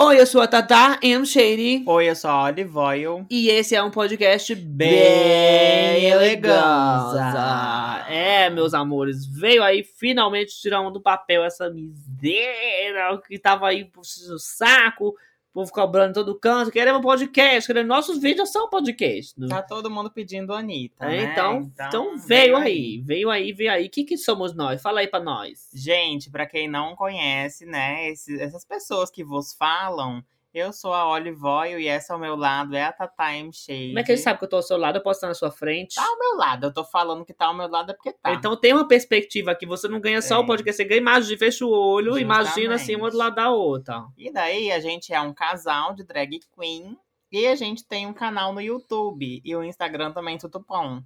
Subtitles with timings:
[0.00, 1.26] Oi, eu sou a Tata M.
[1.26, 1.82] Shady.
[1.84, 3.26] Oi, eu sou a Olive Oil.
[3.28, 8.06] E esse é um podcast bem, Bem eleganza.
[8.08, 14.34] É, meus amores, veio aí finalmente tirando do papel essa miséria que tava aí puxando
[14.34, 15.16] o saco,
[15.52, 19.34] povo cobrando todo canto, querendo um podcast, querendo nossos vídeos são podcast.
[19.38, 19.48] né?
[19.48, 21.32] Tá todo mundo pedindo Anitta, É, né?
[21.32, 23.86] então, então, veio aí, veio aí, veio aí.
[23.86, 24.80] O que que somos nós?
[24.80, 25.68] Fala aí pra nós.
[25.74, 30.22] Gente, pra quem não conhece, né, esse- essas pessoas que vos falam,
[30.58, 33.52] eu sou a Olive Oil e essa ao meu lado é a Tata M.
[33.52, 33.88] Shade.
[33.88, 34.96] Como é que ele sabe que eu tô ao seu lado?
[34.96, 35.94] Eu posso estar na sua frente?
[35.94, 38.32] Tá ao meu lado, eu tô falando que tá ao meu lado é porque tá.
[38.32, 40.46] Então tem uma perspectiva aqui, você não ganha só o Tem.
[40.46, 42.72] podcast, você ganha imagem, fecha o olho, imagina Justamente.
[42.74, 44.04] assim, uma do lado da outra.
[44.16, 46.96] E daí a gente é um casal de drag queen
[47.30, 51.00] e a gente tem um canal no YouTube e o Instagram também tudo bom,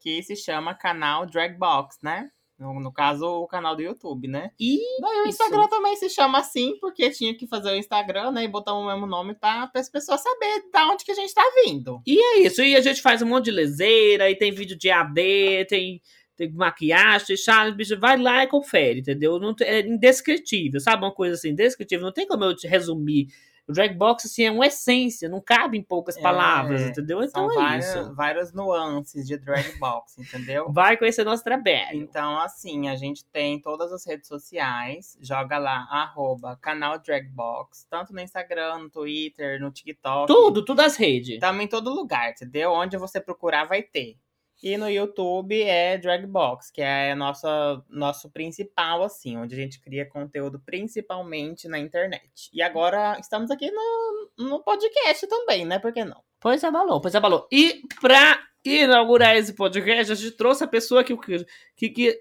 [0.00, 2.30] que se chama canal Dragbox, né?
[2.58, 4.50] No, no caso, o canal do YouTube, né?
[4.58, 5.28] E Daí o Isso.
[5.28, 8.44] Instagram também se chama assim, porque tinha que fazer o Instagram, né?
[8.44, 11.44] E botar o mesmo nome para as pessoas saberem da onde que a gente tá
[11.64, 12.00] vindo.
[12.08, 15.66] é isso, e a gente faz um monte de leseira, e tem vídeo de AD,
[15.68, 16.00] tem,
[16.34, 19.38] tem maquiagem, tem charme, bicho, vai lá e confere, entendeu?
[19.38, 21.04] Não, é indescritível, sabe?
[21.04, 23.26] Uma coisa assim, indescritível, não tem como eu te resumir.
[23.68, 27.22] O Dragbox, assim, é uma essência, não cabe em poucas É, palavras, entendeu?
[27.22, 28.14] Então São é várias, isso.
[28.14, 30.70] várias nuances de Dragbox, entendeu?
[30.72, 31.66] Vai conhecer nosso trabalho.
[31.92, 35.18] Então, assim, a gente tem todas as redes sociais.
[35.20, 37.86] Joga lá, arroba, canal Dragbox.
[37.90, 40.26] Tanto no Instagram, no Twitter, no TikTok.
[40.32, 41.34] Tudo, tudo as redes.
[41.34, 42.70] Estamos em todo lugar, entendeu?
[42.72, 44.16] Onde você procurar, vai ter.
[44.66, 50.04] E no YouTube é Dragbox, que é nossa, nosso principal, assim, onde a gente cria
[50.04, 52.50] conteúdo principalmente na internet.
[52.52, 55.78] E agora estamos aqui no, no podcast também, né?
[55.78, 56.20] Por que não?
[56.40, 57.46] Pois é, balou, pois é, balou.
[57.52, 61.16] E pra inaugurar esse podcast, a gente trouxe a pessoa que,
[61.76, 62.20] que, que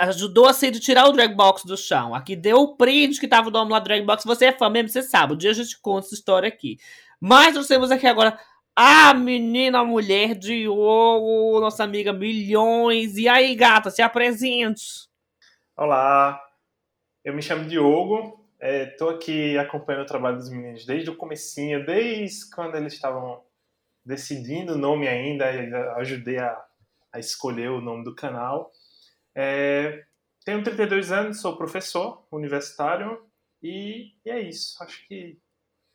[0.00, 2.12] ajudou a de tirar o Dragbox do chão.
[2.12, 4.24] Aqui deu o print que tava o nome lá do Dragbox.
[4.24, 5.34] Você é fã mesmo, você sabe.
[5.34, 6.76] Um dia a gente conta essa história aqui.
[7.20, 8.36] Mas temos aqui agora
[8.76, 13.16] a menina mulher de ouro, nossa amiga Milhões.
[13.16, 15.08] E aí, gata, se apresente.
[15.76, 16.40] Olá,
[17.24, 22.50] eu me chamo Diogo, estou aqui acompanhando o trabalho dos meninos desde o comecinho, desde
[22.50, 23.42] quando eles estavam
[24.04, 25.46] decidindo o nome ainda,
[25.96, 26.64] ajudei a,
[27.12, 28.72] a escolher o nome do canal.
[29.34, 30.04] É,
[30.44, 33.24] tenho 32 anos, sou professor universitário
[33.62, 34.82] e, e é isso.
[34.82, 35.38] Acho que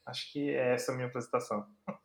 [0.05, 1.67] acho que é essa a minha apresentação.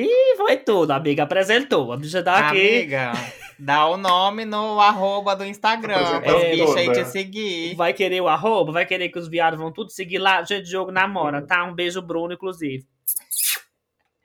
[0.00, 1.24] E foi tudo, amiga.
[1.24, 1.92] Apresentou.
[1.92, 2.78] A bicha tá aqui.
[2.78, 3.12] Amiga,
[3.58, 7.74] dá o nome no arroba do Instagram, É, bichos aí te seguir.
[7.74, 10.42] Vai querer o arroba, vai querer que os viados vão tudo seguir lá.
[10.44, 11.64] Gente, Diogo namora, tá?
[11.64, 12.86] Um beijo, Bruno, inclusive.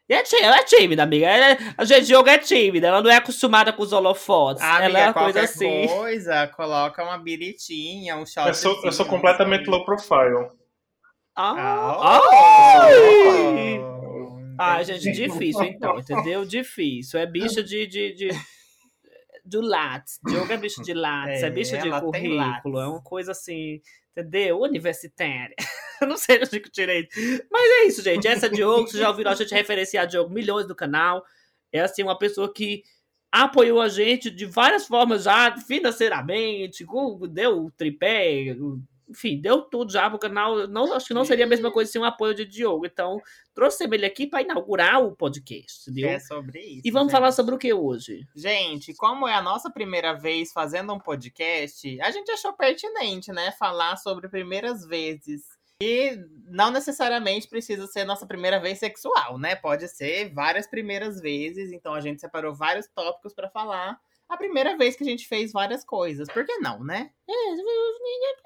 [0.07, 1.25] E é ela é tímida, amiga.
[1.25, 4.61] Ela- a gente Diogo é tímida, ela não é acostumada com os holofotes.
[4.61, 5.87] Amiga, ela é uma coisa assim.
[5.87, 8.47] coisa, coloca uma biritinha, um shot.
[8.47, 10.49] Eu sou, eu sou completamente low profile.
[11.35, 12.19] Ah, Ah,
[12.83, 13.79] ai!
[13.79, 13.92] oh,
[14.63, 15.27] Ah, gente, entendi.
[15.27, 16.45] difícil então, entendeu?
[16.45, 17.19] Difícil.
[17.19, 17.87] É bicha de.
[17.87, 18.29] de, de...
[19.45, 20.19] Do Lattes.
[20.25, 23.81] Diogo é bicho de Lattes, é, É, bicho de currículo, é uma coisa assim,
[24.11, 24.61] entendeu?
[24.61, 25.55] Universitária.
[26.01, 27.07] Eu não sei onde que eu tirei.
[27.49, 28.27] Mas é isso, gente.
[28.27, 31.23] Essa é Diogo, vocês já ouviram a gente referenciar Diogo milhões do canal.
[31.71, 32.83] É assim, uma pessoa que
[33.31, 36.85] apoiou a gente de várias formas já, financeiramente,
[37.31, 38.55] deu o tripé,
[39.13, 40.67] enfim, deu tudo já pro canal.
[40.67, 42.85] Não, acho que não seria a mesma coisa sem o apoio de Diogo.
[42.85, 43.21] Então,
[43.53, 46.09] trouxemos ele aqui para inaugurar o podcast, entendeu?
[46.09, 46.81] É sobre isso.
[46.83, 47.19] E vamos gente.
[47.19, 48.27] falar sobre o que hoje?
[48.35, 53.51] Gente, como é a nossa primeira vez fazendo um podcast, a gente achou pertinente, né?
[53.51, 55.43] Falar sobre primeiras vezes.
[55.81, 59.55] E não necessariamente precisa ser nossa primeira vez sexual, né?
[59.55, 61.71] Pode ser várias primeiras vezes.
[61.71, 63.99] Então a gente separou vários tópicos pra falar.
[64.29, 66.27] A primeira vez que a gente fez várias coisas.
[66.27, 67.11] Por que não, né?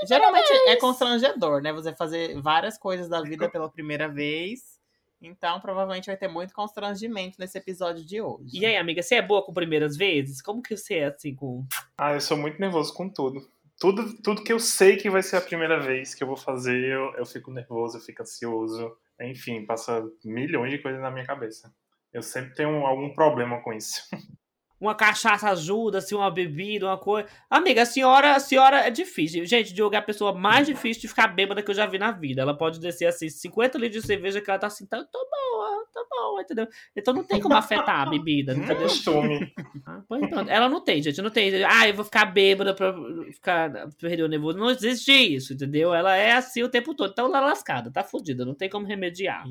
[0.06, 1.72] Geralmente é constrangedor, né?
[1.74, 4.78] Você fazer várias coisas da vida pela primeira vez.
[5.22, 8.60] Então, provavelmente vai ter muito constrangimento nesse episódio de hoje.
[8.60, 10.42] E aí, amiga, você é boa com primeiras vezes?
[10.42, 11.66] Como que você é assim com.
[11.98, 13.50] Ah, eu sou muito nervoso com tudo.
[13.80, 16.84] Tudo, tudo que eu sei que vai ser a primeira vez que eu vou fazer,
[16.84, 18.96] eu, eu fico nervoso, eu fico ansioso.
[19.22, 21.74] Enfim, passa milhões de coisas na minha cabeça.
[22.13, 24.01] Eu sempre tenho algum problema com isso.
[24.79, 27.27] Uma cachaça ajuda, assim, uma bebida, uma coisa.
[27.50, 29.44] Amiga, a senhora, a senhora é difícil.
[29.45, 32.12] Gente, Diogo é a pessoa mais difícil de ficar bêbada que eu já vi na
[32.12, 32.44] vida.
[32.44, 35.83] Ela pode descer assim, 50 litros de cerveja que ela tá assim, tá, tô boa,
[35.91, 36.68] tô boa, entendeu?
[36.95, 38.57] Então não tem como afetar a bebida, Hum.
[38.57, 38.83] entendeu?
[38.83, 39.51] Costume.
[39.85, 40.50] Ah, pronto.
[40.50, 41.21] Ela não tem, gente.
[41.24, 41.63] Não tem.
[41.63, 42.94] Ah, eu vou ficar bêbada pra
[43.33, 44.59] ficar perder o nervoso.
[44.59, 45.91] Não existe isso, entendeu?
[45.91, 47.09] Ela é assim o tempo todo.
[47.12, 48.45] Então ela é lascada, tá fodida.
[48.45, 49.44] Não tem como remediar.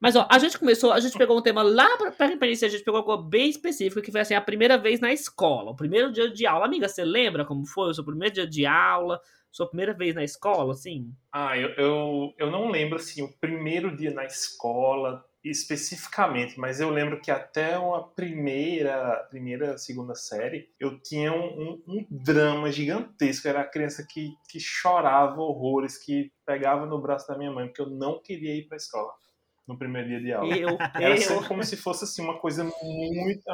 [0.00, 2.70] Mas, ó, a gente começou, a gente pegou um tema lá pra, pra, iniciar, a
[2.70, 6.12] gente pegou algo bem específico, que foi assim, a primeira vez na escola, o primeiro
[6.12, 6.66] dia de aula.
[6.66, 9.20] Amiga, você lembra como foi o seu primeiro dia de aula?
[9.50, 11.12] sua primeira vez na escola, assim?
[11.32, 16.90] Ah, eu, eu, eu não lembro, assim, o primeiro dia na escola especificamente, mas eu
[16.90, 23.48] lembro que até uma primeira, primeira, segunda série, eu tinha um, um, um drama gigantesco.
[23.48, 27.80] Era a criança que, que chorava horrores, que pegava no braço da minha mãe, porque
[27.80, 29.12] eu não queria ir para a escola
[29.68, 30.56] no primeiro dia de aula.
[30.56, 33.44] Eu, Era eu, sempre como se fosse assim uma coisa muito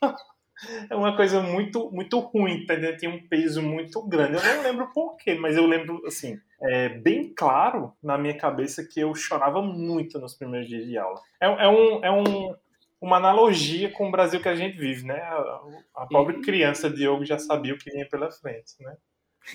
[0.90, 2.96] é uma coisa muito muito ruim, entendeu?
[2.96, 4.34] Tinha um peso muito grande.
[4.36, 9.00] Eu não lembro porquê, mas eu lembro assim, é bem claro na minha cabeça que
[9.00, 11.20] eu chorava muito nos primeiros dias de aula.
[11.40, 12.54] É, é um é um
[13.00, 15.18] uma analogia com o Brasil que a gente vive, né?
[15.22, 15.60] A,
[15.94, 18.94] a pobre E- criança Diogo já sabia o que vinha pela frente, né?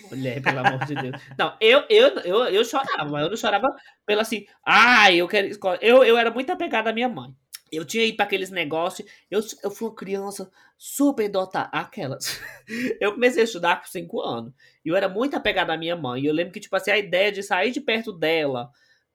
[0.10, 1.22] Mulher, pelo amor de Deus.
[1.38, 3.76] Não, eu, eu, eu, eu chorava, mas eu não chorava
[4.06, 5.78] pelo assim, ah, eu quero escola.
[5.82, 7.34] Eu, eu era muito apegada à minha mãe.
[7.72, 12.40] Eu tinha ido para aqueles negócios, eu, eu fui uma criança super dotada, aquelas.
[13.00, 14.54] Eu comecei a estudar com 5 anos.
[14.84, 16.22] E eu era muito apegada à minha mãe.
[16.22, 18.70] E eu lembro que, tipo assim, a ideia de sair de perto dela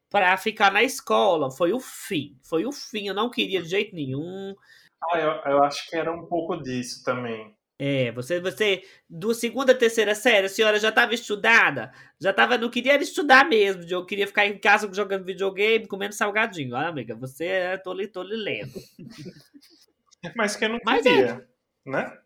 [0.09, 2.37] para ficar na escola foi o fim.
[2.43, 3.07] Foi o fim.
[3.07, 4.55] Eu não queria de jeito nenhum.
[5.03, 7.55] Ah, eu, eu acho que era um pouco disso também.
[7.83, 11.91] É, você, você, do segunda, terceira série, a senhora já estava estudada,
[12.21, 16.77] já estava, não queria estudar mesmo, eu queria ficar em casa jogando videogame, comendo salgadinho.
[16.77, 18.75] Ah, amiga, você é, tô lhe, tô lhe lendo.
[20.37, 21.11] Mas que eu não Mas é.
[21.11, 21.49] queria,
[21.87, 22.19] né?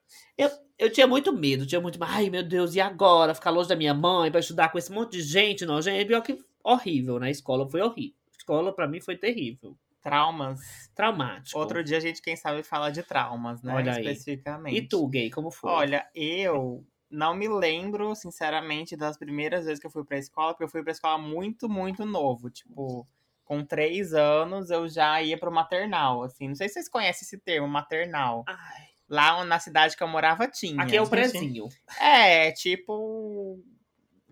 [0.76, 3.32] Eu tinha muito medo, tinha muito, ai meu Deus, e agora?
[3.32, 6.20] Ficar longe da minha mãe para estudar com esse monte de gente, não, gente, pior
[6.20, 8.16] que horrível, na escola foi horrível.
[8.26, 10.60] A escola para mim foi terrível, Traumas.
[10.94, 11.58] traumático.
[11.58, 13.74] Outro dia a gente, quem sabe, fala de traumas, né?
[13.74, 14.02] Olha aí.
[14.02, 14.76] Especificamente.
[14.76, 15.70] E tu, gay, como foi?
[15.70, 20.64] Olha, eu não me lembro, sinceramente, das primeiras vezes que eu fui pra escola, porque
[20.64, 22.50] eu fui pra escola muito, muito novo.
[22.50, 23.06] Tipo,
[23.44, 26.48] com três anos eu já ia pro maternal, assim.
[26.48, 28.44] Não sei se vocês conhecem esse termo, maternal.
[28.46, 30.82] Ai, Lá na cidade que eu morava tinha.
[30.82, 31.66] aqui é o prezinho.
[31.98, 33.58] É, tipo.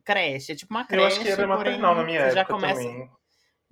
[0.04, 1.02] Creche, é tipo uma creche.
[1.02, 3.10] Eu acho que era porém, maternal na minha época já começa, também.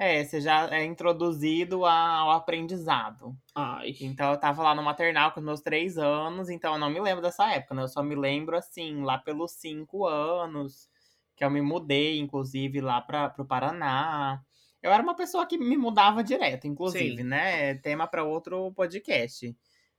[0.03, 3.37] É, você já é introduzido ao aprendizado.
[3.55, 6.89] Ai, Então eu tava lá no maternal com os meus três anos, então eu não
[6.89, 7.83] me lembro dessa época, né?
[7.83, 10.89] Eu só me lembro, assim, lá pelos cinco anos,
[11.37, 14.43] que eu me mudei, inclusive, lá pra, pro Paraná.
[14.83, 17.25] Eu era uma pessoa que me mudava direto, inclusive, Sim.
[17.25, 17.75] né?
[17.75, 19.55] Tema para outro podcast.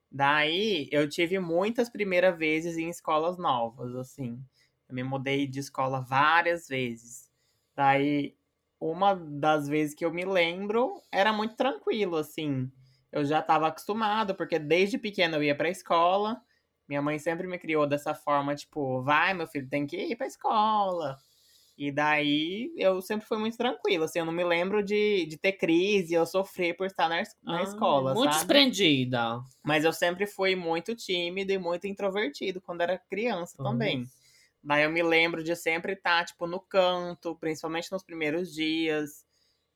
[0.09, 4.43] Daí eu tive muitas primeiras vezes em escolas novas, assim.
[4.89, 7.29] Eu me mudei de escola várias vezes.
[7.75, 8.35] Daí,
[8.81, 12.71] uma das vezes que eu me lembro era muito tranquilo, assim
[13.11, 16.41] eu já estava acostumado, porque desde pequeno eu ia pra escola.
[16.87, 20.27] Minha mãe sempre me criou dessa forma, tipo, vai, meu filho, tem que ir pra
[20.27, 21.17] escola.
[21.77, 25.53] E daí eu sempre fui muito tranquila, assim, eu não me lembro de, de ter
[25.53, 28.53] crise ou sofrer por estar na, na Ah, escola, Muito sabe?
[28.53, 29.43] desprendida.
[29.63, 34.07] Mas eu sempre fui muito tímido e muito introvertido quando era criança também.
[34.63, 39.25] Daí eu me lembro de sempre estar, tipo, no canto, principalmente nos primeiros dias,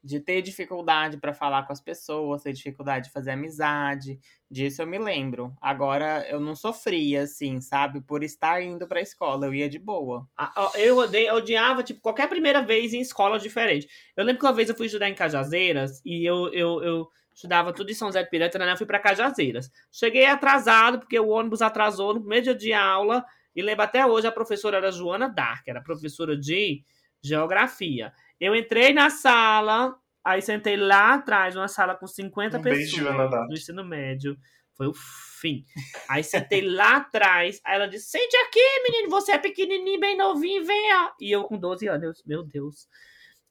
[0.06, 4.20] de ter dificuldade para falar com as pessoas, ter dificuldade de fazer amizade.
[4.50, 5.52] Disso eu me lembro.
[5.60, 8.00] Agora eu não sofria, assim, sabe?
[8.02, 10.28] Por estar indo pra escola, eu ia de boa.
[10.76, 10.98] Eu,
[11.34, 13.88] odiava, tipo, qualquer primeira vez em escola diferente.
[14.16, 17.74] Eu lembro que uma vez eu fui estudar em Cajazeiras e eu, eu, eu estudava
[17.74, 18.72] tudo em São José de né?
[18.72, 19.72] Eu fui pra Cajazeiras.
[19.92, 23.26] Cheguei atrasado, porque o ônibus atrasou no primeiro dia de aula.
[23.56, 26.84] E lembro até hoje, a professora era Joana Dark, era professora de
[27.24, 28.12] geografia.
[28.40, 33.32] Eu entrei na sala, aí sentei lá atrás, numa sala com 50 Um beijo, pessoas
[33.32, 33.48] Dark.
[33.48, 34.38] do ensino médio.
[34.76, 35.64] Foi o fim.
[36.10, 40.66] Aí sentei lá atrás, aí ela disse: sente aqui, menino, você é pequenininho, bem novinho,
[40.66, 41.14] venha.
[41.20, 42.88] E eu com 12 anos, eu, meu Deus.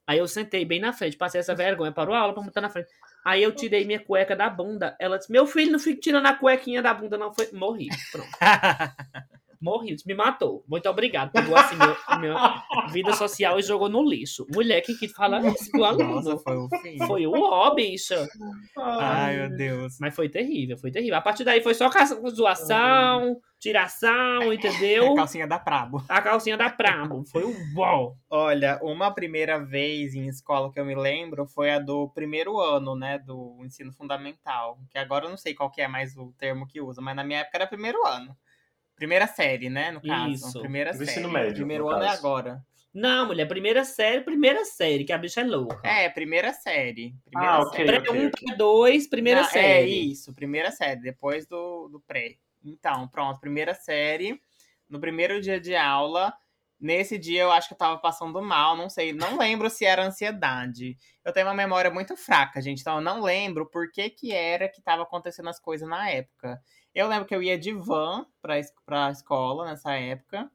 [0.06, 2.68] Aí eu sentei bem na frente, passei essa vergonha, parou a aula pra botar na
[2.68, 2.90] frente.
[3.24, 4.94] Aí eu tirei minha cueca da bunda.
[5.00, 7.32] Ela disse: Meu filho, não fique tirando a cuequinha da bunda, não.
[7.32, 7.50] Foi...
[7.52, 7.88] Morri.
[8.12, 8.28] Pronto.
[9.64, 9.96] Morri.
[10.04, 10.62] Me matou.
[10.68, 11.32] Muito obrigado.
[11.32, 14.46] Pegou assim meu, minha vida social e jogou no lixo.
[14.52, 16.16] Mulher que que fala isso pro aluno.
[16.16, 16.98] Nossa, foi o fim.
[17.06, 18.28] Foi o ó, bicha.
[18.76, 19.96] Ai, meu Deus.
[19.98, 21.16] Mas foi terrível, foi terrível.
[21.16, 21.88] A partir daí foi só
[22.28, 25.12] zoação, tiração, entendeu?
[25.12, 26.04] A calcinha da Prabo.
[26.06, 27.24] A calcinha da Pramo.
[27.24, 28.14] Foi o bom.
[28.28, 32.94] Olha, uma primeira vez em escola que eu me lembro foi a do primeiro ano,
[32.94, 34.78] né, do ensino fundamental.
[34.90, 37.24] Que agora eu não sei qual que é mais o termo que usa, mas na
[37.24, 38.36] minha época era primeiro ano.
[39.04, 40.30] Primeira série, né, no caso.
[40.32, 40.60] Isso.
[40.60, 41.10] Primeira Do série.
[41.10, 42.18] ensino médio, Primeiro no ano é caso.
[42.18, 42.62] agora.
[42.94, 45.86] Não, mulher, primeira série, primeira série, que a bicha é louca.
[45.86, 47.14] É, primeira série.
[47.26, 47.86] Primeira Ah, ok.
[47.86, 48.00] série.
[48.00, 50.10] Pré 1, pré 2, primeira Não, É série.
[50.10, 52.36] isso, primeira série, depois do, do pré.
[52.64, 54.40] Então, pronto, primeira série.
[54.88, 56.32] No primeiro dia de aula,
[56.80, 60.02] nesse dia eu acho que eu tava passando mal, não sei, não lembro se era
[60.06, 60.96] ansiedade.
[61.22, 64.66] Eu tenho uma memória muito fraca, gente, então eu não lembro por que que era
[64.68, 66.58] que tava acontecendo as coisas na época.
[66.94, 68.54] Eu lembro que eu ia de van pra,
[68.86, 70.50] pra escola nessa época.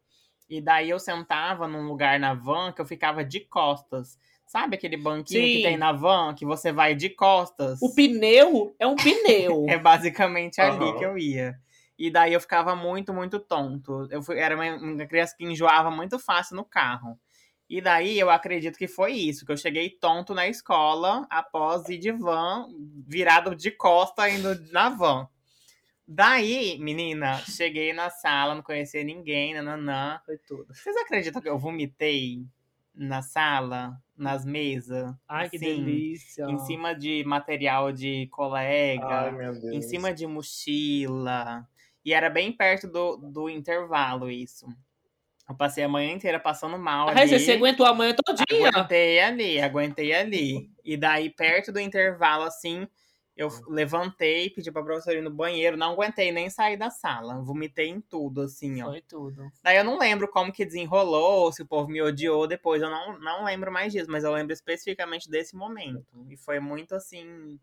[0.50, 4.18] E daí eu sentava num lugar na van que eu ficava de costas.
[4.48, 5.58] Sabe aquele banquinho Sim.
[5.58, 7.80] que tem na van, que você vai de costas?
[7.84, 9.66] O pneu é um pneu.
[9.70, 10.98] É basicamente ali Aham.
[10.98, 11.56] que eu ia.
[11.98, 14.08] E daí eu ficava muito, muito tonto.
[14.10, 17.20] Eu fui- era uma, uma criança que enjoava muito fácil no carro.
[17.70, 22.00] E daí eu acredito que foi isso, que eu cheguei tonto na escola após ir
[22.00, 22.66] de van,
[23.06, 25.28] virado de costa indo na van.
[26.12, 30.20] Daí, menina, cheguei na sala, não conhecia ninguém, nananã.
[30.26, 30.74] Foi tudo.
[30.74, 32.48] Vocês acreditam que eu vomitei
[32.96, 35.14] na sala, nas mesas?
[35.28, 36.46] Ai, que assim, delícia.
[36.46, 39.72] Em cima de material de colega Ai, meu Deus.
[39.72, 41.68] em cima de mochila.
[42.04, 44.66] E era bem perto do, do intervalo isso.
[45.48, 47.40] Eu passei a manhã inteira passando mal Ai, ali.
[47.40, 48.70] você aguentou a manhã todinha.
[48.70, 50.72] Aguentei ali, aguentei ali.
[50.84, 52.88] E daí, perto do intervalo, assim,
[53.40, 55.78] eu f- levantei, pedi pra professora ir no banheiro.
[55.78, 57.42] Não aguentei nem sair da sala.
[57.42, 58.86] Vomitei em tudo, assim, ó.
[58.88, 59.52] Foi tudo.
[59.64, 62.82] Daí eu não lembro como que desenrolou, se o povo me odiou depois.
[62.82, 66.06] Eu não, não lembro mais disso, mas eu lembro especificamente desse momento.
[66.30, 67.60] E foi muito assim.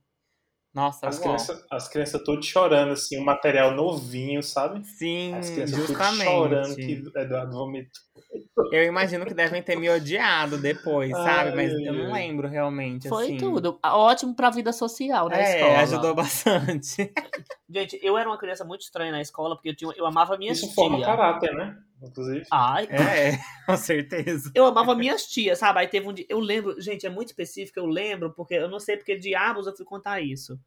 [0.76, 4.86] Nossa, As crianças, as crianças todas chorando, assim, um material novinho, sabe?
[4.86, 6.24] Sim, As crianças justamente.
[6.24, 7.90] chorando que Eduardo vomitou.
[8.70, 11.56] Eu imagino que devem ter me odiado depois, sabe?
[11.56, 12.26] Mas eu não Ai.
[12.26, 13.08] lembro realmente.
[13.08, 13.38] Foi assim.
[13.38, 13.78] tudo.
[13.82, 15.78] Ótimo pra vida social na É, escola.
[15.78, 17.10] ajudou bastante.
[17.70, 20.58] Gente, eu era uma criança muito estranha na escola, porque eu, tinha, eu amava minhas
[20.58, 21.06] Isso forma tias.
[21.06, 21.74] caráter, né?
[22.02, 22.44] Inclusive.
[22.52, 24.50] Ai, É, com certeza.
[24.54, 25.80] eu amava minhas tias, sabe?
[25.80, 26.26] Aí teve um dia.
[26.28, 29.74] Eu lembro, gente, é muito específico, eu lembro, porque eu não sei porque diabos eu
[29.76, 30.58] fui contar isso.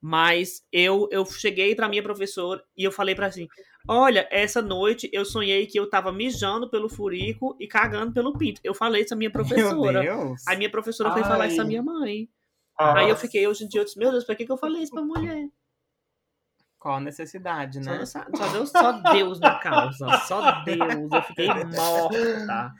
[0.00, 3.48] Mas eu, eu cheguei pra minha professora e eu falei pra assim:
[3.88, 8.60] Olha, essa noite eu sonhei que eu tava mijando pelo furico e cagando pelo pinto.
[8.62, 10.00] Eu falei isso à minha Meu professora.
[10.00, 10.46] Deus.
[10.46, 11.68] Aí minha professora foi falar isso à Ai.
[11.68, 12.28] minha mãe.
[12.78, 14.56] Ah, Aí eu fiquei, hoje em dia, eu disse, meu Deus, pra que, que eu
[14.56, 15.48] falei isso pra mulher?
[16.78, 18.06] Qual a necessidade, Só, né?
[18.06, 20.16] Sabe- só Deus, só Deus me causa.
[20.26, 21.12] Só Deus.
[21.12, 22.72] Eu fiquei morta.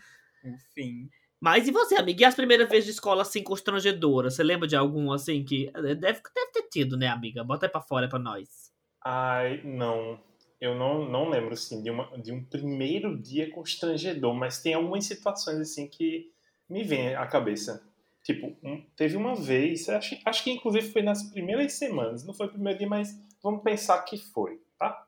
[0.45, 1.09] Enfim.
[1.41, 2.23] Mas e você, amiga?
[2.23, 4.31] E as primeiras vezes de escola, assim, constrangedora?
[4.31, 5.71] Você lembra de algum, assim, que...
[5.73, 6.21] Deve, deve
[6.53, 7.45] ter tido, né, amiga?
[7.45, 8.73] Bota aí pra fora pra nós.
[9.05, 10.19] Ai, não.
[10.61, 15.05] Eu não, não lembro, assim, de, uma, de um primeiro dia constrangedor, mas tem algumas
[15.07, 16.33] situações, assim, que
[16.69, 17.85] me vêm à cabeça.
[18.25, 22.47] Tipo, um- teve uma vez, acho, acho que inclusive foi nas primeiras semanas, não foi
[22.47, 25.07] o primeiro dia, mas vamos pensar que foi, tá?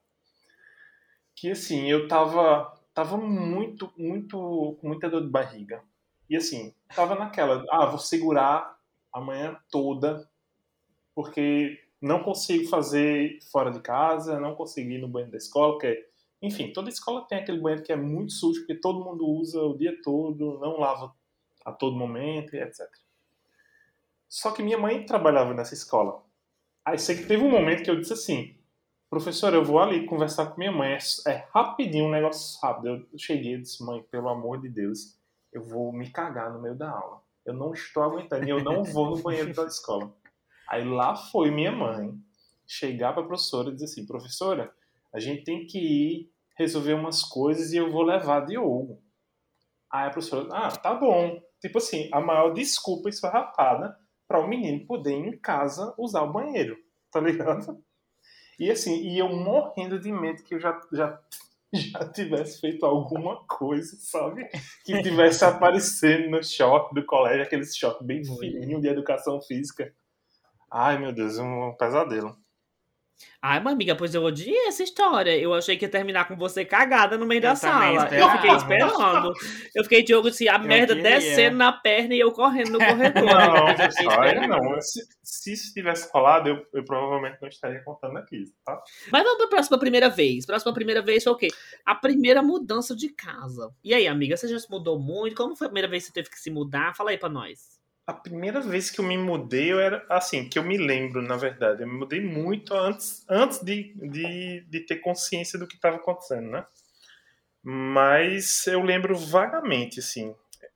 [1.34, 5.82] Que, assim, eu tava, tava muito, muito, com muita dor de barriga.
[6.28, 8.78] E, assim, tava naquela, ah, vou segurar
[9.12, 10.28] a manhã toda,
[11.14, 16.08] porque não consigo fazer fora de casa, não consigo ir no banheiro da escola, porque,
[16.40, 19.76] enfim, toda escola tem aquele banheiro que é muito sujo, porque todo mundo usa o
[19.76, 21.14] dia todo, não lava
[21.64, 22.88] a todo momento, etc.
[24.28, 26.22] Só que minha mãe trabalhava nessa escola.
[26.84, 28.56] Aí sei que teve um momento que eu disse assim,
[29.08, 30.98] professor, eu vou ali conversar com minha mãe, é,
[31.30, 33.06] é rapidinho, um negócio rápido.
[33.12, 35.18] Eu cheguei e disse, mãe, pelo amor de Deus,
[35.52, 37.20] eu vou me cagar no meio da aula.
[37.44, 40.14] Eu não estou aguentando, e eu não vou no banheiro da escola.
[40.68, 42.14] Aí lá foi minha mãe
[42.66, 44.72] chegar para a professora e dizer assim: professora,
[45.12, 49.02] a gente tem que ir resolver umas coisas e eu vou levar Diogo.
[49.90, 51.42] Aí a professora, ah, tá bom.
[51.60, 53.98] Tipo assim, a maior desculpa esfarrapada
[54.30, 56.76] para o menino poder ir em casa usar o banheiro,
[57.10, 57.82] tá ligado?
[58.60, 61.20] E assim, e eu morrendo de medo que eu já, já,
[61.74, 64.48] já tivesse feito alguma coisa, sabe?
[64.84, 69.92] Que tivesse aparecendo no short do colégio, aqueles short bem fininho de educação física.
[70.70, 72.36] Ai, meu Deus, um pesadelo.
[73.42, 75.34] Ai, mas amiga, pois eu odiei essa história.
[75.38, 78.08] Eu achei que ia terminar com você cagada no meio Eu da sala.
[78.14, 78.92] Eu fiquei esperava.
[78.92, 79.32] esperando.
[79.74, 81.10] Eu fiquei, Diogo, assim, a merda queria.
[81.10, 83.24] descendo na perna e eu correndo no corredor.
[83.24, 84.46] Não, Eu aí esperando.
[84.48, 84.80] não.
[84.82, 88.78] Se, se isso tivesse rolado, eu, eu provavelmente não estaria contando aqui, tá?
[89.10, 90.44] Mas vamos pra próxima primeira vez.
[90.44, 91.48] Próxima primeira vez foi o quê?
[91.86, 93.70] A primeira mudança de casa.
[93.82, 95.34] E aí, amiga, você já se mudou muito?
[95.34, 96.94] Como foi a primeira vez que você teve que se mudar?
[96.94, 97.79] Fala aí pra nós.
[98.10, 101.36] A primeira vez que eu me mudei, eu era assim, que eu me lembro, na
[101.36, 101.82] verdade.
[101.82, 106.50] Eu me mudei muito antes, antes de, de, de ter consciência do que estava acontecendo,
[106.50, 106.66] né?
[107.62, 110.34] Mas eu lembro vagamente, assim.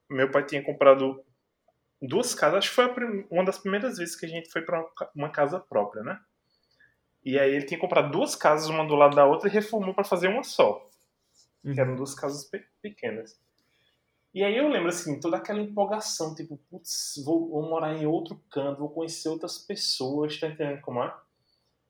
[0.09, 1.25] Meu pai tinha comprado
[2.01, 4.87] duas casas, acho que foi uma das primeiras vezes que a gente foi para
[5.17, 6.21] uma casa própria, né?
[7.25, 10.05] E aí ele tinha comprado duas casas, uma do lado da outra, e reformou para
[10.05, 10.87] fazer uma só.
[11.73, 13.41] Que eram duas casas pe- pequenas.
[14.35, 18.37] E aí eu lembro, assim, toda aquela empolgação, tipo, putz, vou, vou morar em outro
[18.51, 21.17] canto, vou conhecer outras pessoas, tá entendendo como é?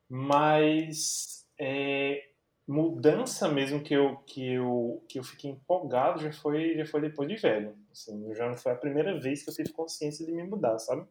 [0.06, 2.28] Mas é,
[2.68, 7.26] mudança mesmo que eu, que, eu, que eu fiquei empolgado já foi, já foi depois
[7.26, 7.74] de velho.
[7.90, 11.06] Assim, já não foi a primeira vez que eu tive consciência de me mudar, sabe?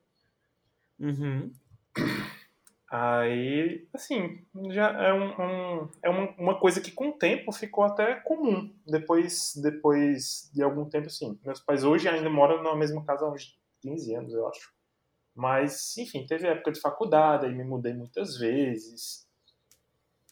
[1.00, 1.52] Uhum.
[2.96, 7.84] Aí, assim, já é, um, um- é uma, uma coisa que com o tempo ficou
[7.84, 8.72] até comum.
[8.86, 11.40] Depois, depois de algum tempo, assim.
[11.44, 14.72] Meus pais hoje ainda moram na mesma casa há uns 15 anos, eu acho.
[15.36, 19.28] Mas, enfim, teve época de faculdade, aí me mudei muitas vezes.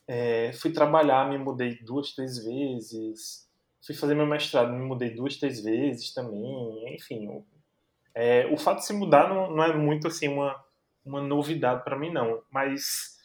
[0.08, 3.48] É, fui trabalhar, me mudei duas, três vezes.
[3.86, 6.94] Fui fazer meu mestrado, me mudei duas, três vezes também.
[6.96, 7.44] Enfim,
[8.16, 10.64] é, o fato de se mudar não, não é muito assim uma,
[11.06, 12.44] uma novidade para mim, não.
[12.52, 13.18] Mas,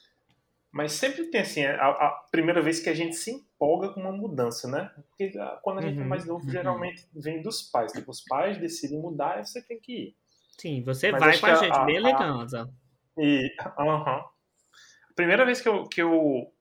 [0.73, 4.13] mas sempre tem assim, a, a primeira vez que a gente se empolga com uma
[4.13, 4.93] mudança, né?
[5.09, 6.51] Porque ah, quando a gente é Uhum, mais novo, uhum.
[6.51, 7.93] geralmente vem dos pais.
[7.93, 10.17] Tipo, os pais decidem mudar e você tem que ir.
[10.61, 12.57] Sim, você Mas vai com a que a- gente, bem elegante.
[13.19, 14.21] E, aham.
[15.11, 16.53] A primeira vez que eu, que, eu,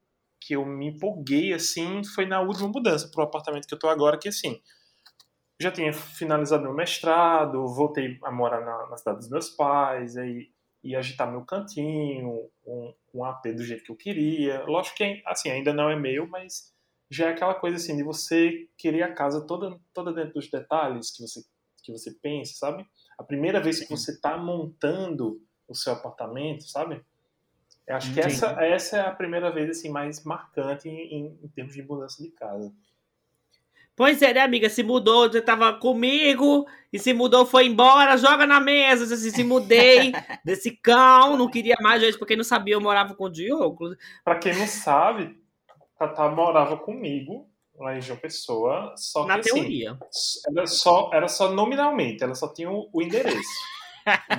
[0.42, 4.18] que eu me empolguei, assim, foi na última mudança pro apartamento que eu tô agora,
[4.20, 4.62] que, assim,
[5.60, 10.50] já tinha finalizado meu mestrado, voltei a morar na, na cidade dos meus pais, aí
[10.86, 14.64] ia agitar meu cantinho, um, um AP do jeito que eu queria.
[14.66, 16.74] Lógico que, assim, ainda não é meu, mas
[17.10, 21.12] já é aquela coisa, assim, de você querer a casa toda, toda dentro dos detalhes
[21.12, 21.42] que você,
[21.84, 22.86] que você pensa, sabe?
[23.18, 27.04] A primeira vez que você tá montando o seu apartamento, sabe?
[27.88, 28.28] Eu acho que Sim.
[28.28, 32.30] essa, essa é a primeira vez assim mais marcante em- em termos de mudança de
[32.32, 32.74] casa.
[33.96, 34.70] Pois é, né, amiga?
[34.70, 39.14] Se mudou, você tava comigo, e se mudou, foi embora, joga na mesa.
[39.14, 40.12] Assim, se mudei
[40.44, 43.96] desse cão, não queria mais, gente, porque não sabia, eu morava com o Diogo.
[44.24, 45.38] Pra quem não sabe,
[45.98, 49.98] Tatá morava comigo lá em João Pessoa, só Na que assim, teoria.
[50.56, 53.40] era só, era só nominalmente, ela só tinha o, o endereço.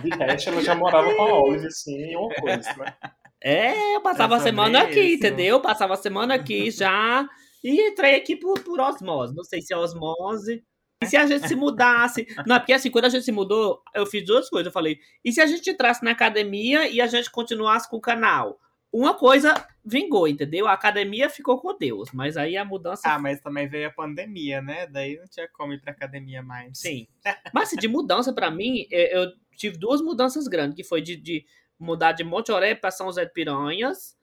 [0.02, 2.94] De resto, ela já morava com a Olive, assim, uma coisa, né?
[3.42, 5.16] É, eu passava É a semana sobre aqui, isso.
[5.16, 5.60] entendeu?
[5.60, 7.26] Passava a semana aqui já.
[7.66, 9.34] E entrei aqui por, por osmose.
[9.34, 10.62] Não sei se é osmose.
[11.02, 12.24] E se a gente se mudasse?
[12.46, 14.66] Não, porque assim, quando a gente se mudou, eu fiz duas coisas.
[14.66, 18.00] Eu falei, e se a gente entrasse na academia e a gente continuasse com o
[18.00, 18.58] canal?
[18.92, 20.68] Uma coisa vingou, entendeu?
[20.68, 23.02] A academia ficou com Deus, mas aí a mudança.
[23.04, 24.86] Ah, mas também veio a pandemia, né?
[24.86, 26.78] Daí não tinha como ir pra academia mais.
[26.78, 27.08] Sim.
[27.52, 31.16] Mas assim, de mudança, pra mim, é, eu tive duas mudanças grandes, que foi de,
[31.16, 31.44] de
[31.78, 34.15] mudar de Monte Oré pra São José de Piranhas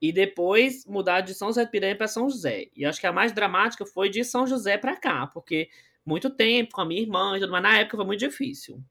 [0.00, 2.68] e depois mudar de São José de Piranha pra São José.
[2.76, 5.68] E acho que a mais dramática foi de São José pra cá, porque
[6.06, 8.82] muito tempo com a minha irmã e tudo, mas na época foi muito difícil.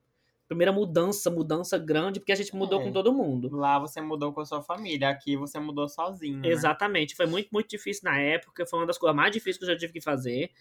[0.48, 2.84] Primeira mudança, mudança grande, porque a gente mudou É.
[2.86, 3.54] com todo mundo.
[3.56, 6.38] Lá você mudou com a sua família, aqui você mudou sozinho.
[6.40, 6.48] né?
[6.50, 7.16] Exatamente.
[7.16, 8.66] Foi muito, muito difícil na época.
[8.66, 10.52] Foi uma das coisas mais difíceis que eu já tive que fazer.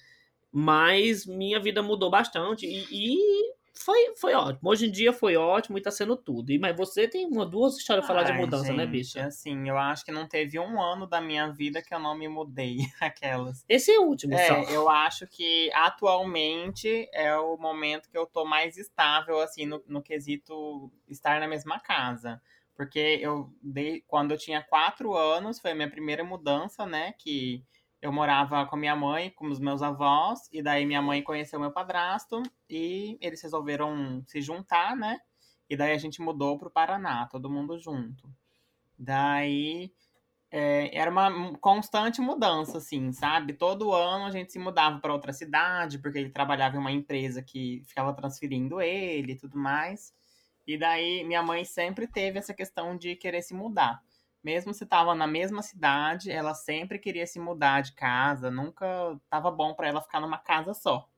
[0.52, 4.70] Mas minha vida mudou bastante e, e foi, foi ótimo.
[4.70, 6.50] Hoje em dia foi ótimo e tá sendo tudo.
[6.50, 9.24] E, mas você tem uma, duas histórias pra falar de mudança, né, gente, bicha?
[9.24, 12.28] Assim, eu acho que não teve um ano da minha vida que eu não me
[12.28, 12.78] mudei.
[13.00, 13.64] Aquelas.
[13.68, 14.72] Esse é o último, É, só.
[14.72, 20.02] eu acho que atualmente é o momento que eu tô mais estável, assim, no, no
[20.02, 22.40] quesito estar na mesma casa.
[22.76, 27.14] Porque eu dei, quando eu tinha quatro anos, foi a minha primeira mudança, né?
[27.18, 27.64] Que
[28.06, 31.58] eu morava com a minha mãe, com os meus avós, e daí minha mãe conheceu
[31.58, 35.18] meu padrasto e eles resolveram se juntar, né?
[35.68, 38.30] E daí a gente mudou pro Paraná, todo mundo junto.
[38.96, 39.92] Daí
[40.50, 43.52] é, era uma constante mudança, assim, sabe?
[43.52, 47.42] Todo ano a gente se mudava para outra cidade, porque ele trabalhava em uma empresa
[47.42, 50.14] que ficava transferindo ele e tudo mais.
[50.64, 54.00] E daí minha mãe sempre teve essa questão de querer se mudar.
[54.42, 58.86] Mesmo se tava na mesma cidade, ela sempre queria se mudar de casa, nunca
[59.28, 61.08] tava bom para ela ficar numa casa só.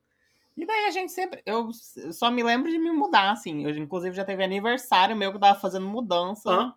[0.57, 1.40] E daí a gente sempre.
[1.46, 1.70] Eu
[2.12, 3.64] só me lembro de me mudar, assim.
[3.64, 6.74] Eu, inclusive, já teve aniversário meu que eu tava fazendo mudança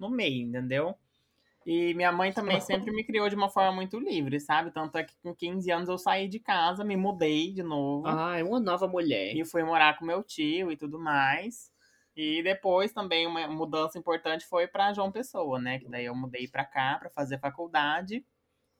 [0.00, 0.96] no meio, entendeu?
[1.64, 4.72] E minha mãe também sempre me criou de uma forma muito livre, sabe?
[4.72, 8.08] Tanto é que com 15 anos eu saí de casa, me mudei de novo.
[8.08, 9.36] Ah, é uma nova mulher.
[9.36, 11.69] E fui morar com meu tio e tudo mais.
[12.22, 15.78] E depois também uma mudança importante foi para João Pessoa, né?
[15.78, 18.22] Que daí eu mudei para cá para fazer faculdade.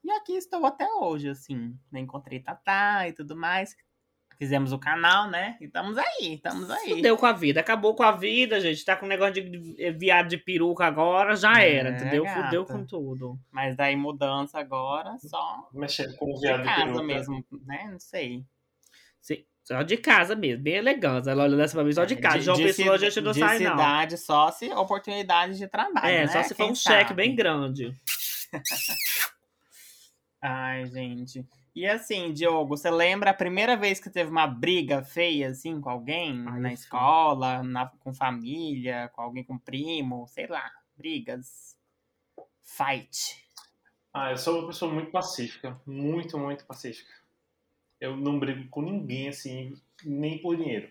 [0.03, 1.75] E aqui estou até hoje, assim.
[1.91, 3.75] Encontrei Tatá e tudo mais.
[4.37, 5.57] Fizemos o canal, né?
[5.59, 6.89] E estamos aí, estamos aí.
[6.89, 8.85] Fudeu com a vida, acabou com a vida, gente.
[8.85, 12.25] Tá com negócio de viado de peruca agora, já era, É, entendeu?
[12.27, 12.73] Fudeu gata.
[12.73, 13.39] com tudo.
[13.51, 17.03] Mas daí mudança agora só Mexendo com o de viado de casa peruca.
[17.03, 17.89] mesmo, né?
[17.91, 18.45] Não sei.
[19.19, 21.29] Sim, só de casa mesmo, bem elegante.
[21.29, 22.39] Ela olha dessa pra mim só de casa.
[22.41, 23.71] João É, de Pessoa a gente não de sai, não.
[23.71, 26.27] cidade só se oportunidade de trabalho, É, né?
[26.27, 27.13] só se for Quem um cheque sabe?
[27.15, 27.93] bem grande.
[30.41, 31.45] Ai, gente.
[31.75, 35.89] E assim, Diogo, você lembra a primeira vez que teve uma briga feia, assim, com
[35.89, 36.43] alguém?
[36.47, 36.73] Ai, na sim.
[36.75, 40.69] escola, na- com família, com alguém com primo, sei lá.
[40.97, 41.77] Brigas.
[42.63, 43.41] Fight.
[44.13, 45.79] Ah, eu sou uma pessoa muito pacífica.
[45.85, 47.09] Muito, muito pacífica.
[48.01, 50.89] Eu não brigo com ninguém, assim, nem por dinheiro.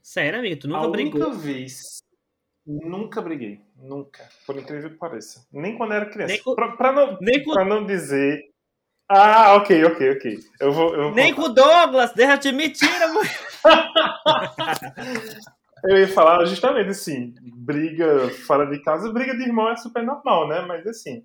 [0.00, 1.20] Sério, amigo, tu a nunca brigou.
[1.20, 1.80] única vez.
[2.64, 3.60] Nunca briguei.
[3.76, 4.28] Nunca.
[4.46, 5.44] Por incrível que pareça.
[5.52, 6.32] Nem quando era criança.
[6.32, 8.40] Nem Pra, pra não, Nem pra não dizer.
[9.08, 10.38] Ah, ok, ok, ok.
[10.60, 10.94] Eu vou.
[10.94, 13.26] Eu, vou nem com o Douglas, deixa de mentira, mãe.
[15.84, 20.48] eu ia falar justamente assim: briga fora de casa, briga de irmão é super normal,
[20.48, 20.60] né?
[20.62, 21.24] Mas assim.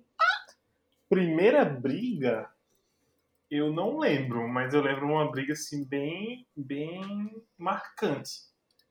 [1.08, 2.48] Primeira briga.
[3.54, 8.30] Eu não lembro, mas eu lembro uma briga assim bem, bem marcante.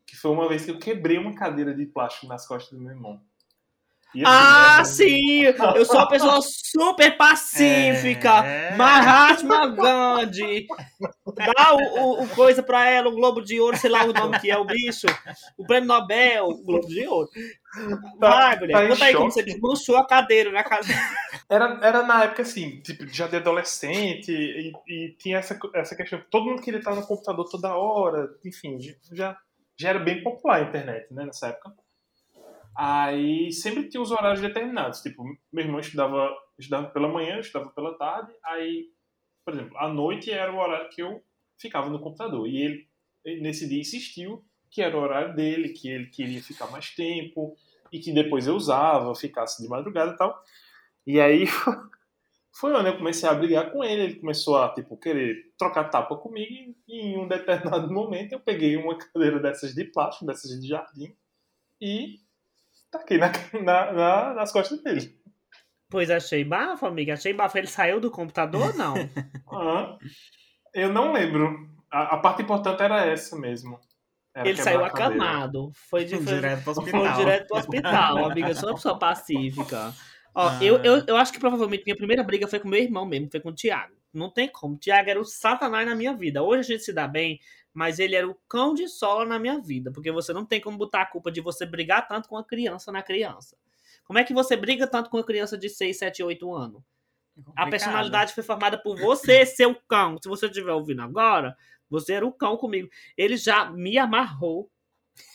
[0.05, 2.93] Que foi uma vez que eu quebrei uma cadeira de plástico nas costas do meu
[2.93, 3.19] irmão.
[4.13, 5.41] Assim, Ah, né, sim!
[5.75, 8.45] Eu sou uma pessoa super pacífica.
[8.45, 8.75] É.
[8.75, 10.67] Mahatma Gandhi.
[11.35, 14.37] Dá o, o- o coisa pra ela, o Globo de Ouro, sei lá o nome
[14.39, 15.07] que é o bicho.
[15.57, 17.29] O prêmio Nobel, o Globo de Ouro.
[18.19, 18.73] Vai, mulher.
[18.73, 19.33] tá em Conta aí como choque.
[19.33, 20.89] você desmanchou a cadeira na casa.
[21.49, 26.21] Era, era na época assim, tipo, já de adolescente, e, e tinha essa, essa questão.
[26.29, 28.77] Todo mundo queria estar no computador toda hora, enfim,
[29.13, 29.37] já,
[29.79, 31.71] já era bem popular a internet, né, nessa época.
[32.75, 35.01] Aí sempre tinha os horários determinados.
[35.01, 38.31] Tipo, meu irmão estudava, estudava pela manhã, estudava pela tarde.
[38.43, 38.89] Aí,
[39.43, 41.21] por exemplo, à noite era o horário que eu
[41.57, 42.47] ficava no computador.
[42.47, 42.87] E ele,
[43.41, 47.55] nesse dia, insistiu que era o horário dele, que ele queria ficar mais tempo
[47.91, 50.41] e que depois eu usava, ficasse de madrugada e tal.
[51.05, 51.45] E aí
[52.55, 54.03] foi onde eu comecei a brigar com ele.
[54.03, 56.73] Ele começou a, tipo, querer trocar tapa comigo.
[56.87, 61.13] E em um determinado momento eu peguei uma cadeira dessas de plástico, dessas de jardim,
[61.81, 62.19] e
[62.91, 63.31] taquei na,
[63.63, 65.17] na- na- nas costas dele.
[65.89, 67.13] Pois achei bafo, amiga.
[67.13, 67.57] Achei bafo.
[67.57, 68.93] Ele saiu do computador, não?
[69.51, 69.97] Aham.
[70.73, 71.69] Eu não lembro.
[71.91, 73.77] A, a parte importante era essa mesmo.
[74.33, 75.71] Era Ele saiu acamado.
[75.89, 77.15] Foi de foi, Direto pro foi hospital.
[77.17, 78.47] direto pro hospital, amiga.
[78.49, 79.93] Eu sou uma pessoa pacífica.
[80.33, 80.63] Ó, Ah.
[80.63, 83.41] eu, eu, eu acho que provavelmente minha primeira briga foi com meu irmão mesmo, foi
[83.41, 83.93] com o Thiago.
[84.13, 84.75] Não tem como.
[84.75, 86.43] O Thiago era o satanás na minha vida.
[86.43, 87.39] Hoje a gente se dá bem,
[87.73, 89.91] mas ele era o cão de sola na minha vida.
[89.91, 92.91] Porque você não tem como botar a culpa de você brigar tanto com a criança
[92.91, 93.57] na criança.
[94.03, 96.81] Como é que você briga tanto com a criança de 6, 7, 8 anos?
[96.81, 97.69] A Complicado.
[97.69, 100.17] personalidade foi formada por você, seu cão.
[100.21, 101.55] Se você estiver ouvindo agora,
[101.89, 102.89] você era o cão comigo.
[103.17, 104.69] Ele já me amarrou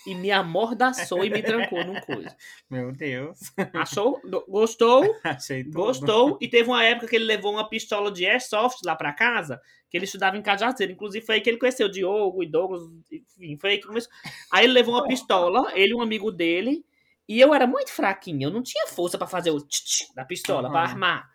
[0.06, 2.34] e me amordaçou e me trancou num coisa.
[2.70, 3.38] Meu Deus.
[3.74, 4.20] Achou?
[4.48, 5.02] Gostou?
[5.24, 5.74] Achei tudo.
[5.74, 6.38] Gostou?
[6.40, 9.60] E teve uma época que ele levou uma pistola de airsoft lá pra casa,
[9.90, 10.92] que ele estudava em Cajazeiro.
[10.92, 14.10] Inclusive, foi aí que ele conheceu o Diogo e Douglas, enfim, foi aí que começou.
[14.52, 16.84] Aí ele levou uma pistola, ele e um amigo dele,
[17.28, 20.24] e eu era muito fraquinha, eu não tinha força pra fazer o tch -tch da
[20.24, 20.86] pistola, pra Uhum.
[20.86, 21.30] armar.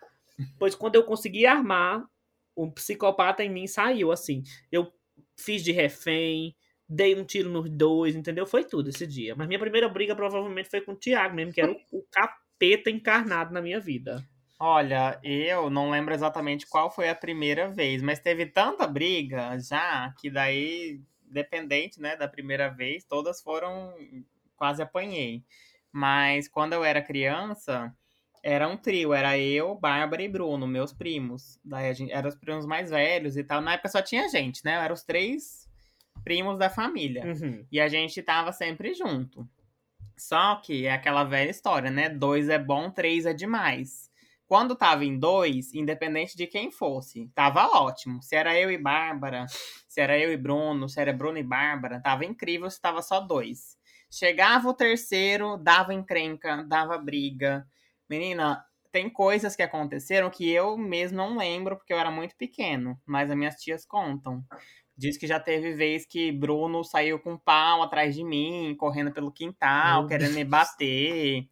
[0.58, 2.04] Pois quando eu consegui armar,
[2.58, 4.44] um psicopata em mim saiu, assim.
[4.72, 4.92] Eu
[5.38, 6.56] fiz de refém,
[6.92, 8.46] dei um tiro nos dois, entendeu?
[8.46, 9.34] Foi tudo esse dia.
[9.34, 12.90] Mas minha primeira briga provavelmente foi com o Thiago mesmo, que era o, o capeta
[12.90, 14.22] encarnado na minha vida.
[14.60, 20.14] Olha, eu não lembro exatamente qual foi a primeira vez, mas teve tanta briga já
[20.20, 23.94] que daí, dependente, né, da primeira vez, todas foram
[24.58, 25.44] quase apanhei.
[25.92, 27.92] Mas quando eu era criança,
[28.44, 31.58] era um trio, era eu, Bárbara e Bruno, meus primos.
[31.64, 33.62] Daí a gente, eram os primos mais velhos e tal.
[33.62, 34.74] Na época só tinha gente, né?
[34.74, 35.61] Eram os três
[36.24, 37.26] primos da família.
[37.26, 37.66] Uhum.
[37.72, 39.48] E a gente tava sempre junto.
[40.18, 42.08] Só que é aquela velha história, né?
[42.10, 44.12] Dois é bom, três é demais.
[44.48, 48.22] Quando tava em dois, independente de quem fosse, tava ótimo.
[48.22, 49.46] Se era eu e Bárbara,
[49.88, 53.22] se era eu e Bruno, se era Bruno e Bárbara, tava incrível se tava só
[53.22, 53.78] dois.
[54.12, 57.66] Chegava o terceiro, dava encrenca, dava briga.
[58.10, 63.00] Menina, tem coisas que aconteceram que eu mesmo não lembro, porque eu era muito pequeno,
[63.06, 64.44] mas as minhas tias contam.
[64.98, 69.12] Diz que já teve vez que Bruno saiu com um pau atrás de mim, correndo
[69.12, 71.48] pelo quintal, Meu querendo me bater.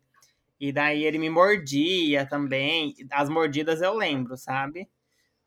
[0.60, 2.94] E daí ele me mordia também.
[3.12, 4.90] As mordidas eu lembro, sabe?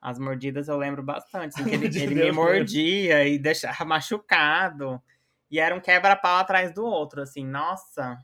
[0.00, 1.55] As mordidas eu lembro bastante.
[1.55, 5.00] assim, que ele, ele me mordia e deixava machucado.
[5.50, 7.46] E era um quebra-pau atrás do outro, assim.
[7.46, 8.18] Nossa,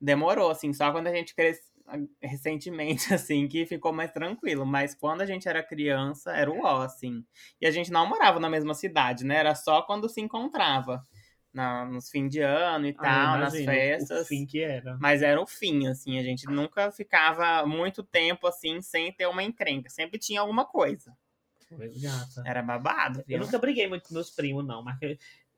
[0.00, 0.72] demorou, assim.
[0.72, 1.73] Só quando a gente cresceu
[2.20, 4.64] recentemente, assim, que ficou mais tranquilo.
[4.66, 7.24] Mas quando a gente era criança, era o ó, assim.
[7.60, 9.36] E a gente não morava na mesma cidade, né?
[9.36, 11.06] Era só quando se encontrava.
[11.52, 14.24] Na, nos fins de ano e tal, Ah, nas imagino festas.
[14.24, 14.96] O fim que era.
[15.00, 16.18] Mas era o fim, assim.
[16.18, 19.88] A gente nunca ficava muito tempo, assim, sem ter uma encrenca.
[19.88, 21.16] Sempre tinha alguma coisa.
[21.70, 22.42] Gata.
[22.44, 23.38] Era babado, Eu viu?
[23.38, 24.82] nunca briguei muito com meus primos, não.
[24.82, 24.98] Mas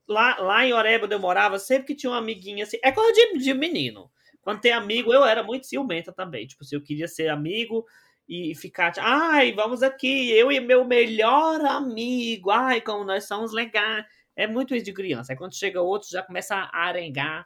[0.09, 2.79] lá, lá em Oreba, onde eu morava, sempre que tinha uma amiguinha assim.
[2.83, 4.11] É coisa de, de menino.
[4.47, 6.47] Quando tem amigo, eu era muito ciumenta também.
[6.47, 7.85] Tipo, se eu queria ser amigo
[8.29, 8.93] e ficar.
[8.93, 12.53] tipo, Ai, vamos aqui, eu e meu melhor amigo.
[12.53, 14.05] Ai, como nós somos legais.
[14.37, 15.33] É muito isso de criança.
[15.33, 17.45] Aí quando chega outro, já começa a arengar.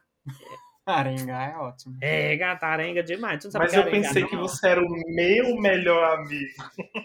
[0.84, 1.96] Arengar é ótimo.
[2.02, 3.40] É, gata, arenga demais.
[3.40, 4.28] Tu não sabe Mas o que é eu arengar, pensei não?
[4.28, 6.52] que você era o meu melhor amigo.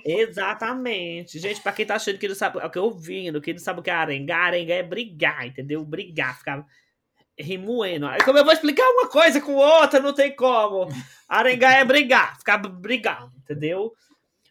[0.06, 1.40] Exatamente.
[1.40, 3.60] Gente, pra quem tá achando que não sabe, é o que eu ouvindo, que não
[3.60, 5.86] sabe o que é arengar, arengar é brigar, entendeu?
[5.86, 6.66] Brigar, ficar
[7.38, 8.08] remoendo.
[8.08, 10.88] Aí como eu vou explicar uma coisa com outra, não tem como.
[11.28, 13.94] Arengar é brigar, ficar brigando, entendeu?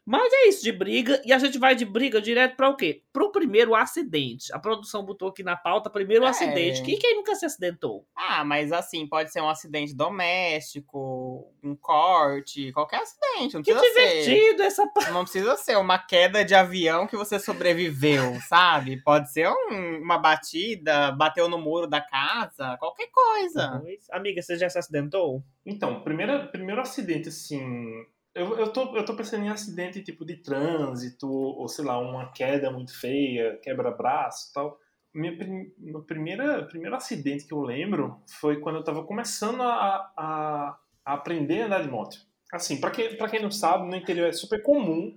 [0.06, 3.02] Mas é isso de briga, e a gente vai de briga direto para o quê?
[3.12, 4.52] Pro primeiro acidente.
[4.52, 6.28] A produção botou aqui na pauta primeiro É.
[6.28, 6.82] acidente.
[6.82, 8.06] Quem, quem nunca se acidentou?
[8.14, 13.54] Ah, mas assim, pode ser um acidente doméstico, um corte, qualquer acidente.
[13.54, 14.22] Não Que precisa ser.
[14.24, 19.02] divertido essa pa- Não precisa ser uma queda de avião que você sobreviveu, sabe?
[19.02, 23.82] Pode ser um- uma batida, bateu no muro da casa, qualquer coisa.
[24.12, 25.42] Amiga, você já se acidentou?
[25.64, 28.04] Então, primeiro, primeiro acidente, assim.
[28.34, 32.32] Eu, eu, tô, eu tô pensando em acidente tipo de trânsito, ou sei lá, uma
[32.32, 34.78] queda muito feia, quebra-braço tal.
[35.14, 35.32] Minha,
[35.78, 41.14] meu primeira, primeiro acidente que eu lembro foi quando eu tava começando a, a, a
[41.14, 42.16] aprender a andar de moto.
[42.52, 45.16] Assim, pra quem, pra quem não sabe, no interior é super comum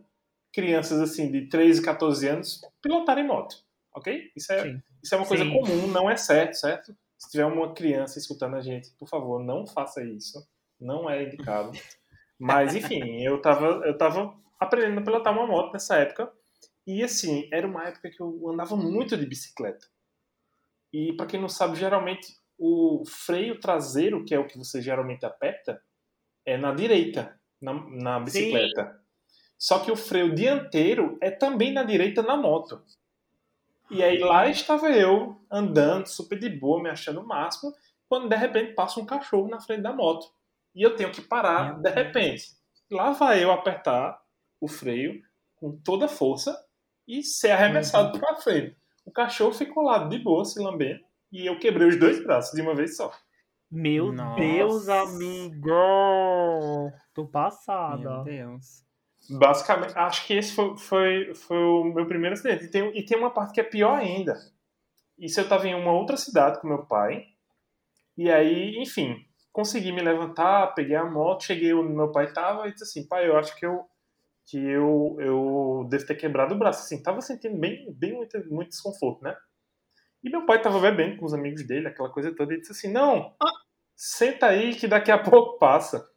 [0.54, 4.32] crianças assim de 13, 14 anos pilotarem moto, ok?
[4.36, 4.82] Isso é, Sim.
[5.04, 5.52] isso é uma coisa Sim.
[5.52, 6.96] comum, não é certo, certo?
[7.18, 10.48] Se tiver uma criança escutando a gente, por favor, não faça isso.
[10.80, 11.72] Não é indicado.
[12.40, 16.32] Mas, enfim, eu tava, eu tava aprendendo a pilotar uma moto nessa época.
[16.86, 19.86] E, assim, era uma época que eu andava muito de bicicleta.
[20.94, 25.26] E, pra quem não sabe, geralmente o freio traseiro, que é o que você geralmente
[25.26, 25.82] aperta,
[26.46, 29.00] é na direita, na, na bicicleta.
[29.58, 32.84] Só que o freio dianteiro é também na direita na moto.
[33.90, 37.74] E aí lá estava eu, andando super de boa, me achando o máximo,
[38.08, 40.28] quando de repente passa um cachorro na frente da moto.
[40.78, 42.56] E eu tenho que parar Meu de repente.
[42.92, 44.22] Lá vai eu apertar
[44.62, 45.24] o freio
[45.56, 46.56] com toda a força
[47.08, 48.78] e ser arremessado para frente.
[49.04, 52.62] O cachorro ficou lá de boa, se lambendo, e eu quebrei os dois braços de
[52.62, 53.12] uma vez só.
[53.72, 54.40] Meu Nossa.
[54.40, 55.72] Deus, amigo!
[57.12, 57.98] Tô passada.
[57.98, 58.86] Meu Deus.
[59.32, 62.66] Basicamente, acho que esse foi, foi, foi o meu primeiro acidente.
[62.66, 64.38] E tem, e tem uma parte que é pior ainda.
[65.18, 67.26] Isso eu estava em uma outra cidade com meu pai.
[68.16, 69.27] E aí, enfim,
[69.58, 73.28] consegui me levantar, peguei a moto, cheguei onde meu pai estava e disse assim, pai,
[73.28, 73.90] eu acho que eu
[74.46, 76.84] que eu, eu devo ter quebrado o braço.
[76.84, 79.36] Assim, tava sentindo bem, bem muito, muito desconforto, né?
[80.24, 82.92] E meu pai tava bebendo com os amigos dele, aquela coisa toda, e disse assim,
[82.92, 83.36] não,
[83.96, 86.08] senta aí que daqui a pouco passa.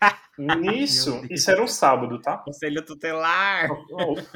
[0.36, 2.38] Nisso, isso era um sábado, tá?
[2.38, 3.70] Conselho tutelar.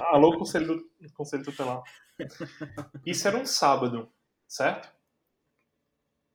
[0.03, 0.81] Alô, conselho,
[1.15, 1.83] conselho tutelar.
[3.05, 4.09] Isso era um sábado,
[4.47, 4.89] certo?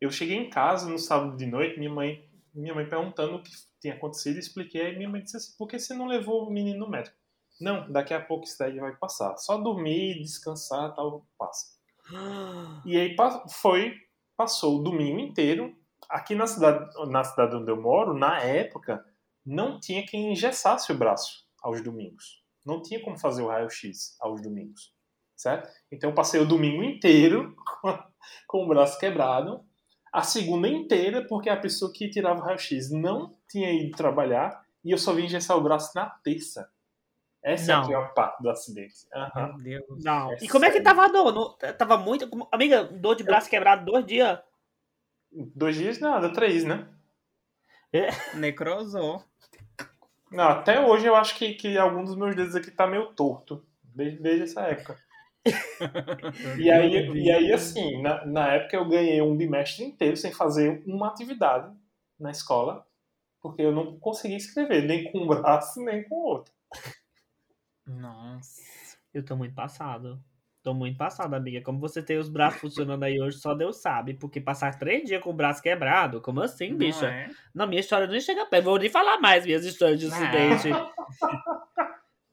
[0.03, 3.51] Eu cheguei em casa no sábado de noite, minha mãe, minha mãe perguntando o que
[3.79, 6.79] tinha acontecido, expliquei, aí minha mãe disse assim, por que você não levou o menino
[6.79, 7.15] no médico?
[7.61, 9.37] Não, daqui a pouco isso daí vai passar.
[9.37, 11.67] Só dormir, descansar, tal, passa.
[12.85, 13.15] E aí
[13.49, 13.95] foi,
[14.35, 15.73] passou o domingo inteiro.
[16.09, 19.05] Aqui na cidade, na cidade onde eu moro, na época,
[19.45, 22.43] não tinha quem engessasse o braço aos domingos.
[22.65, 24.93] Não tinha como fazer o raio-x aos domingos,
[25.33, 25.69] certo?
[25.89, 27.97] Então eu passei o domingo inteiro com,
[28.47, 29.65] com o braço quebrado,
[30.13, 34.91] a segunda inteira porque a pessoa que tirava o raio-x não tinha ido trabalhar e
[34.91, 36.69] eu só vim engessar o braço na terça.
[37.41, 37.83] Essa é Não.
[37.83, 38.95] a pior parte do acidente.
[39.13, 39.57] Aham.
[39.57, 40.03] Meu Deus.
[40.03, 40.31] Não.
[40.31, 41.33] É e como é que tava a dor?
[41.33, 42.29] Não- Tava muito.
[42.51, 44.39] Amiga, dor de braço quebrado dois dias.
[45.31, 46.87] Dois dias nada, três, né?
[48.35, 49.23] Necrosou.
[50.31, 53.63] Não, até hoje eu acho que, que algum dos meus dedos aqui tá meio torto.
[53.83, 54.97] Desde, desde essa época.
[56.57, 60.81] E aí, e aí assim, na, na época eu ganhei um bimestre inteiro sem fazer
[60.85, 61.71] uma atividade
[62.19, 62.85] na escola,
[63.41, 66.53] porque eu não conseguia escrever, nem com um braço, nem com o outro.
[67.85, 68.61] Nossa.
[69.13, 70.23] Eu tô muito passado.
[70.63, 71.61] Tô muito passado, amiga.
[71.61, 74.13] Como você tem os braços funcionando aí hoje, só Deus sabe.
[74.13, 77.07] Porque passar três dias com o braço quebrado, como assim, Não bicha?
[77.07, 77.29] é?
[77.53, 78.63] Na minha história nem chega perto.
[78.63, 80.15] Vou nem falar mais minhas histórias de Não.
[80.15, 80.69] acidente.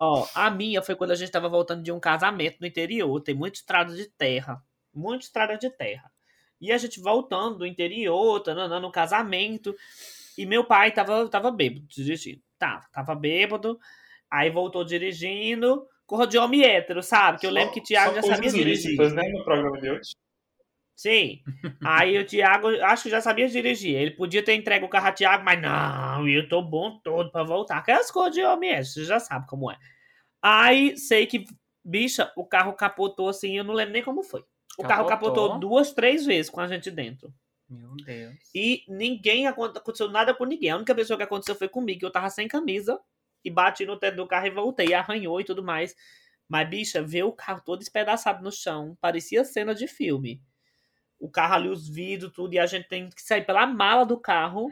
[0.01, 3.21] Ó, a minha foi quando a gente tava voltando de um casamento no interior.
[3.21, 4.63] Tem muita estrada de terra.
[4.95, 6.11] Muita estrada de terra.
[6.59, 9.75] E a gente voltando do interior, tanana, no casamento.
[10.39, 12.41] E meu pai tava, tava bêbado dirigindo.
[12.59, 13.79] Tá, tava bêbado.
[14.31, 15.87] Aí voltou dirigindo.
[16.07, 17.39] Corra de homem hétero, sabe?
[17.39, 18.97] Que eu lembro que o Thiago já sabia dirigir.
[19.13, 20.13] né, no programa de hoje.
[21.01, 21.41] Sim.
[21.83, 23.97] Aí o Thiago, acho que já sabia dirigir.
[23.97, 27.43] Ele podia ter entregue o carro a Thiago, mas não, eu tô bom todo pra
[27.43, 27.79] voltar.
[27.79, 29.79] Aquelas coisas de homem, é, você já sabe como é.
[30.43, 31.47] Aí sei que,
[31.83, 34.45] bicha, o carro capotou assim, eu não lembro nem como foi.
[34.79, 35.35] O carro Capotou?
[35.35, 37.33] capotou duas, três vezes com a gente dentro.
[37.67, 38.35] Meu Deus.
[38.55, 40.69] E ninguém aconte- aconteceu nada com ninguém.
[40.71, 43.01] A única pessoa que aconteceu foi comigo, que eu tava sem camisa
[43.43, 45.95] e bati no teto do carro e voltei, arranhou e tudo mais.
[46.47, 50.43] Mas, bicha, ver o carro todo espedaçado no chão, parecia cena de filme.
[51.21, 54.19] O carro ali, os vidros, tudo, e a gente tem que sair pela mala do
[54.19, 54.71] carro.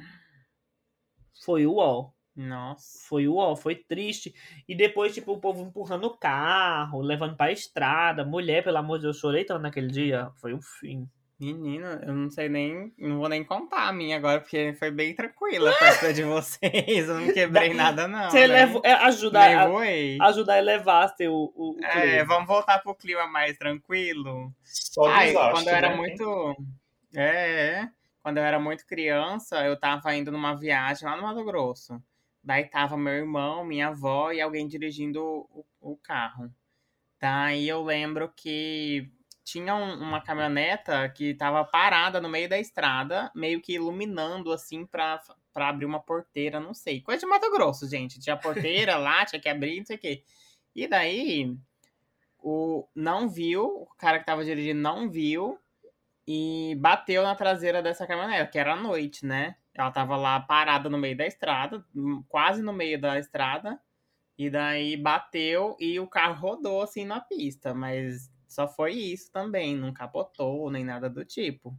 [1.45, 2.11] Foi o ó.
[2.35, 3.07] Nossa.
[3.09, 4.35] Foi o ó, foi triste.
[4.67, 8.25] E depois, tipo, o povo empurrando o carro, levando pra estrada.
[8.25, 10.31] Mulher, pelo amor de Deus, eu chorei tanto naquele dia.
[10.37, 11.09] Foi um fim.
[11.40, 12.92] Menina, eu não sei nem.
[12.98, 17.09] Não vou nem contar a minha agora, porque foi bem tranquila perto de vocês.
[17.09, 18.29] Eu não quebrei nada, não.
[18.29, 18.46] Você né?
[18.48, 22.24] leva, é, ajuda, Nem a, ajuda a elevar seu, o, o É, clima.
[22.24, 24.53] vamos voltar pro clima mais tranquilo.
[24.64, 25.96] Só Ai, desastre, quando eu era né?
[25.96, 26.57] muito.
[27.14, 27.88] É, é.
[28.20, 32.03] Quando eu era muito criança, eu tava indo numa viagem lá no Mato Grosso.
[32.42, 36.51] Daí tava meu irmão, minha avó e alguém dirigindo o, o carro.
[37.20, 39.09] Daí eu lembro que
[39.51, 44.85] tinha um- uma caminhoneta que tava parada no meio da estrada, meio que iluminando assim
[44.85, 45.23] pra,
[45.55, 47.01] pra abrir uma porteira, não sei.
[47.01, 48.21] Coisa de Mato Grosso, gente.
[48.21, 50.23] Tinha porteira lá, tinha que abrir, não sei o quê.
[50.77, 51.57] E daí
[52.39, 55.59] o não viu, o cara que tava dirigindo não viu
[56.27, 59.57] e bateu na traseira dessa caminhonete, que era à noite, né?
[59.73, 63.81] Ela tava lá parada no meio da estrada, hum, quase no meio da estrada,
[64.37, 69.77] e daí bateu e o carro rodou assim na pista, mas só foi isso também,
[69.77, 71.77] não capotou nem nada do tipo.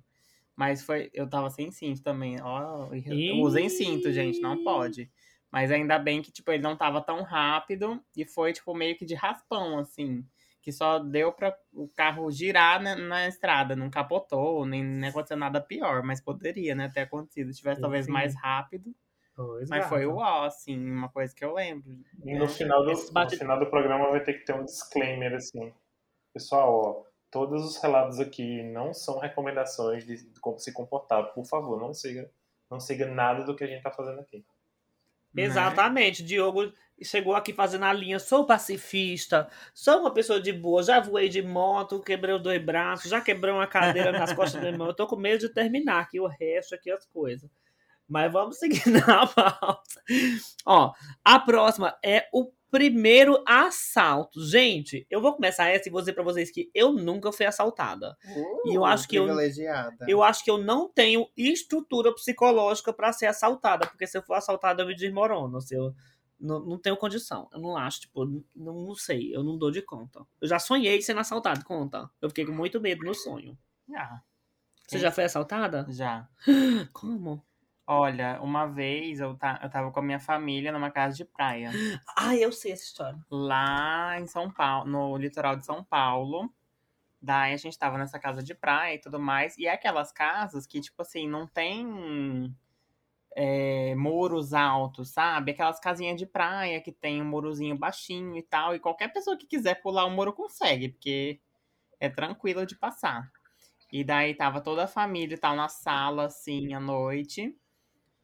[0.56, 2.42] Mas foi, eu tava sem cinto também.
[2.42, 3.32] Ó, Ih.
[3.42, 5.10] usem cinto, gente, não pode.
[5.52, 9.06] Mas ainda bem que, tipo, ele não tava tão rápido e foi, tipo, meio que
[9.06, 10.26] de raspão, assim.
[10.62, 15.38] Que só deu pra o carro girar na, na estrada, não capotou, nem, nem aconteceu
[15.38, 17.52] nada pior, mas poderia, né, ter acontecido.
[17.54, 18.12] Se tivesse talvez Sim.
[18.12, 18.94] mais rápido,
[19.36, 19.90] Pois, mas gata.
[19.90, 21.98] foi o ó, assim, uma coisa que eu lembro.
[22.26, 25.34] E no final, do, bate- no final do programa vai ter que ter um disclaimer
[25.34, 25.74] assim.
[26.34, 31.34] Pessoal, ó, todos os relatos aqui não são recomendações de como se comportar.
[31.34, 32.30] Por favor, não siga,
[32.70, 34.46] não siga nada do que a gente tá fazendo aqui.
[35.34, 35.44] né?
[35.44, 36.24] Exatamente.
[36.24, 38.20] Diogo chegou aqui fazendo a linha.
[38.20, 40.84] Sou pacifista, sou uma pessoa de boa.
[40.84, 44.62] Já voei de moto, quebrei os dois braços, já quebrei uma cadeira nas costas do
[44.62, 44.88] meu irmão.
[44.88, 47.50] Eu tô com medo de terminar aqui o resto, aqui as coisas.
[48.08, 49.84] Mas vamos seguir na pauta.
[50.66, 54.40] Ó, a próxima é o primeiro assalto.
[54.46, 58.16] Gente, eu vou começar essa e vou dizer pra vocês que eu nunca fui assaltada.
[58.66, 60.06] E eu acho que eu- privilegiada.
[60.08, 64.36] Eu acho que eu não tenho estrutura psicológica pra ser assaltada, porque se eu for
[64.36, 65.60] assaltada eu me desmorono.
[65.62, 65.94] Se eu
[66.40, 67.50] não, não tenho condição.
[67.52, 70.26] Eu não acho, tipo, não, não sei, eu não dou de conta.
[70.40, 72.10] Eu já sonhei sendo assaltado, conta.
[72.22, 73.58] Eu fiquei com muito medo no sonho.
[73.96, 74.22] Ah,
[74.88, 75.86] Você já foi assaltada?
[75.90, 76.28] já.
[76.94, 77.44] Como?
[77.90, 81.78] Olha, uma vez eu, ta- eu tava com a minha família numa casa de praia.
[82.16, 83.20] Ah, eu sei essa história.
[83.30, 86.54] lá em São Paulo, no litoral de São Paulo.
[87.22, 89.58] Daí a gente tava nessa casa de praia e tudo mais.
[89.58, 92.56] E é aquelas casas que, tipo assim, não tem
[93.36, 95.52] é, muros altos, sabe?
[95.52, 98.76] Aquelas casinhas de praia que tem um murozinho baixinho e tal.
[98.76, 101.42] E qualquer pessoa que quiser pular o muro consegue, porque
[102.00, 103.32] é tranquilo de passar.
[103.92, 107.56] E daí tava toda a família e tal na sala, assim, à noite.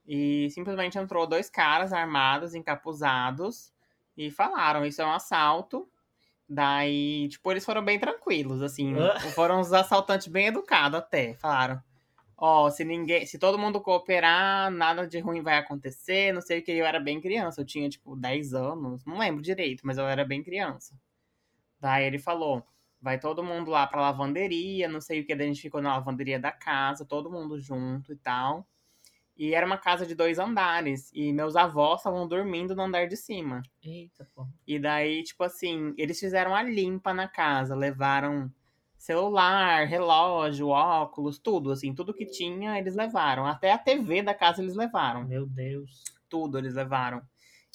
[0.08, 3.74] E simplesmente entrou dois caras armados, encapuzados
[4.16, 5.90] e falaram, isso é um assalto.
[6.48, 8.94] Daí, tipo, eles foram bem tranquilos, assim.
[9.34, 11.34] Foram uns assaltantes bem educados até.
[11.36, 11.82] Falaram,
[12.38, 16.64] ó, se ninguém, se todo mundo cooperar, nada de ruim vai acontecer, não sei o
[16.64, 16.72] que.
[16.72, 20.24] Eu era bem criança, eu tinha, tipo, 10 anos, não lembro direito, mas eu era
[20.24, 20.96] bem criança.
[21.80, 22.64] Daí ele falou,
[23.02, 25.36] vai todo mundo lá pra lavanderia, não sei o que.
[25.36, 28.68] Daí a gente ficou na lavanderia da casa, todo mundo junto e tal.
[29.38, 31.12] E era uma casa de dois andares.
[31.14, 33.62] E meus avós estavam dormindo no andar de cima.
[33.84, 34.48] Eita, pô.
[34.66, 38.52] E daí, tipo assim, eles fizeram a limpa na casa, levaram
[38.98, 43.46] celular, relógio, óculos, tudo, assim, tudo que tinha, eles levaram.
[43.46, 45.26] Até a TV da casa eles levaram.
[45.26, 46.04] Meu Deus.
[46.30, 47.22] Tudo eles levaram.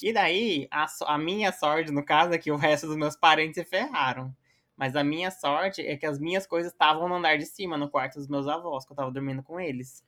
[0.03, 3.63] E daí, a, a minha sorte, no caso, é que o resto dos meus parentes
[3.63, 4.35] se ferraram.
[4.77, 7.91] Mas a minha sorte é que as minhas coisas estavam no andar de cima, no
[7.91, 10.03] quarto dos meus avós, que eu tava dormindo com eles.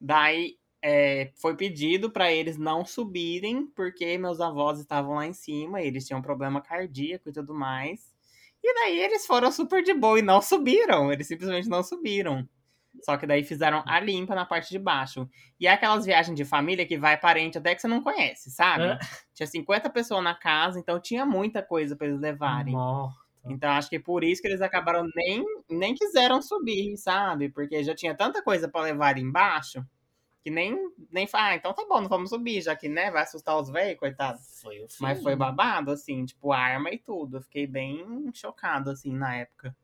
[0.00, 0.56] Daí,
[0.88, 6.06] é, foi pedido para eles não subirem, porque meus avós estavam lá em cima, eles
[6.06, 8.14] tinham problema cardíaco e tudo mais.
[8.62, 12.48] E daí eles foram super de boa e não subiram, eles simplesmente não subiram.
[13.02, 15.28] Só que daí fizeram a limpa na parte de baixo.
[15.58, 18.84] E é aquelas viagens de família que vai parente até que você não conhece, sabe?
[18.84, 18.98] É.
[19.34, 22.74] Tinha 50 pessoas na casa, então tinha muita coisa para eles levarem.
[22.74, 23.16] Morta.
[23.48, 27.48] Então acho que por isso que eles acabaram nem nem quiseram subir, sabe?
[27.48, 29.84] Porque já tinha tanta coisa para levar embaixo
[30.46, 30.78] que nem
[31.10, 33.68] nem fa- ah, então tá bom, não vamos subir, já que né, vai assustar os
[33.68, 34.38] velhos, coitado.
[34.62, 35.02] Foi o fim.
[35.02, 37.38] Mas foi babado assim, tipo arma e tudo.
[37.38, 39.76] Eu fiquei bem chocado assim na época.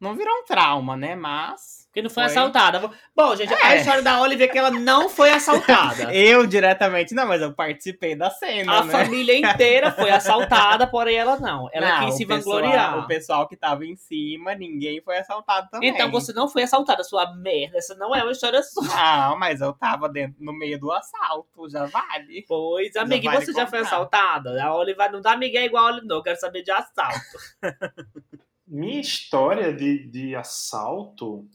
[0.00, 1.14] Não virou um trauma, né?
[1.14, 2.32] Mas Porque não foi, Foi.
[2.32, 2.88] assaltada.
[3.16, 3.78] Bom, gente, a É.
[3.78, 6.04] história da Oliver é que ela não foi assaltada.
[6.14, 8.92] eu diretamente não, mas eu participei da cena, A né?
[8.92, 11.68] família inteira foi assaltada, porém ela não.
[11.72, 12.96] Ela Não, quis se vangloriar.
[13.00, 15.90] o pessoal que tava em cima, ninguém foi assaltado também.
[15.90, 17.76] Então você não foi assaltada, sua merda.
[17.78, 18.84] Essa não é uma história sua.
[18.84, 22.44] Não, mas eu tava dentro, no meio do assalto, já vale.
[22.46, 24.62] Pois, amiga, e vale você já foi assaltada?
[24.62, 26.16] A Oliver não dá Miguel igual a Oliver, não.
[26.18, 27.18] Eu quero saber de assalto.
[28.70, 31.48] Minha história de, de assalto,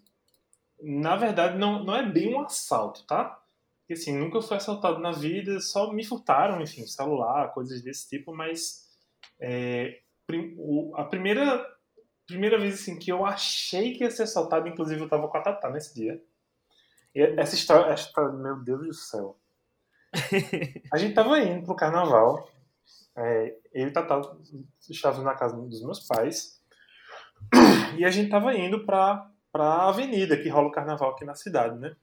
[0.81, 3.41] na verdade, não, não é bem um assalto, tá?
[3.79, 8.35] Porque, assim, nunca fui assaltado na vida, só me furtaram, enfim, celular, coisas desse tipo,
[8.35, 8.85] mas
[9.39, 10.01] é,
[10.95, 11.65] a primeira,
[12.27, 15.41] primeira vez, assim, que eu achei que ia ser assaltado, inclusive eu tava com a
[15.41, 16.21] Tatá nesse dia.
[17.13, 19.39] E essa história, essa meu Deus do céu.
[20.91, 22.49] A gente tava indo pro carnaval,
[23.15, 24.19] é, eu e Tatá
[24.89, 26.61] estávamos na casa dos meus pais,
[27.97, 31.77] e a gente tava indo pra, pra avenida que rola o carnaval aqui na cidade,
[31.79, 31.95] né?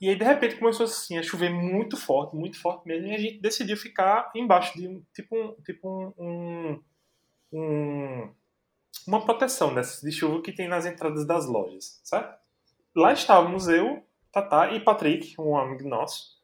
[0.00, 3.18] E aí, de repente, começou assim, a chover muito forte, muito forte mesmo, e a
[3.18, 6.80] gente decidiu ficar embaixo de um, tipo um, tipo um,
[7.52, 8.30] um,
[9.06, 12.38] uma proteção dessas de chuva que tem nas entradas das lojas, certo?
[12.94, 16.38] Lá estávamos eu, Tatá e Patrick, um amigo nosso.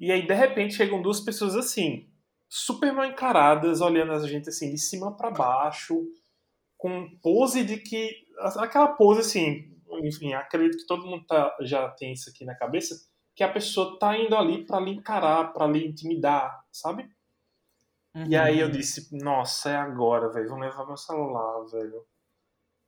[0.00, 2.08] E aí, de repente, chegam duas pessoas assim,
[2.48, 6.02] super mal encaradas, olhando a gente assim, de cima para baixo,
[6.76, 8.26] com pose de que.
[8.58, 12.94] Aquela pose assim, enfim, acredito que todo mundo tá, já tem isso aqui na cabeça,
[13.34, 17.08] que a pessoa tá indo ali para lhe encarar, para lhe intimidar, sabe?
[18.14, 18.26] Uhum.
[18.28, 22.04] E aí eu disse, nossa, é agora, velho, vão levar meu celular, velho.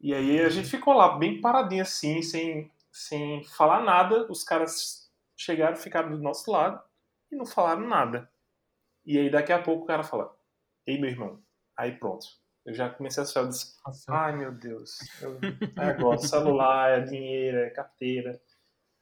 [0.01, 4.31] E aí a gente ficou lá bem paradinho assim, sem, sem falar nada.
[4.31, 6.83] Os caras chegaram, ficaram do nosso lado
[7.31, 8.31] e não falaram nada.
[9.05, 10.35] E aí daqui a pouco o cara fala,
[10.87, 11.43] ei meu irmão,
[11.77, 12.27] aí pronto.
[12.69, 13.75] Eu já comecei a associar, eu disse,
[14.09, 15.39] ai meu Deus, eu,
[15.79, 18.39] é agora, celular, é dinheiro, é carteira.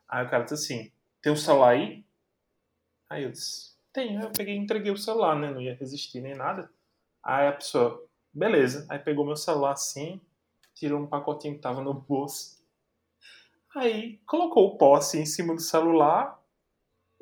[0.09, 2.05] Aí o cara disse assim, tem um celular aí?
[3.11, 4.23] Aí eu disse, tem.
[4.23, 5.51] Eu peguei e entreguei o celular, né?
[5.51, 6.71] Não ia resistir nem nada.
[7.21, 8.87] Aí a pessoa, beleza.
[8.89, 10.21] Aí pegou meu celular assim,
[10.73, 12.65] tirou um pacotinho que tava no bolso.
[13.75, 16.41] Aí colocou o pó assim em cima do celular,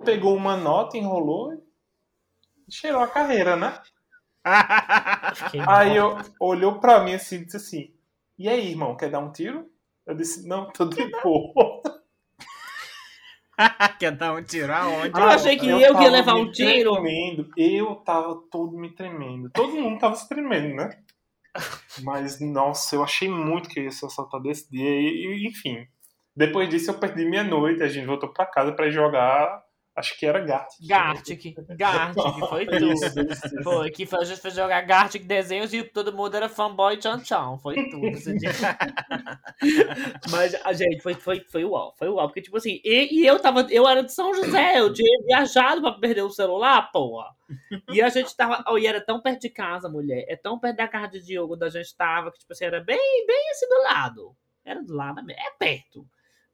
[0.04, 1.54] pegou uma nota, enrolou
[2.68, 3.80] e cheirou a carreira, né?
[5.66, 7.94] aí eu olhou pra mim assim e disse assim:
[8.38, 9.70] E aí, irmão, quer dar um tiro?
[10.06, 11.82] Eu disse: Não, tô de boa.
[13.98, 15.18] quer dar um tiro aonde?
[15.18, 16.92] Eu achei que eu, eu ia levar um tiro.
[16.92, 17.50] Tremendo.
[17.56, 19.48] Eu tava todo me tremendo.
[19.50, 20.90] Todo mundo tava se tremendo, né?
[22.02, 24.90] Mas, nossa, eu achei muito que ia ser assaltado desse dia.
[24.90, 25.86] E, enfim,
[26.36, 27.82] depois disso eu perdi minha noite.
[27.82, 29.63] A gente voltou pra casa pra jogar
[29.96, 30.88] Acho que era Gartic.
[30.88, 31.54] Gartic.
[31.76, 32.92] Gartic, foi tudo.
[32.92, 33.62] Isso, isso, isso.
[33.62, 37.20] Foi, que foi, a gente foi jogar Gartic desenhos e todo mundo era fanboy tchan
[37.20, 37.56] tchan.
[37.58, 38.50] Foi tudo esse dia.
[40.30, 41.94] Mas, a gente, foi, foi, foi uau.
[41.96, 42.26] Foi uau.
[42.26, 43.68] Porque, tipo assim, e, e, eu tava.
[43.70, 47.32] Eu era de São José, eu tinha viajado pra perder o celular, porra.
[47.92, 48.64] E a gente tava.
[48.66, 50.24] Oh, e era tão perto de casa, mulher.
[50.28, 53.26] É tão perto da casa de Diogo da gente tava, que, tipo assim, era bem,
[53.28, 54.36] bem assim do lado.
[54.64, 56.04] Era do lado, é perto.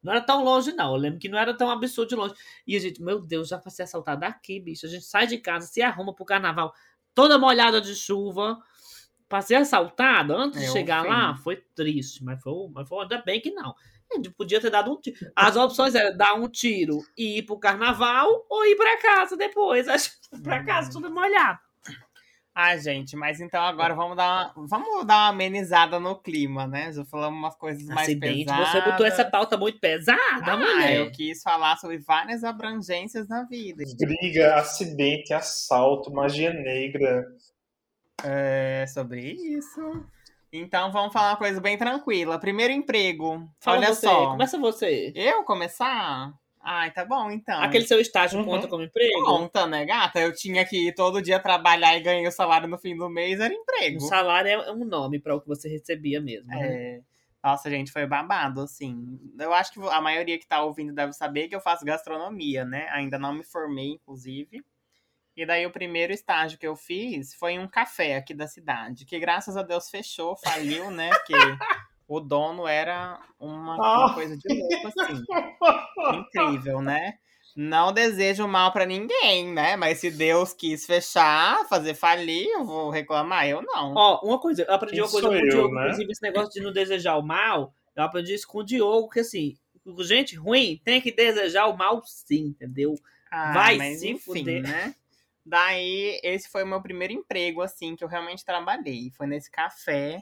[0.02, 0.94] Não era tão longe, não.
[0.94, 2.34] Eu lembro que não era tão absurdo de longe.
[2.66, 4.86] E a gente, meu Deus, já pra ser assaltado aqui, bicho.
[4.86, 6.72] A gente sai de casa, se arruma pro carnaval,
[7.14, 8.58] toda molhada de chuva.
[9.28, 12.24] Pra ser assaltado antes é, de chegar lá, foi triste.
[12.24, 13.74] Mas foi, mas foi ainda bem que não.
[14.12, 15.16] A gente podia ter dado um tiro.
[15.36, 19.86] As opções eram dar um tiro e ir pro carnaval ou ir pra casa depois.
[20.42, 20.94] pra casa, uhum.
[20.94, 21.60] tudo molhado.
[22.54, 26.92] Ah, gente, mas então agora vamos dar uma, vamos dar uma amenizada no clima, né?
[26.92, 28.68] Já falamos umas coisas mais Acidente, pesadas.
[28.68, 30.96] Você botou essa pauta muito pesada, ah, mulher.
[30.96, 33.84] Eu quis falar sobre várias abrangências na vida.
[33.98, 37.24] Briga, acidente, assalto, magia negra.
[38.24, 40.04] É, sobre isso.
[40.52, 42.38] Então vamos falar uma coisa bem tranquila.
[42.38, 43.48] Primeiro emprego.
[43.60, 44.32] Fala Olha você, só.
[44.32, 45.12] Começa você.
[45.14, 46.34] Eu começar?
[46.62, 47.60] Ai, tá bom, então.
[47.62, 48.44] Aquele seu estágio uhum.
[48.44, 49.24] conta como emprego?
[49.24, 50.20] Conta, né, gata?
[50.20, 53.40] Eu tinha que ir todo dia trabalhar e ganhar o salário no fim do mês,
[53.40, 53.96] era emprego.
[53.96, 56.48] O salário é um nome para o que você recebia mesmo.
[56.48, 56.58] Né?
[56.60, 57.00] É.
[57.42, 59.18] Nossa, gente, foi babado, assim.
[59.38, 62.86] Eu acho que a maioria que tá ouvindo deve saber que eu faço gastronomia, né?
[62.90, 64.62] Ainda não me formei, inclusive.
[65.34, 69.06] E daí o primeiro estágio que eu fiz foi em um café aqui da cidade,
[69.06, 71.08] que graças a Deus fechou, faliu, né?
[71.08, 71.32] Porque
[72.10, 74.14] o dono era uma, uma ah.
[74.14, 75.22] coisa de louco, assim.
[76.18, 77.14] Incrível, né?
[77.54, 79.76] Não desejo mal para ninguém, né?
[79.76, 83.94] Mas se Deus quis fechar, fazer falir, eu vou reclamar, eu não.
[83.94, 85.82] Ó, uma coisa, eu aprendi Quem uma coisa com o Diogo, né?
[85.82, 89.20] inclusive esse negócio de não desejar o mal, eu aprendi isso com o Diogo, que
[89.20, 89.56] assim,
[90.00, 92.96] gente ruim tem que desejar o mal sim, entendeu?
[93.30, 94.62] Ah, Vai se enfim, fuder.
[94.62, 94.96] né?
[95.46, 99.10] Daí, esse foi o meu primeiro emprego, assim, que eu realmente trabalhei.
[99.16, 100.20] Foi nesse café.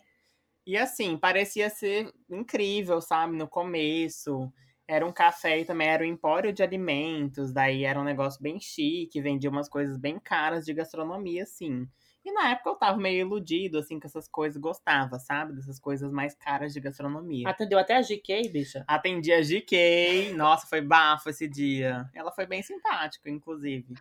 [0.68, 3.34] E assim, parecia ser incrível, sabe?
[3.34, 4.52] No começo.
[4.86, 7.54] Era um café e também era um empório de alimentos.
[7.54, 11.88] Daí era um negócio bem chique, vendia umas coisas bem caras de gastronomia, assim.
[12.22, 15.54] E na época eu tava meio iludido, assim, com essas coisas, gostava, sabe?
[15.54, 17.48] Dessas coisas mais caras de gastronomia.
[17.48, 18.84] Atendeu até a GK, bicha?
[18.86, 20.34] Atendi a GK.
[20.36, 22.04] Nossa, foi bafo esse dia.
[22.14, 23.94] Ela foi bem simpática, inclusive.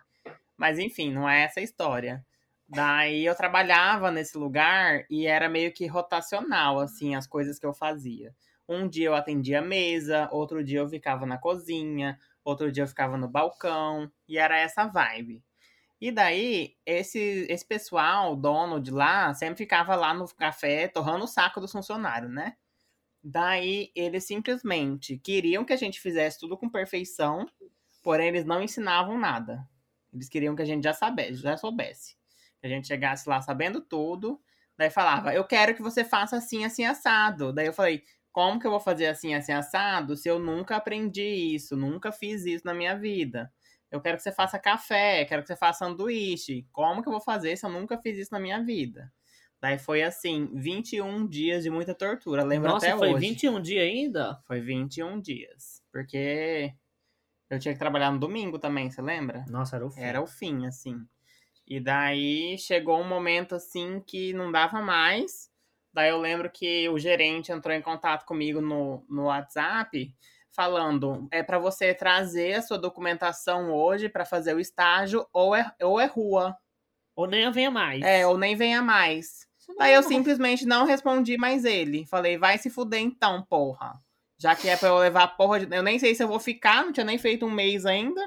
[0.54, 2.22] Mas enfim, não é essa a história.
[2.68, 7.72] Daí eu trabalhava nesse lugar e era meio que rotacional, assim, as coisas que eu
[7.72, 8.34] fazia.
[8.68, 12.88] Um dia eu atendia a mesa, outro dia eu ficava na cozinha, outro dia eu
[12.88, 15.42] ficava no balcão, e era essa vibe.
[16.00, 21.28] E daí, esse, esse pessoal, dono de lá, sempre ficava lá no café torrando o
[21.28, 22.54] saco dos funcionários, né?
[23.24, 27.46] Daí, eles simplesmente queriam que a gente fizesse tudo com perfeição,
[28.02, 29.66] porém eles não ensinavam nada.
[30.12, 32.17] Eles queriam que a gente já soubesse, já soubesse.
[32.60, 34.40] Que a gente chegasse lá sabendo tudo,
[34.76, 37.52] daí falava, eu quero que você faça assim, assim, assado.
[37.52, 38.02] Daí eu falei,
[38.32, 42.44] como que eu vou fazer assim, assim, assado, se eu nunca aprendi isso, nunca fiz
[42.44, 43.52] isso na minha vida?
[43.90, 46.66] Eu quero que você faça café, quero que você faça sanduíche.
[46.72, 49.10] Como que eu vou fazer se eu nunca fiz isso na minha vida?
[49.60, 53.28] Daí foi assim, 21 dias de muita tortura, lembra Nossa, até foi hoje.
[53.28, 54.40] 21 dias ainda?
[54.46, 55.82] Foi 21 dias.
[55.90, 56.72] Porque
[57.50, 59.44] eu tinha que trabalhar no domingo também, você lembra?
[59.48, 60.00] Nossa, era o fim.
[60.00, 61.04] Era o fim, assim.
[61.68, 65.50] E daí chegou um momento assim que não dava mais.
[65.92, 70.14] Daí eu lembro que o gerente entrou em contato comigo no, no WhatsApp
[70.50, 75.70] falando: é para você trazer a sua documentação hoje para fazer o estágio ou é,
[75.82, 76.56] ou é rua.
[77.14, 78.02] Ou nem venha mais.
[78.02, 79.46] É, ou nem venha mais.
[79.78, 82.06] Daí é eu uma- simplesmente não respondi mais ele.
[82.06, 84.00] Falei, vai se fuder então, porra.
[84.40, 85.76] Já que é pra eu levar a porra de.
[85.76, 88.20] Eu nem sei se eu vou ficar, não tinha nem feito um mês ainda.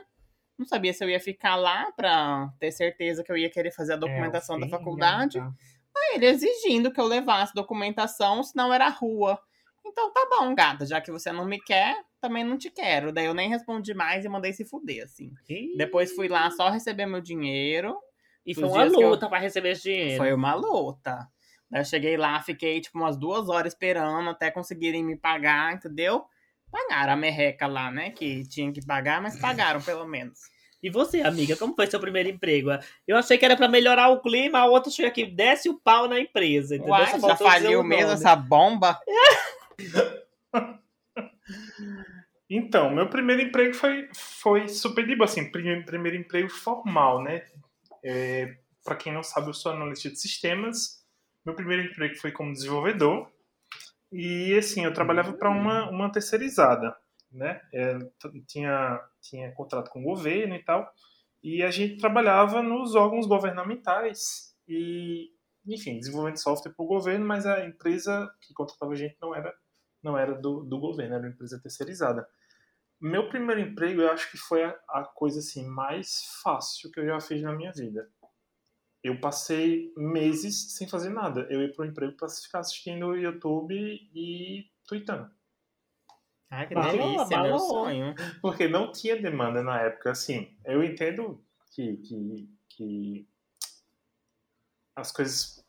[0.62, 3.94] Não sabia se eu ia ficar lá pra ter certeza que eu ia querer fazer
[3.94, 5.40] a documentação É, da faculdade.
[5.40, 5.52] gata.
[5.98, 9.40] Aí ele exigindo que eu levasse documentação, senão era rua.
[9.84, 13.12] Então tá bom, gata, já que você não me quer, também não te quero.
[13.12, 15.32] Daí eu nem respondi mais e mandei se fuder, assim.
[15.50, 17.98] Ih, Depois fui lá só receber meu dinheiro.
[18.46, 20.18] E foi uma que eu- luta pra receber esse dinheiro.
[20.18, 21.28] Foi uma luta.
[21.72, 26.24] Daí eu cheguei lá, fiquei tipo umas duas horas esperando até conseguirem me pagar, entendeu?
[26.72, 28.12] Pagaram a merreca lá, né?
[28.12, 30.40] Que tinha que pagar, mas pagaram pelo menos.
[30.82, 32.70] E você, amiga, como foi seu primeiro emprego?
[33.08, 36.08] Eu achei que era pra melhorar o clima, a outra chega aqui, desce o pau
[36.08, 36.94] na empresa, entendeu?
[36.94, 39.00] Uai, já faliu mesmo essa bomba?
[42.54, 47.46] Então, meu primeiro emprego foi, foi super de boa, assim, primeiro, primeiro emprego formal, né?
[48.04, 51.02] É, para quem não sabe, eu sou analista de sistemas.
[51.46, 53.32] Meu primeiro emprego foi como desenvolvedor.
[54.12, 56.96] E, assim, eu trabalhava para uma, uma terceirizada,
[57.32, 57.62] né?
[57.74, 57.98] É,
[58.48, 60.92] tinha, tinha contrato com o governo e tal.
[61.44, 65.30] E a gente trabalhava nos órgãos governamentais e,
[65.66, 69.54] enfim, desenvolvendo software para o governo, mas a empresa que contratava a gente não era,
[70.04, 72.28] não era do, do governo, era uma empresa terceirizada.
[73.00, 77.06] Meu primeiro emprego, eu acho que foi a, a coisa assim mais fácil que eu
[77.06, 78.08] já fiz na minha vida.
[79.04, 81.48] Eu passei meses sem fazer nada.
[81.50, 83.74] Eu ia para o emprego para ficar assistindo o YouTube
[84.14, 85.30] e tweetando.
[86.50, 88.16] Ai, que delícia, meu sonho.
[88.42, 90.12] Porque não tinha demanda na época.
[90.12, 91.44] Assim, eu entendo
[91.74, 93.28] que, que, que
[94.96, 95.66] as coisas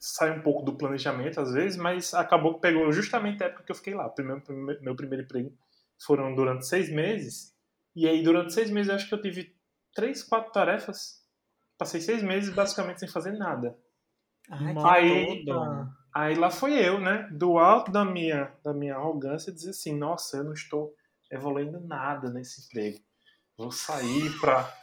[0.00, 3.72] saem um pouco do planejamento às vezes, mas acabou que pegou justamente a época que
[3.72, 4.08] eu fiquei lá.
[4.08, 5.52] Primeiro, primeiro- meu primeiro emprego
[6.00, 7.54] foram durante seis meses.
[7.94, 9.54] E aí, durante seis meses, eu acho que eu tive
[9.94, 11.17] três, quatro tarefas.
[11.78, 13.78] Passei seis meses basicamente sem fazer nada.
[14.50, 15.44] Ai, Aí-.
[16.14, 17.28] Aí lá foi eu, né?
[17.30, 20.92] Do alto da minha, da minha arrogância, dizer assim: nossa, eu não estou
[21.30, 22.98] evoluindo nada nesse emprego.
[23.56, 24.74] Vou sair para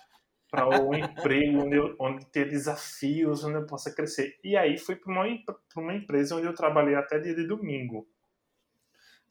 [0.49, 4.37] para um emprego onde, eu, onde tem desafios, onde eu possa crescer.
[4.43, 8.07] E aí fui para uma, pra uma empresa onde eu trabalhei até dia de domingo.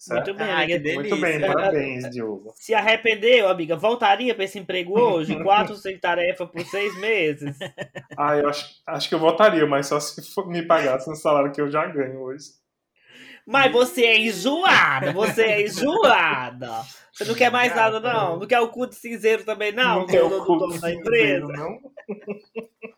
[0.05, 0.27] Certo?
[0.27, 0.79] Muito bem, Ai, amiga.
[0.81, 1.01] delícia.
[1.01, 2.53] Muito bem, parabéns, Diogo.
[2.55, 3.75] Se arrependeu, amiga?
[3.75, 5.35] Voltaria pra esse emprego hoje?
[5.43, 7.57] Quatro sem tarefa por seis meses?
[8.17, 11.51] Ah, eu acho, acho que eu votaria, mas só se for- me pagasse no salário
[11.51, 12.45] que eu já ganho hoje.
[13.45, 16.71] Mas você é enjoada, você é enjoada.
[17.13, 18.39] Você não quer mais nada, não?
[18.39, 20.01] Não quer o cu de cinzeiro também, não?
[20.01, 21.53] Não quer o do cu dono do da cinzeiro, empresa?
[21.55, 21.79] não?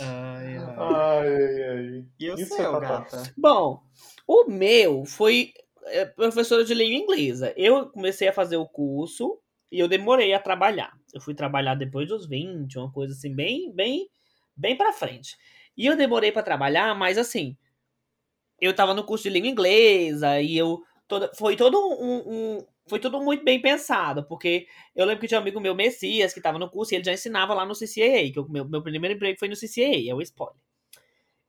[0.00, 0.74] Ai, ai.
[0.76, 2.04] Ai, ai, ai.
[2.18, 3.22] E o Isso seu, é gata?
[3.36, 3.82] Bom,
[4.26, 5.52] o meu foi
[5.86, 7.52] é, professora de língua inglesa.
[7.56, 9.38] Eu comecei a fazer o curso
[9.70, 10.92] e eu demorei a trabalhar.
[11.14, 14.08] Eu fui trabalhar depois dos 20, uma coisa assim, bem, bem,
[14.56, 15.36] bem pra frente.
[15.76, 17.56] E eu demorei pra trabalhar, mas assim,
[18.60, 20.82] eu tava no curso de língua inglesa e eu.
[21.08, 25.38] Toda, foi todo um, um- Foi tudo muito bem pensado, porque eu lembro que tinha
[25.38, 28.32] um amigo meu, Messias, que tava no curso e ele já ensinava lá no CCAA,
[28.32, 30.56] que o meu, meu primeiro emprego foi no CCAA, é o spoiler.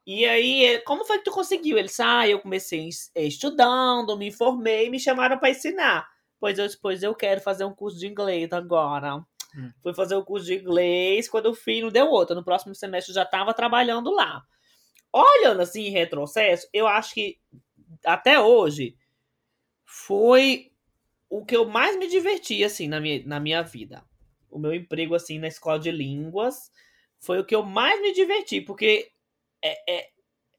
[0.06, 1.78] E aí, eh, como foi que tu conseguiu?
[1.78, 6.08] Ele disse, ah, eu comecei eh, estudando, me formei, me chamaram para ensinar.
[6.40, 9.18] Pois eu, pois eu quero fazer um curso de inglês agora.
[9.56, 9.72] Hum.
[9.84, 12.36] Fui fazer o curso de inglês, quando eu fui, não deu outra.
[12.36, 14.44] No próximo semestre eu já estava trabalhando lá.
[15.14, 17.38] Olhando assim em retrocesso, eu acho que
[18.06, 18.96] até hoje
[19.86, 20.72] foi
[21.30, 24.04] o que eu mais me diverti assim na minha, na minha vida.
[24.50, 26.72] O meu emprego assim na escola de línguas
[27.20, 29.12] foi o que eu mais me diverti, porque
[29.64, 30.10] é, é-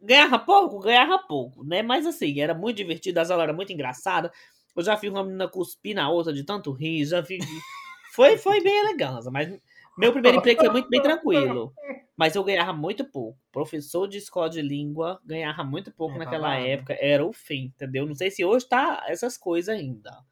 [0.01, 1.83] ganhava pouco, ganhava pouco, né?
[1.83, 4.31] Mas assim, era muito divertido, as aulas eram muito engraçadas.
[4.77, 7.39] Eu já fiz uma menina cuspir na outra de tanto rir, já fiz.
[8.15, 9.59] Foi, foi bem elegante, mas
[9.97, 11.73] meu primeiro emprego foi muito bem tranquilo.
[12.15, 13.39] Mas eu ganhava muito pouco.
[13.51, 16.67] Professor de escola de língua ganhava muito pouco É naquela babado.
[16.67, 16.97] época.
[17.01, 18.05] Era o fim, entendeu?
[18.07, 20.23] Não sei se hoje tá essas coisas ainda.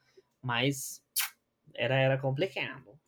[0.42, 1.02] Mas
[1.74, 2.99] era, era complicado.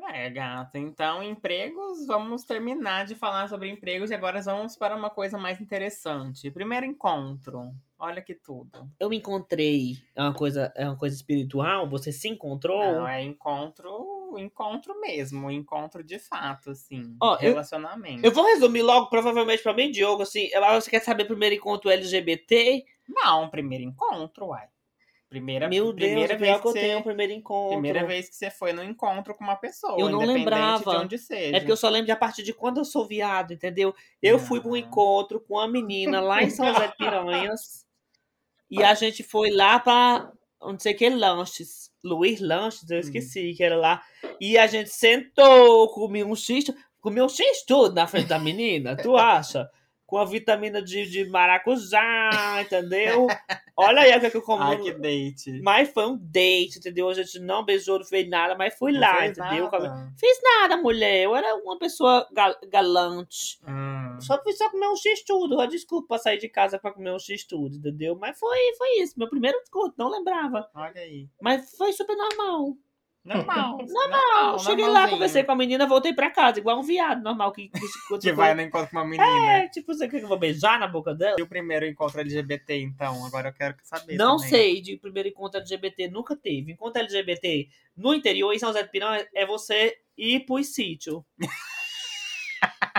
[0.00, 0.78] É, gata.
[0.78, 5.60] Então, empregos, vamos terminar de falar sobre empregos e agora vamos para uma coisa mais
[5.60, 6.50] interessante.
[6.50, 7.72] Primeiro encontro.
[7.98, 8.88] Olha que tudo.
[9.00, 9.96] Eu me encontrei.
[10.14, 11.88] É uma coisa, é uma coisa espiritual?
[11.88, 12.78] Você se encontrou?
[12.80, 17.16] Não, é encontro, encontro mesmo, encontro de fato, assim.
[17.20, 18.24] Ó, eu- relacionamento.
[18.24, 21.90] Eu vou resumir logo, provavelmente pra mim, Diogo, assim, ela- você quer saber primeiro encontro
[21.90, 22.84] LGBT?
[23.08, 24.68] Não, primeiro encontro, uai.
[25.28, 27.72] Primeira, Meu Deus, primeira vez que eu você, tenho um primeiro encontro.
[27.72, 30.90] Primeira vez que você foi no encontro com uma pessoa, Eu não lembrava.
[30.92, 31.54] de onde seja.
[31.56, 33.94] É porque eu só lembro de a partir de quando eu sou viado, entendeu?
[34.22, 34.78] Eu fui pra um Ah.
[34.78, 37.86] encontro com uma menina lá em São José de Piranhas.
[38.70, 41.88] e a gente foi lá pra não sei que lanches.
[42.02, 44.02] Luiz Lanches, eu esqueci que era lá.
[44.40, 47.28] E a gente sentou, comia um x, comia um
[47.66, 49.68] tudo na frente da menina, tu acha?
[50.08, 53.26] Com a vitamina de, de maracujá, entendeu?
[53.76, 54.62] Olha aí o que, é que eu comi.
[54.64, 55.60] Ai, que date.
[55.62, 57.10] Mas foi um date, entendeu?
[57.10, 59.70] A gente não beijou, não fez nada, mas fui Não lá, entendeu?
[59.70, 60.10] nada?
[60.18, 61.24] Fiz nada, mulher.
[61.24, 63.60] Eu era uma pessoa gal- galante.
[63.68, 64.18] Hum.
[64.20, 65.60] Só fui só comer um X tudo.
[65.60, 68.16] Ah, Desculpa sair de casa pra comer um X tudo, entendeu?
[68.18, 69.12] Mas foi, foi isso.
[69.18, 70.68] Meu primeiro encontro, não lembrava.
[70.74, 71.28] Olha aí.
[71.40, 72.74] Mas foi super normal.
[73.34, 73.78] Normal.
[73.86, 74.58] Normal.
[74.60, 77.80] Cheguei lá, conversei com a menina, voltei pra casa, igual um viado normal que, que,
[77.80, 79.52] que, Que vai no encontro com uma menina.
[79.52, 81.36] É, tipo, você quer que eu vou beijar na boca dela?
[81.38, 83.26] E o primeiro encontro LGBT, então?
[83.26, 84.16] Agora eu quero saber.
[84.16, 84.50] Não também.
[84.50, 86.72] sei, de primeiro encontro LGBT nunca teve.
[86.72, 91.24] Encontro LGBT no interior, em São José de Piranha, é você ir pro sítio.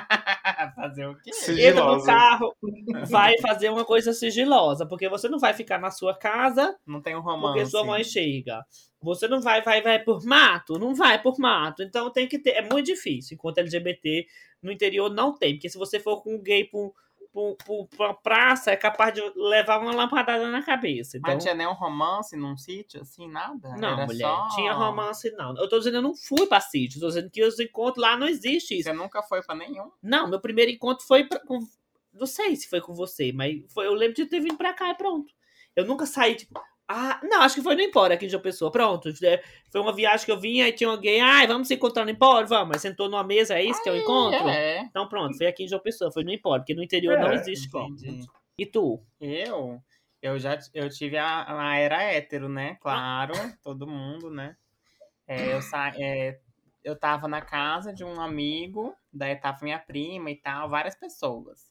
[0.76, 1.32] Fazer o quê?
[1.34, 1.60] Sim.
[1.60, 2.06] entra no Sigilosa.
[2.06, 2.56] carro,
[3.10, 7.16] vai fazer uma coisa sigilosa, porque você não vai ficar na sua casa Não tem
[7.16, 7.54] um romance.
[7.60, 8.64] porque sua mãe chega.
[9.02, 11.84] Você não vai, vai, vai por mato, não vai por mato.
[11.84, 13.36] Então tem que ter, é muito difícil.
[13.36, 14.26] Enquanto LGBT
[14.62, 16.92] no interior não tem, porque se você for com um gay um-
[17.32, 21.18] pra, um- um- uma praça, é capaz de levar uma lampadada na cabeça.
[21.18, 23.76] Mas Então, não tinha nenhum romance num sítio, assim, nada?
[23.78, 24.48] não, Era mulher, só...
[24.56, 25.56] tinha romance não.
[25.58, 28.28] Eu tô dizendo, eu não fui pra sítio, tô dizendo que os encontros lá não
[28.28, 28.90] existe isso.
[28.90, 29.92] Você nunca foi pra nenhum?
[30.02, 31.60] Não, meu primeiro encontro foi pra, com.
[32.14, 34.90] Não sei se foi com você, mas foi, eu lembro de ter vindo pra cá
[34.90, 35.32] e pronto.
[35.76, 36.60] Eu nunca saí, tipo.
[36.92, 38.72] Ah, não, acho que foi no Empório aqui de uma pessoa.
[38.72, 39.10] Pronto.
[39.24, 41.22] é, Foi uma viagem que eu vim, aí tinha alguém.
[41.22, 42.48] Ai, vamos se encontrar no Empório?
[42.48, 42.74] Vamos.
[42.76, 44.50] Aí sentou numa mesa, é isso que é o encontro?
[44.50, 44.80] É.
[44.82, 47.36] Então pronto, foi aqui em João Pessoa, foi no Empório, porque no interior não É,
[47.36, 47.94] existe como.
[47.96, 48.26] entendi.
[48.58, 49.00] E tu?
[49.22, 49.80] Eu?
[50.22, 52.76] Eu já eu tive a, a era hétero, né?
[52.82, 53.34] Claro,
[53.64, 54.58] todo mundo, né?
[55.28, 56.40] É, eu, sa, é,
[56.84, 61.69] eu tava na casa de um amigo, daí tava minha prima e tal, várias pessoas.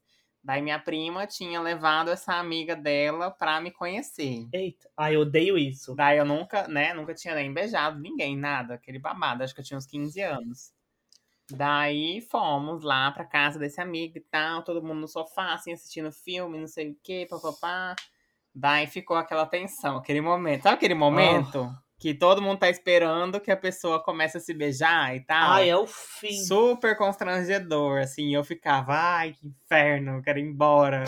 [0.49, 4.49] Daí minha prima tinha levado essa amiga dela pra me conhecer.
[4.51, 5.95] Eita, ai, eu odeio isso.
[5.95, 9.65] Daí eu nunca, né, nunca tinha nem beijado ninguém, nada, aquele babado, acho que eu
[9.65, 10.73] tinha uns 15 anos.
[11.51, 16.11] Daí fomos lá pra casa desse amigo e tal, todo mundo no sofá, assim, assistindo
[16.11, 17.95] filme, não sei o que, papapá.
[18.55, 20.63] Daí ficou aquela tensão, aquele momento.
[20.63, 25.17] Sabe aquele momento que todo mundo tá esperando que a pessoa comece a se beijar
[25.17, 25.53] e tal?
[25.53, 26.45] Ai, é o fim.
[26.45, 28.35] Super constrangedor, assim.
[28.35, 31.05] Eu ficava, ai, que inferno, quero ir embora.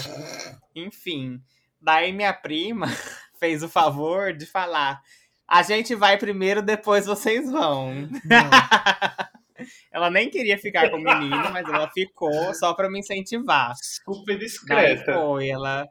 [0.74, 1.40] Enfim.
[1.80, 2.86] Daí minha prima
[3.38, 5.00] fez o favor de falar:
[5.46, 8.08] a gente vai primeiro, depois vocês vão.
[9.92, 13.74] ela nem queria ficar com o menino, mas ela ficou só pra me incentivar.
[13.76, 15.14] Super Daí discreta.
[15.14, 15.88] foi, ela,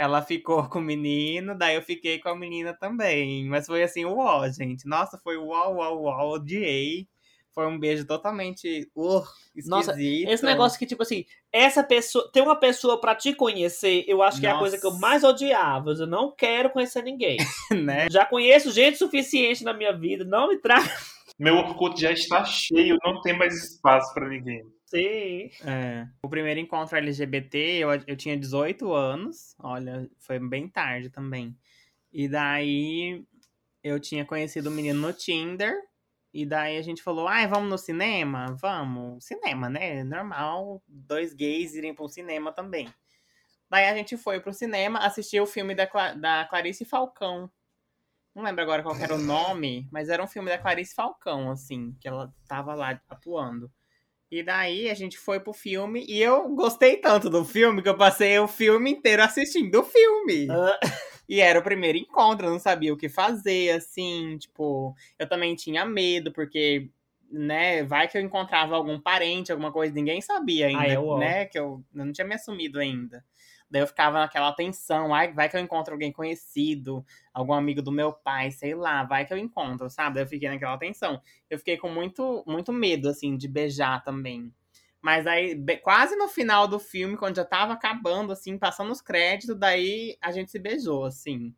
[0.00, 3.44] ela ficou com o menino, daí eu fiquei com a menina também.
[3.44, 4.88] Mas foi assim, uó, gente.
[4.88, 7.06] Nossa, foi uó, uó, uó, odiei.
[7.52, 9.22] Foi um beijo totalmente uh,
[9.54, 9.68] esquisito.
[9.68, 12.30] Nossa, Esse negócio que, tipo assim, essa pessoa.
[12.32, 15.24] Tem uma pessoa pra te conhecer, eu acho que é a coisa que eu mais
[15.24, 15.90] odiava.
[15.90, 17.36] Eu não quero conhecer ninguém.
[17.84, 18.08] né?
[18.08, 20.24] Já conheço gente suficiente na minha vida.
[20.24, 20.88] Não me traga.
[21.38, 24.62] Meu Orkut já está cheio, não tem mais espaço pra ninguém.
[24.90, 25.50] Sim.
[25.64, 26.08] É.
[26.22, 29.54] O primeiro encontro LGBT, eu, eu tinha 18 anos.
[29.58, 31.56] Olha, foi bem tarde também.
[32.12, 33.24] E daí
[33.82, 35.74] eu tinha conhecido o menino no Tinder.
[36.34, 38.56] E daí a gente falou, ai, vamos no cinema?
[38.60, 39.24] Vamos.
[39.24, 40.02] Cinema, né?
[40.04, 42.92] Normal, dois gays irem para um cinema também.
[43.70, 47.50] Daí a gente foi pro cinema, assistiu o filme da, Cla- da Clarice Falcão.
[48.34, 51.96] Não lembro agora qual era o nome, mas era um filme da Clarice Falcão, assim,
[52.00, 53.70] que ela tava lá atuando.
[54.30, 57.96] E daí a gente foi pro filme e eu gostei tanto do filme que eu
[57.96, 60.48] passei o filme inteiro assistindo o filme.
[60.50, 60.78] Ah,
[61.28, 65.54] E era o primeiro encontro, eu não sabia o que fazer, assim, tipo, eu também
[65.54, 66.88] tinha medo, porque
[67.30, 71.18] né, vai que eu encontrava algum parente, alguma coisa, ninguém sabia ainda, Ah, uau.
[71.20, 73.24] né, que eu, eu não tinha me assumido ainda.
[73.70, 77.92] Daí eu ficava naquela tensão, ai, vai que eu encontro alguém conhecido, algum amigo do
[77.92, 80.14] meu pai, sei lá, vai que eu encontro, sabe?
[80.16, 81.20] Daí eu fiquei naquela tensão.
[81.48, 84.52] Eu fiquei com muito, muito medo, assim, de beijar também.
[85.00, 89.56] Mas aí, quase no final do filme, quando já tava acabando, assim, passando os créditos,
[89.58, 91.54] daí a gente se beijou, assim.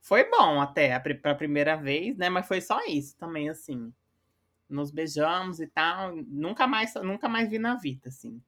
[0.00, 2.28] Foi bom até, pra primeira vez, né?
[2.28, 3.92] Mas foi só isso também, assim.
[4.68, 6.14] Nos beijamos e tal.
[6.28, 8.42] Nunca mais, nunca mais vi na vida, assim.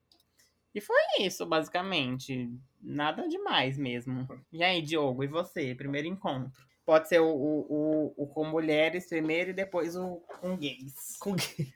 [0.75, 2.51] E foi isso, basicamente.
[2.81, 4.27] Nada demais mesmo.
[4.51, 5.73] E aí, Diogo, e você?
[5.73, 6.51] Primeiro encontro.
[6.85, 11.15] Pode ser o, o, o, o com mulheres primeiro e depois o com gays.
[11.17, 11.73] Com quem?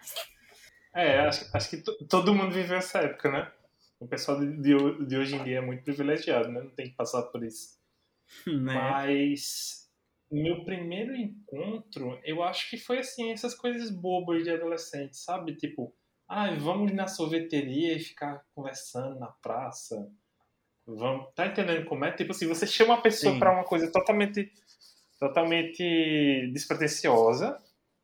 [0.93, 3.51] É, acho, acho que to- todo mundo viveu essa época, né?
[3.99, 6.61] O pessoal de, de de hoje em dia é muito privilegiado, né?
[6.61, 7.79] Não tem que passar por isso.
[8.45, 8.73] Né?
[8.75, 9.89] Mas
[10.31, 15.55] meu primeiro encontro, eu acho que foi assim, essas coisas bobas de adolescente, sabe?
[15.55, 15.95] Tipo,
[16.29, 20.07] ah, vamos na sorveteria e ficar conversando na praça.
[20.85, 22.11] Vamos, tá entendendo como é?
[22.11, 24.51] Tipo assim, você chama a pessoa pra uma coisa totalmente
[25.19, 27.57] totalmente despretensiosa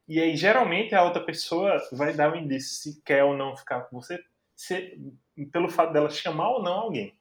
[0.07, 3.81] e aí geralmente a outra pessoa vai dar um indício se quer ou não ficar
[3.81, 4.23] com você,
[4.55, 4.99] se,
[5.51, 7.17] pelo fato dela chamar ou não alguém.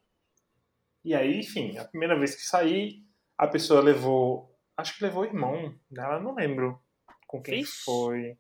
[1.04, 3.02] E aí, enfim, a primeira vez que saí,
[3.36, 4.54] a pessoa levou.
[4.76, 6.80] Acho que levou o irmão dela, não lembro
[7.26, 7.84] com quem Vixe.
[7.84, 8.38] foi.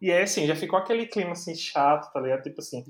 [0.00, 2.42] E aí, assim, já ficou aquele clima assim chato, tá ligado?
[2.42, 2.82] Tipo assim,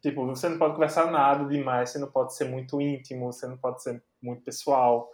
[0.00, 3.56] tipo, você não pode conversar nada demais, você não pode ser muito íntimo, você não
[3.56, 5.10] pode ser muito pessoal.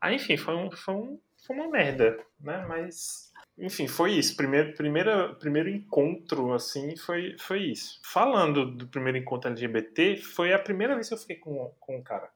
[0.00, 2.64] Aí, enfim, foi, um, foi, um, foi uma merda, né?
[2.66, 4.34] Mas, enfim, foi isso.
[4.36, 8.00] Primeiro, primeiro, primeiro encontro, assim, foi, foi isso.
[8.02, 12.02] Falando do primeiro encontro LGBT, foi a primeira vez que eu fiquei com, com um
[12.02, 12.30] cara.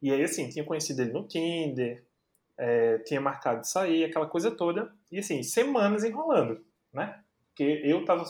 [0.00, 2.04] E aí, assim, tinha conhecido ele no Tinder,
[2.58, 4.92] é, tinha marcado de sair, aquela coisa toda.
[5.12, 6.64] E, assim, semanas enrolando,
[6.94, 7.22] né?
[7.48, 8.24] Porque eu tava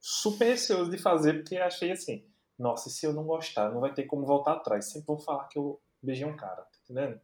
[0.00, 2.24] super receoso de fazer, porque achei assim,
[2.58, 4.90] nossa, e se eu não gostar, não vai ter como voltar atrás.
[4.90, 7.20] Sempre vou falar que eu beijei um cara, tá entendendo?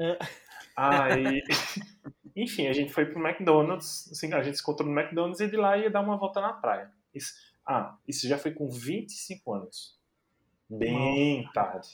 [0.00, 0.18] É.
[0.76, 1.42] Aí,
[2.34, 5.56] enfim, a gente foi pro McDonald's, assim, a gente se encontrou no McDonald's e de
[5.56, 6.90] lá ia dar uma volta na praia.
[7.14, 7.34] Isso,
[7.66, 10.00] ah, isso já foi com 25 anos.
[10.68, 11.88] Bem tarde.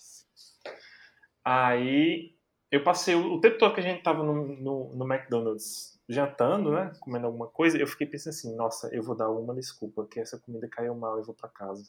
[1.44, 2.34] Aí
[2.70, 6.72] eu passei o, o tempo todo que a gente tava no, no, no McDonald's jantando,
[6.72, 6.92] né?
[7.00, 10.38] Comendo alguma coisa, eu fiquei pensando assim, nossa, eu vou dar uma desculpa, que essa
[10.38, 11.84] comida caiu mal, eu vou pra casa.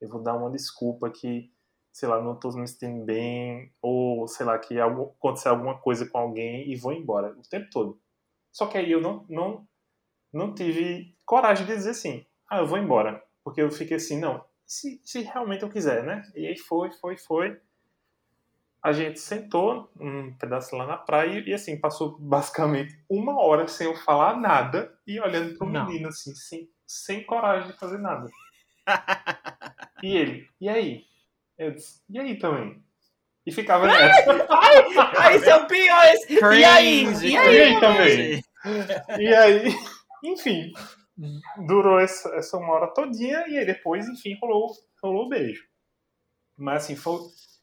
[0.00, 1.52] Eu vou dar uma desculpa que,
[1.92, 6.08] sei lá, não tô me sentindo bem, ou sei lá, que algo, aconteceu alguma coisa
[6.08, 8.00] com alguém e vou embora o tempo todo.
[8.52, 9.68] Só que aí eu não, não,
[10.32, 13.22] não tive coragem de dizer assim, ah, eu vou embora.
[13.44, 16.22] Porque eu fiquei assim, não, se, se realmente eu quiser, né?
[16.34, 17.60] E aí foi, foi, foi.
[18.82, 23.86] A gente sentou um pedaço lá na praia e, assim, passou basicamente uma hora sem
[23.86, 25.84] eu falar nada e olhando pro Não.
[25.86, 28.28] menino, assim, sem, sem coragem de fazer nada.
[30.02, 31.04] e ele, e aí?
[31.58, 32.82] Eu disse, e aí também?
[33.44, 34.46] E ficava nessa.
[35.18, 36.20] Aí são piores!
[36.30, 37.04] E aí?
[37.04, 37.60] E E aí?
[37.60, 38.44] aí também?
[39.18, 39.74] E aí,
[40.24, 40.72] enfim,
[41.66, 44.70] durou essa, essa uma hora todinha e aí depois, enfim, rolou,
[45.02, 45.64] rolou o beijo.
[46.56, 47.18] Mas assim, foi,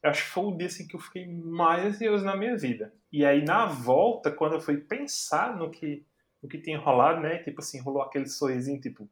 [0.09, 2.93] acho que foi o dia assim, que eu fiquei mais ansioso na minha vida.
[3.11, 6.05] E aí na volta, quando eu fui pensar no que,
[6.41, 7.39] no que tinha rolado, né?
[7.39, 9.09] Tipo assim, rolou aquele sorrisinho, tipo,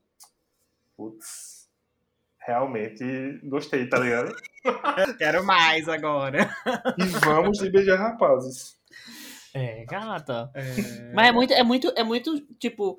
[0.96, 1.70] putz,
[2.46, 4.36] realmente gostei, tá ligado?
[5.18, 6.50] Quero mais agora.
[6.98, 8.78] E vamos de beijar rapazes.
[9.54, 10.52] É, gata.
[10.54, 11.14] É.
[11.14, 12.98] Mas é muito, é muito, é muito, tipo,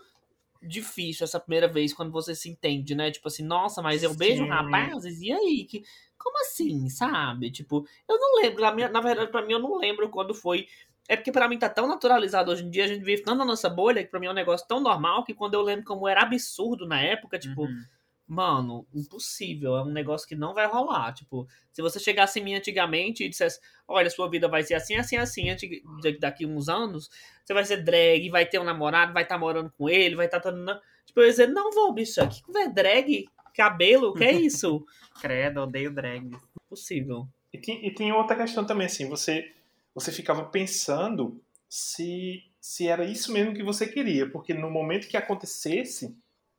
[0.63, 3.11] difícil essa primeira vez quando você se entende, né?
[3.11, 4.49] Tipo assim, nossa, mas eu beijo Sim.
[4.49, 5.67] rapazes, e aí?
[5.69, 5.83] Que,
[6.25, 7.51] como assim, sabe?
[7.51, 10.67] Tipo, eu não lembro, na, verdade, pra mim, eu não lembro quando foi.
[11.07, 13.45] É porque pra mim tá tão naturalizado hoje em dia, a gente vive tanto na
[13.45, 16.09] nossa bolha, que pra mim é um negócio tão normal, que quando eu lembro como
[16.09, 17.83] era absurdo na época, tipo, Uhum.
[18.27, 21.13] mano, impossível, é um negócio que não vai rolar.
[21.13, 24.97] Tipo, se você chegasse em mim antigamente e dissesse, olha, sua vida vai ser assim,
[24.97, 25.55] assim, assim,
[26.19, 27.11] daqui uns anos,
[27.45, 30.41] você vai ser drag, vai ter um namorado, vai estar morando com ele, vai estar.
[30.41, 30.51] Tá,
[31.05, 33.27] tipo, eu ia dizer, não vou, bicho, que é drag?
[33.55, 34.13] Cabelo?
[34.15, 34.85] Que é isso?
[35.21, 36.39] Credo, odeio drags.
[36.67, 37.29] Impossível.
[37.53, 39.53] E tem, e tem outra questão também, assim, você,
[39.95, 45.17] você ficava pensando se, se era isso mesmo que você queria, porque no momento que
[45.17, 46.17] acontecesse,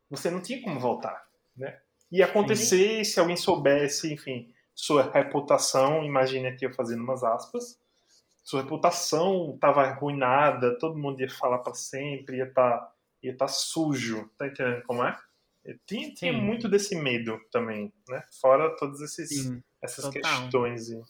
[0.09, 1.79] você não tinha como voltar, né?
[2.11, 7.77] E acontecer, se alguém soubesse, enfim, sua reputação, imagine aqui eu fazendo umas aspas,
[8.43, 12.93] sua reputação estava arruinada, todo mundo ia falar para sempre, ia estar
[13.23, 15.17] ia tá sujo, tá entendendo como é?
[15.85, 18.23] Tinha, tinha muito desse medo também, né?
[18.39, 20.21] Fora todos esses Sim, essas total.
[20.43, 20.89] questões.
[20.89, 21.01] e-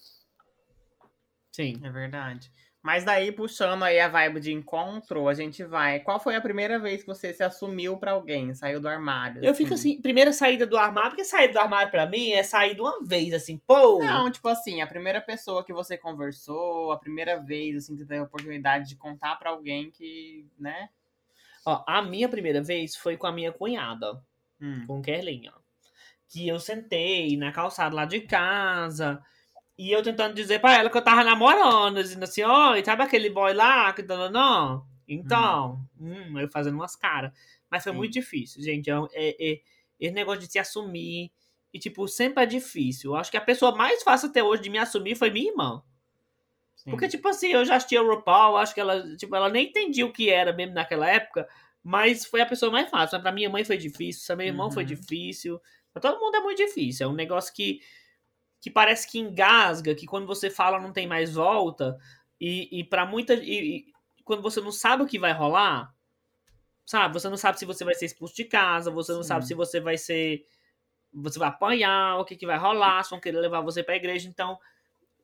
[1.52, 1.80] Sim.
[1.84, 2.52] é verdade.
[2.82, 6.00] Mas daí, puxando aí a vibe de encontro, a gente vai.
[6.02, 8.54] Qual foi a primeira vez que você se assumiu pra alguém?
[8.54, 9.44] Saiu do armário?
[9.44, 12.76] Eu fico assim, primeira saída do armário, porque sair do armário pra mim é sair
[12.76, 13.98] de uma vez, assim, pô.
[13.98, 18.08] Não, tipo assim, a primeira pessoa que você conversou, a primeira vez, assim, que você
[18.08, 20.90] teve a oportunidade de contar pra alguém que, né?
[21.66, 24.22] Ó, a minha primeira vez foi com a minha cunhada,
[24.62, 24.86] Hum.
[24.88, 25.54] com Kerlinha.
[26.28, 29.22] Que eu sentei na calçada lá de casa.
[29.78, 33.30] E eu tentando dizer pra ela que eu tava namorando, dizendo assim, oi, sabe aquele
[33.30, 34.86] boy lá que tá não?
[35.08, 37.32] Então, hum, eu fazendo umas caras.
[37.70, 37.98] Mas foi Sim.
[37.98, 38.90] muito difícil, gente.
[38.90, 39.62] É, é, é-
[40.00, 41.32] esse negócio de se assumir.
[41.74, 43.12] E, tipo, sempre é difícil.
[43.12, 45.84] Eu acho que a pessoa mais fácil até hoje de me assumir foi minha irmã.
[46.76, 46.92] Sim.
[46.92, 50.06] Porque, tipo assim, eu já assisti a RuPaul, acho que ela, tipo, ela nem entendia
[50.06, 51.48] o que era mesmo naquela época,
[51.88, 53.22] mas foi a pessoa mais fácil.
[53.22, 54.90] Pra minha mãe foi difícil, pra meu irmão foi Uhum.
[54.90, 55.62] difícil.
[55.94, 57.06] Pra todo mundo é muito difícil.
[57.06, 57.80] É um negócio que,
[58.60, 61.96] que parece que engasga, que quando você fala não tem mais volta.
[62.42, 63.36] E, e para muita.
[63.36, 63.86] E,
[64.18, 65.94] e quando você não sabe o que vai rolar,
[66.88, 67.14] sabe?
[67.14, 69.28] Você não sabe se você vai ser expulso de casa, você não Sim.
[69.30, 70.44] sabe se você vai ser.
[71.14, 74.28] Você vai apanhar, o que, que vai rolar, se vão querer levar você pra igreja.
[74.28, 74.58] Então,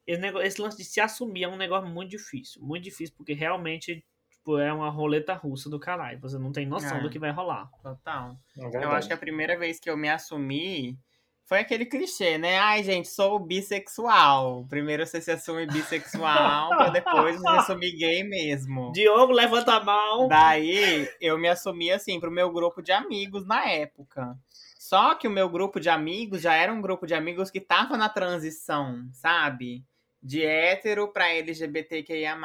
[0.06, 2.62] esse, negócio, esse lance de se assumir é um negócio muito difícil.
[2.62, 4.06] Muito difícil, porque realmente
[4.42, 6.20] tipo, é uma roleta russa do caralho.
[6.20, 7.02] Você não tem noção É.
[7.02, 7.70] do que vai rolar.
[7.82, 8.36] Total.
[8.58, 10.98] É Eu acho que a primeira vez que eu me assumi
[11.46, 12.58] foi aquele clichê, né?
[12.58, 14.66] Ai, gente, sou bissexual.
[14.68, 18.92] Primeiro você se assume bissexual, pra depois você se assumir gay mesmo.
[18.94, 20.28] Diogo, levanta a mão.
[20.28, 24.36] Daí eu me assumi assim pro meu grupo de amigos na época.
[24.80, 27.96] Só que o meu grupo de amigos já era um grupo de amigos que tava
[27.96, 29.86] na transição, sabe?
[30.22, 32.36] De hétero pra LGBTQIA.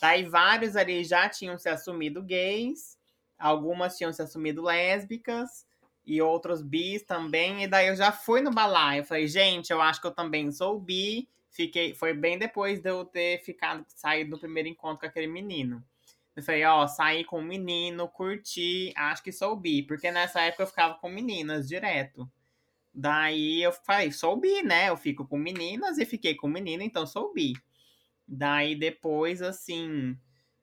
[0.00, 2.98] Daí vários ali já tinham se assumido gays,
[3.38, 5.66] algumas tinham se assumido lésbicas
[6.06, 7.62] e outros bis também.
[7.62, 9.00] E daí eu já fui no balaio.
[9.00, 11.28] Eu falei, gente, eu acho que eu também sou bi.
[11.50, 15.84] Fiquei, foi bem depois de eu ter ficado, saído do primeiro encontro com aquele menino.
[16.34, 19.82] Eu falei, ó, saí com um menino, curti, acho que sou bi.
[19.82, 22.30] Porque nessa época eu ficava com meninas direto.
[22.94, 24.88] Daí eu falei, sou bi, né?
[24.88, 27.52] Eu fico com meninas e fiquei com menino, então sou bi.
[28.32, 30.16] Daí depois, assim,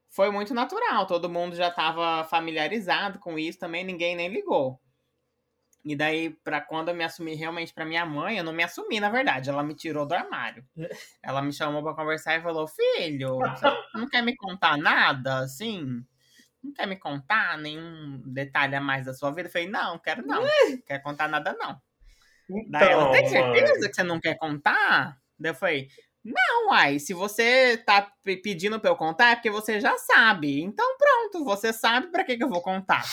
[0.10, 1.06] foi muito natural.
[1.06, 4.80] Todo mundo já tava familiarizado com isso também, ninguém nem ligou.
[5.84, 9.02] E daí, pra quando eu me assumi realmente pra minha mãe, eu não me assumi,
[9.02, 9.50] na verdade.
[9.50, 10.66] Ela me tirou do armário.
[11.22, 16.06] Ela me chamou pra conversar e falou: Filho, você não quer me contar nada, assim?
[16.64, 19.50] Não quer me contar nenhum detalhe a mais da sua vida?
[19.50, 20.42] Eu falei: Não, quero não.
[20.70, 21.82] Não quero contar nada, não.
[22.70, 23.90] Daí ela, tem certeza mano.
[23.90, 25.18] que você não quer contar?
[25.38, 25.90] Daí eu falei,
[26.34, 30.62] não, uai, se você tá pe- pedindo pra eu contar é porque você já sabe.
[30.62, 33.04] Então pronto, você sabe pra que, que eu vou contar.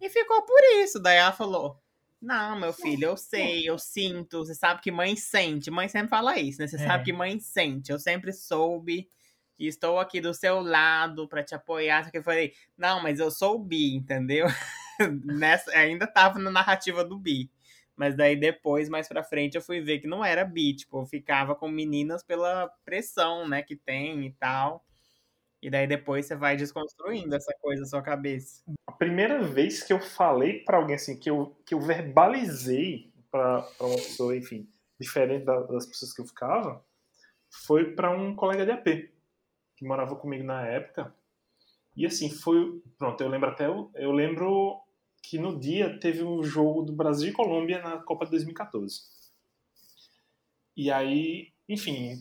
[0.00, 0.98] E ficou por isso.
[1.00, 1.80] Daí ela falou,
[2.20, 4.44] não, meu filho, eu sei, eu sinto.
[4.44, 5.70] Você sabe que mãe sente.
[5.70, 6.66] Mãe sempre fala isso, né?
[6.66, 6.86] Você É.
[6.86, 7.92] sabe que mãe sente.
[7.92, 9.08] Eu sempre soube.
[9.58, 12.04] E estou aqui do seu lado pra te apoiar.
[12.04, 14.46] Só que eu falei, não, mas eu sou bi, entendeu?
[15.24, 17.50] Nessa, ainda tava na narrativa do bi.
[17.96, 20.74] Mas daí depois, mais pra frente, eu fui ver que não era bi.
[20.74, 24.84] Tipo, eu ficava com meninas pela pressão, né, que tem e tal.
[25.62, 28.62] E daí depois você vai desconstruindo essa coisa na sua cabeça.
[28.86, 33.66] A primeira vez que eu falei pra alguém assim, que eu, que eu verbalizei pra
[33.80, 34.68] uma pessoa, enfim,
[35.00, 36.84] diferente da- das pessoas que eu ficava,
[37.66, 39.10] foi pra um colega de AP,
[39.76, 41.14] que morava comigo na época.
[41.96, 42.82] E assim, foi.
[42.98, 43.66] Pronto, eu lembro até.
[43.66, 44.80] Eu lembro
[45.28, 49.02] que no dia teve um jogo do Brasil e Colômbia na Copa de 2014.
[50.76, 52.18] E aí, enfim,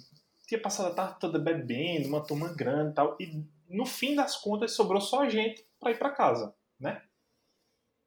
[0.48, 3.18] tinha passado a tarde toda bebendo, uma turma grande e tal.
[3.20, 7.04] E no fim das contas sobrou só a gente pra ir pra casa, né?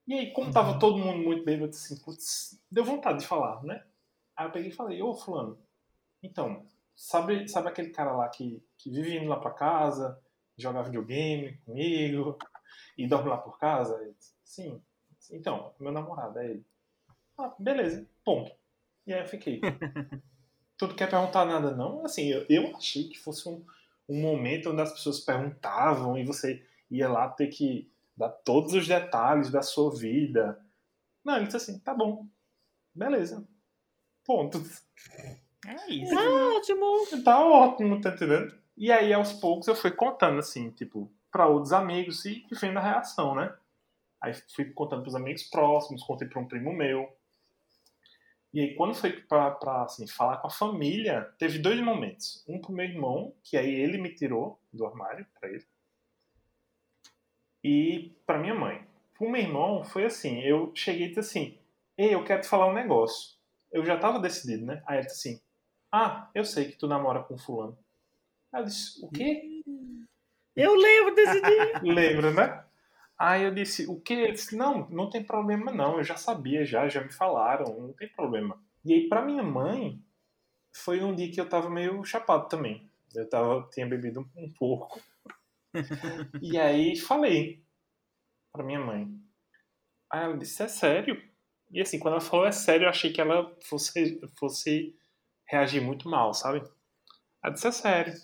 [0.06, 0.78] E aí, como tava Uhum.
[0.78, 3.84] todo mundo muito bêbado, assim, putz, deu vontade de falar, né?
[4.36, 5.58] Aí eu peguei e falei, ô fulano,
[6.22, 10.18] então, sabe, sabe aquele cara lá que, que vive indo lá pra casa,
[10.56, 12.38] joga videogame comigo
[12.96, 13.98] e dorme lá por casa?
[14.46, 14.80] Sim.
[15.30, 16.64] Então, meu namorado é ele.
[17.36, 18.50] Ah, beleza, ponto.
[19.06, 19.60] E aí eu fiquei.
[20.78, 22.04] tu não quer perguntar nada, não?
[22.06, 23.62] Assim, eu, eu achei que fosse um,
[24.08, 28.86] um momento onde as pessoas perguntavam e você ia lá ter que dar todos os
[28.86, 30.64] detalhes da sua vida.
[31.24, 32.24] Não, ele disse assim, tá bom,
[32.94, 33.46] beleza,
[34.24, 34.62] ponto.
[35.66, 36.14] É isso.
[36.16, 37.24] Ótimo.
[37.24, 38.56] Tá ótimo, tá entendendo?
[38.76, 42.82] E aí, aos poucos, eu fui contando, assim, tipo, pra outros amigos e vendo a
[42.82, 43.52] reação, né?
[44.20, 47.08] Aí fui contando pros amigos próximos, contei pra um primo meu.
[48.52, 52.42] E aí, quando foi pra, pra assim, falar com a família, teve dois momentos.
[52.48, 55.66] Um pro meu irmão, que aí ele me tirou do armário, pra ele.
[57.62, 58.86] E pra minha mãe.
[59.12, 61.58] Pro meu irmão, foi assim, eu cheguei e disse assim,
[61.98, 63.36] ei, eu quero te falar um negócio.
[63.70, 64.82] Eu já tava decidido, né?
[64.86, 65.40] Aí ele disse assim,
[65.92, 67.76] ah, eu sei que tu namora com fulano.
[68.52, 69.62] Aí eu disse, o quê?
[70.54, 71.80] Eu lembro desse dia.
[71.84, 72.65] Lembra, né?
[73.18, 74.14] Aí eu disse, o quê?
[74.14, 77.92] Ele disse, não, não tem problema não, eu já sabia já, já me falaram, não
[77.92, 78.60] tem problema.
[78.84, 80.02] E aí, pra minha mãe,
[80.74, 82.90] foi um dia que eu tava meio chapado também.
[83.14, 85.00] Eu tava, tinha bebido um, um pouco.
[86.42, 87.62] e aí falei
[88.52, 89.08] pra minha mãe.
[90.10, 91.22] Aí ela disse, é sério?
[91.70, 94.96] E assim, quando ela falou é sério, eu achei que ela fosse, fosse
[95.46, 96.62] reagir muito mal, sabe?
[97.42, 98.14] Ela disse, é sério.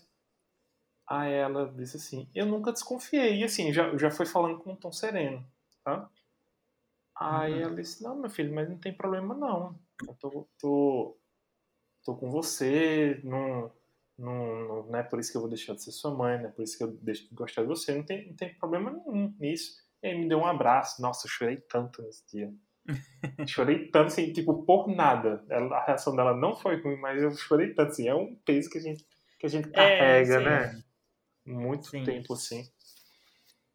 [1.07, 3.41] Aí ela disse assim, eu nunca desconfiei.
[3.41, 5.45] E assim, já, já foi falando com um tom sereno,
[5.85, 6.09] tá?
[7.15, 7.61] Aí Uhum.
[7.63, 9.79] ela disse, não, meu filho, mas não tem problema não.
[10.07, 11.19] Eu tô, tô,
[12.05, 13.71] tô com você, não,
[14.19, 16.47] não, não, não é por isso que eu vou deixar de ser sua mãe, não
[16.49, 18.91] é por isso que eu deixo de gostar de você, não tem, não tem problema
[18.91, 19.81] nenhum nisso.
[20.03, 21.01] E aí me deu um abraço.
[21.01, 22.53] Nossa, eu chorei tanto nesse dia.
[23.47, 25.45] chorei tanto, assim, tipo, por nada.
[25.49, 28.09] Ela- a reação dela não foi ruim, mas eu chorei tanto, assim.
[28.09, 29.07] É um peso que a gente,
[29.39, 30.45] que a gente carrega, sim.
[30.45, 30.83] né?
[31.45, 32.05] Muito Sim.
[32.05, 32.65] tempo, assim.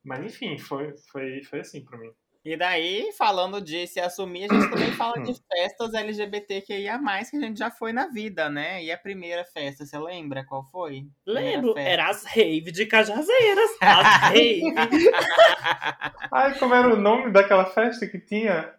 [0.03, 2.11] Mas enfim, foi, foi, foi assim pra mim.
[2.45, 6.97] E daí, falando de se assumir, a gente também fala de festas LGBTQIA+,
[7.29, 8.81] que a gente já foi na vida, né?
[8.81, 11.05] E a primeira festa, você lembra qual foi?
[11.25, 13.71] Lembro, era as rave de Cajazeiras.
[13.81, 14.63] As rave.
[16.31, 18.73] Ai, como era o nome daquela festa que tinha?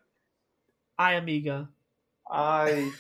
[0.97, 1.69] Ai, amiga.
[2.31, 2.91] Ai,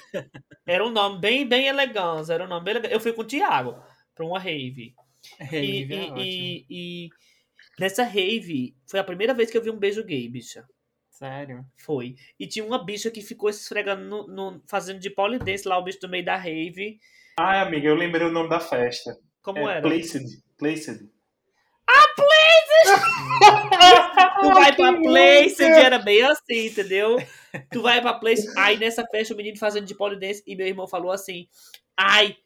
[0.66, 2.30] Era um nome bem, bem elegante.
[2.30, 2.92] Era um nome bem elegante.
[2.92, 3.82] Eu fui com o Thiago
[4.14, 4.94] pra uma rave.
[5.40, 6.22] E, Rave, é e- ótimo.
[6.24, 7.08] e- e
[7.78, 10.64] nessa rave, foi a primeira vez que eu vi um beijo gay, bicha.
[11.10, 11.64] Sério?
[11.76, 12.14] Foi.
[12.38, 16.00] E tinha uma bicha que ficou esfregando, no, no- fazendo de polidense lá, o bicho
[16.00, 17.00] do meio da rave.
[17.36, 19.16] ai, amiga, eu lembrei o nome da festa.
[19.42, 19.82] Como é era?
[19.82, 20.24] Placed.
[20.56, 21.08] Placed.
[24.40, 27.16] Tu vai pra Place, era bem assim, entendeu?
[27.72, 30.86] Tu vai pra Place, aí nessa festa o menino fazendo de polidense e meu irmão
[30.86, 31.48] falou assim:
[31.96, 32.36] ai,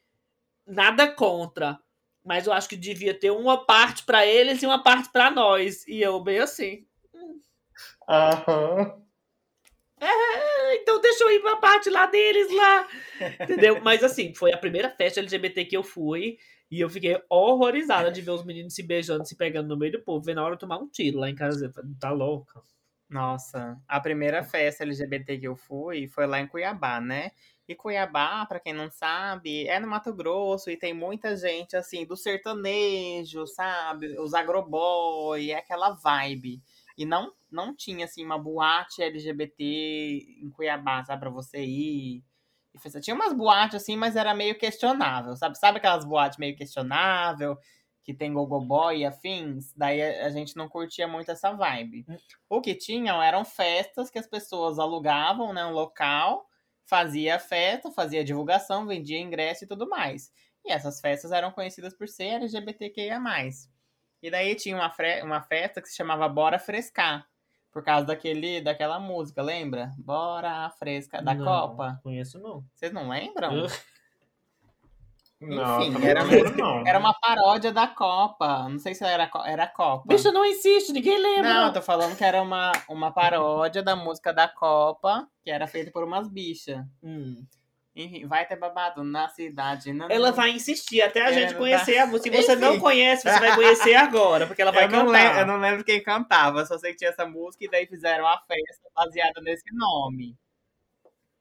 [0.67, 1.79] nada contra,
[2.25, 5.87] mas eu acho que devia ter uma parte pra eles e uma parte pra nós.
[5.87, 6.85] E eu bem assim.
[8.09, 9.01] Aham.
[10.01, 12.89] "Ah, Então deixa eu ir pra parte lá deles lá.
[13.43, 13.81] Entendeu?
[13.83, 16.39] Mas assim, foi a primeira festa LGBT que eu fui.
[16.71, 20.01] E eu fiquei horrorizada de ver os meninos se beijando, se pegando no meio do
[20.03, 20.25] povo.
[20.25, 21.71] Vendo a hora de tomar um tiro lá em casa.
[22.01, 22.63] Tá louca.
[23.13, 27.31] Nossa, a primeira festa LGBT que eu fui foi lá em Cuiabá, né?
[27.69, 32.07] E Cuiabá, pra quem não sabe, é no Mato Grosso e tem muita gente assim
[32.07, 34.19] do sertanejo, sabe?
[34.19, 36.63] Os agroboy, é aquela vibe.
[36.97, 39.63] E não não tinha assim uma boate LGBT
[40.43, 42.25] em Cuiabá, sabe, pra você ir.
[42.75, 45.59] E Tinha umas boates assim, mas era meio questionável, sabe?
[45.59, 47.59] Sabe aquelas boates meio questionável,
[48.03, 49.73] que tem gogoboy e afins?
[49.77, 52.05] Daí a gente não curtia muito essa vibe.
[52.49, 56.47] O que tinham eram festas que as pessoas alugavam, né, um local,
[56.85, 60.33] fazia a festa, fazia divulgação, vendia ingresso e tudo mais.
[60.65, 63.21] E essas festas eram conhecidas por ser LGBTQIA+.
[64.23, 64.93] E daí tinha uma,
[65.23, 67.27] uma festa que se chamava Bora Frescar,
[67.73, 69.93] por causa daquele, daquela música, lembra?
[69.99, 71.99] Bora Fresca, da Não, Copa.
[72.03, 72.65] Conheço não.
[72.75, 73.53] Vocês não lembram?
[73.57, 73.69] Eu-
[75.43, 76.87] Não, Enfim, era não não.
[76.87, 78.69] Era uma paródia da Copa.
[78.69, 80.05] Não sei se era, era a Copa.
[80.07, 81.53] Bicho, não insiste, ninguém lembra.
[81.53, 85.67] Não, eu tô falando que era uma, uma paródia da música da Copa, que era
[85.67, 86.85] feita por umas bichas.
[87.03, 87.45] Hum.
[87.95, 89.93] Enfim, vai ter babado na cidade.
[89.93, 92.35] Não, Ela vai insistir até a É, gente não conhecer a música.
[92.37, 92.61] Se você Enfim.
[92.63, 95.13] não conhece, você vai conhecer agora, porque ela vai eu, não cantar.
[95.13, 98.27] lembro, eu não lembro quem cantava, só sei que tinha essa música e daí fizeram
[98.27, 100.35] a festa baseada nesse nome.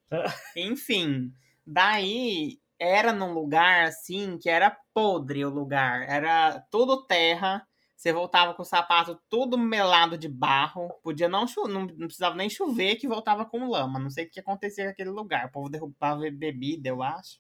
[0.56, 1.32] Enfim,
[1.66, 7.66] daí era num lugar assim que era podre o lugar, era tudo terra.
[7.96, 12.50] Você voltava com o sapato tudo melado de barro, podia não, não, não precisava nem
[12.50, 14.00] chover que voltava com lama.
[14.00, 15.46] Não sei o que acontecia naquele lugar.
[15.46, 17.40] O povo derrubava bebida, eu acho,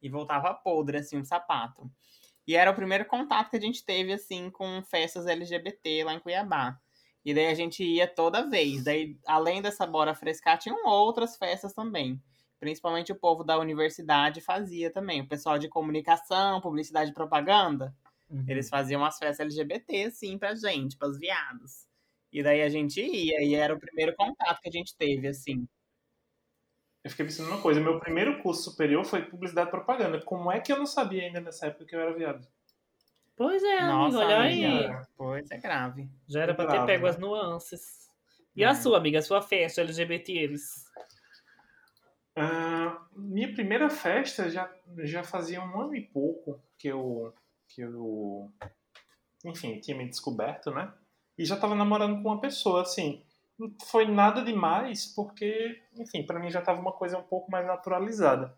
[0.00, 1.90] e voltava podre assim o sapato.
[2.46, 6.20] E era o primeiro contato que a gente teve, assim, com festas LGBT lá em
[6.20, 6.78] Cuiabá.
[7.24, 8.84] E daí a gente ia toda vez.
[8.84, 12.22] Daí, além dessa Bora Frescar, tinham outras festas também.
[12.60, 15.20] Principalmente o povo da universidade fazia também.
[15.20, 17.94] O pessoal de comunicação, publicidade e propaganda.
[18.28, 18.44] Uhum.
[18.48, 21.86] Eles faziam umas festas LGBT, assim, pra gente, pras viados.
[22.32, 25.66] E daí a gente ia, e era o primeiro contato que a gente teve, assim.
[27.02, 30.20] Eu fiquei pensando uma coisa, meu primeiro curso superior foi publicidade e propaganda.
[30.20, 32.46] Como é que eu não sabia ainda nessa época que eu era viado?
[33.36, 34.98] Pois é, amigo, Nossa, olha amiga.
[34.98, 35.06] aí.
[35.16, 36.10] Pois é grave.
[36.26, 37.10] Já era pra ter Bravo, pego né?
[37.10, 38.08] as nuances.
[38.54, 38.66] E É.
[38.66, 39.20] a sua, amiga?
[39.20, 40.52] A sua festa LGBT?
[42.40, 47.34] Ah, minha primeira festa já, já fazia um ano e pouco que eu,
[47.68, 48.52] que eu,
[49.44, 50.92] enfim, tinha me descoberto, né?
[51.38, 53.24] E já tava namorando com uma pessoa, assim.
[53.58, 57.66] Não foi nada demais, porque, enfim, pra mim já tava uma coisa um pouco mais
[57.66, 58.56] naturalizada.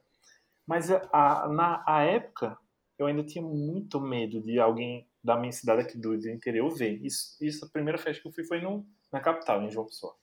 [0.67, 2.59] Mas a, a- na a época,
[2.99, 7.01] eu ainda tinha muito medo de alguém da minha cidade aqui do interior ver.
[7.05, 10.17] Isso, isso a primeira festa que eu fui foi no, na capital, em João Pessoa.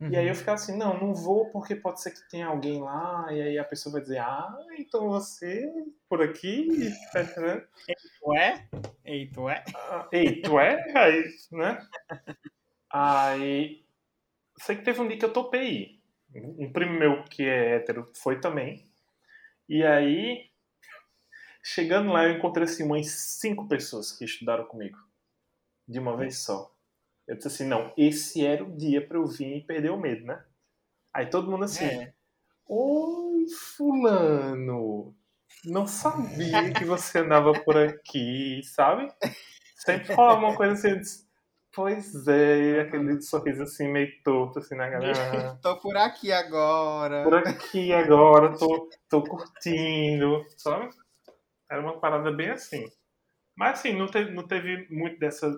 [0.00, 3.26] E aí eu ficava assim, não, não vou porque pode ser que tenha alguém lá,
[3.30, 5.70] e aí a pessoa vai dizer, ah, então você
[6.08, 7.20] por aqui, tá?
[7.86, 8.68] Ei, tu é?
[9.04, 9.64] Ei, tu é?
[9.74, 10.92] Ah, Ei, tu é?
[10.96, 11.86] Aí, né?
[12.90, 13.84] Aí,
[14.58, 16.00] sei que teve um dia que eu topei ir.
[16.34, 18.84] Um primo meu que é hétero foi também.
[19.68, 20.50] E aí,
[21.62, 24.98] chegando lá, eu encontrei assim umas cinco pessoas que estudaram comigo.
[25.86, 26.72] De uma vez só.
[27.30, 30.26] Eu disse assim, não, esse era o dia pra eu vir e perder o medo,
[30.26, 30.44] né?
[31.14, 32.12] Aí todo mundo assim, É.
[32.66, 35.14] Oi, fulano.
[35.64, 39.08] Não sabia que você andava por aqui, sabe?
[39.76, 41.24] Sempre falava uma coisa assim, disse,
[41.72, 45.56] pois é, e aquele sorriso assim, meio torto, assim, na galera.
[45.62, 47.22] Tô por aqui agora.
[47.22, 50.90] Por aqui agora, tô, tô curtindo, sabe?
[51.70, 52.90] Era uma parada bem assim.
[53.56, 55.48] Mas assim, não teve, não teve muito dessa,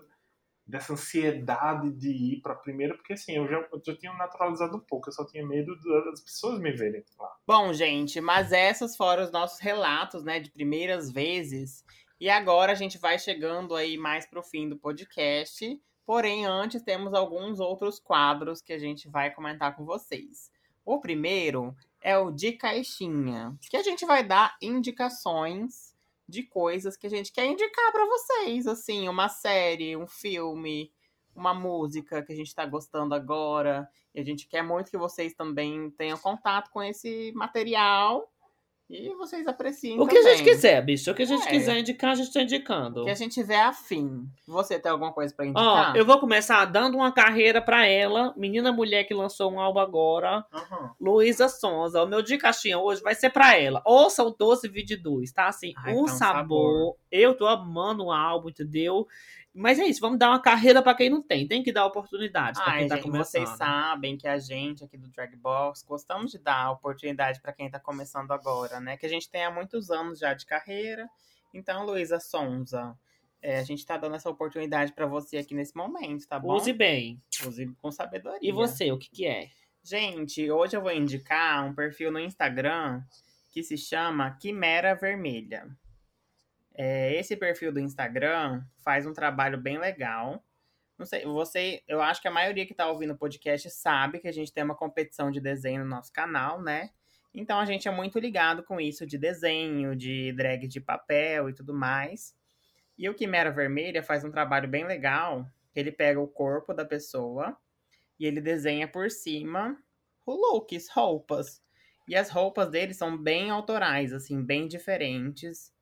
[0.67, 4.81] dessa ansiedade de ir pra primeira, porque assim, eu já, eu já tinha naturalizado um
[4.81, 7.31] pouco, eu só tinha medo das pessoas me verem lá.
[7.47, 11.85] Bom, gente, mas essas foram os nossos relatos, né, de primeiras vezes.
[12.21, 15.81] E agora a gente vai chegando aí mais pro fim do podcast.
[16.07, 20.51] Porém, antes temos alguns outros quadros que a gente vai comentar com vocês.
[20.85, 25.92] O primeiro é o de caixinha, que a gente vai dar indicações
[26.33, 30.91] de coisas que a gente quer indicar para vocês, assim, uma série, um filme,
[31.37, 33.87] uma música que a gente tá gostando agora.
[34.15, 38.32] E a gente quer muito que vocês também tenham contato com esse material
[38.93, 41.11] e vocês apreciem O que a gente quiser, bicho.
[41.11, 41.51] O que a gente É.
[41.51, 43.01] quiser indicar, a gente tá indicando.
[43.03, 44.27] O que a gente tiver afim.
[44.47, 45.97] Você tem alguma coisa pra Ó, indicar?
[45.97, 50.45] eu vou começar dando uma carreira pra ela, menina mulher que lançou um álbum agora,
[50.53, 50.89] Uhum.
[51.01, 52.03] Luísa Sonza.
[52.03, 53.81] O meu de caixinha hoje vai ser pra ela.
[53.85, 55.47] Ouça o Doce 22, tá?
[55.47, 56.35] Assim, Ai, um tá um sabor.
[56.35, 56.97] sabor.
[57.11, 59.07] Eu tô amando o álbum, entendeu?
[59.55, 61.47] Mas é isso, vamos dar uma carreira pra quem não tem.
[61.47, 63.25] Tem que dar oportunidade pra Ai, quem tá gente, começando.
[63.45, 67.71] vocês sabem que a gente aqui do Drag Box gostamos de dar oportunidade pra quem
[67.71, 68.97] tá começando agora, né?
[68.97, 71.07] Que a gente tem há muitos anos já de carreira.
[71.53, 72.97] Então, Luísa Sonza,
[73.43, 76.55] é, a gente tá dando essa oportunidade pra você aqui nesse momento, tá bom?
[76.55, 77.21] Use bem.
[77.47, 78.49] Use com sabedoria.
[78.49, 79.49] E você, o que que é?
[79.85, 83.03] Gente, hoje eu vou indicar um perfil no Instagram
[83.51, 85.69] que se chama Quimera Vermelha.
[86.75, 90.45] É, esse perfil do Instagram faz um trabalho bem legal.
[90.99, 94.29] Não sei, você, eu acho que a maioria que tá ouvindo o podcast sabe que
[94.29, 96.91] a gente tem uma competição de desenho no nosso canal, né?
[97.35, 101.55] Então a gente é muito ligado com isso de desenho, de drag de papel e
[101.55, 102.35] tudo mais.
[102.97, 105.47] E o Quimera Vermelha faz um trabalho bem legal.
[105.75, 107.57] Ele pega o corpo da pessoa
[108.19, 109.77] e ele desenha por cima
[110.27, 111.63] looks, roupas.
[112.07, 115.73] E as roupas dele são bem autorais, assim, bem diferentes.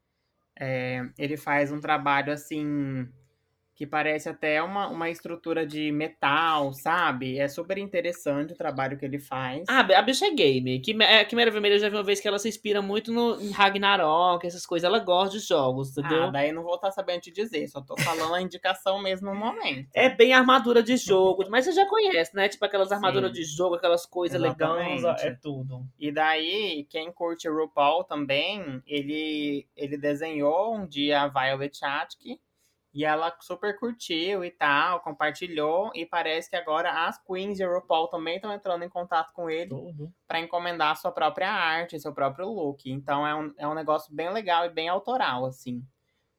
[0.61, 3.09] É, ele faz um trabalho assim
[3.81, 7.39] que parece até uma, uma estrutura de metal, sabe?
[7.39, 9.65] É super interessante o trabalho que ele faz.
[9.71, 10.79] Ah, a bicha é game.
[10.81, 13.41] Quime- é, Quimera Vermelha eu já vi uma vez que ela se inspira muito no
[13.41, 14.87] em Ragnarok, essas coisas.
[14.87, 16.25] Ela gosta de jogos, entendeu?
[16.25, 19.35] Ah, daí não vou estar sabendo te dizer, só tô falando a indicação mesmo no
[19.35, 19.89] momento.
[19.95, 22.51] É bem armadura de jogo, mas você já conhece, né?
[22.51, 23.41] Tipo aquelas armaduras Sim.
[23.41, 25.87] de jogo, aquelas coisas legais, é tudo.
[25.99, 32.39] E daí, quem curte RuPaul também, ele, ele desenhou um dia a Violet Chachki
[32.93, 35.91] e ela super curtiu e tal, compartilhou.
[35.95, 39.71] E parece que agora as queens de RuPaul também estão entrando em contato com ele
[39.71, 40.13] Tudo.
[40.27, 42.91] para encomendar sua própria arte, seu próprio look.
[42.91, 45.85] Então é um, é um negócio bem legal e bem autoral, assim.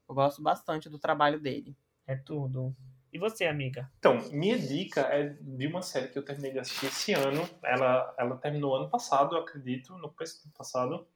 [0.08, 1.76] Eu gosto bastante do trabalho dele.
[2.06, 2.76] É tudo.
[3.14, 3.92] E você, amiga?
[4.00, 7.48] Então, minha dica é de uma série que eu terminei de assistir esse ano.
[7.64, 11.08] Ela, ela terminou ano passado, eu acredito, no começo do ano passado,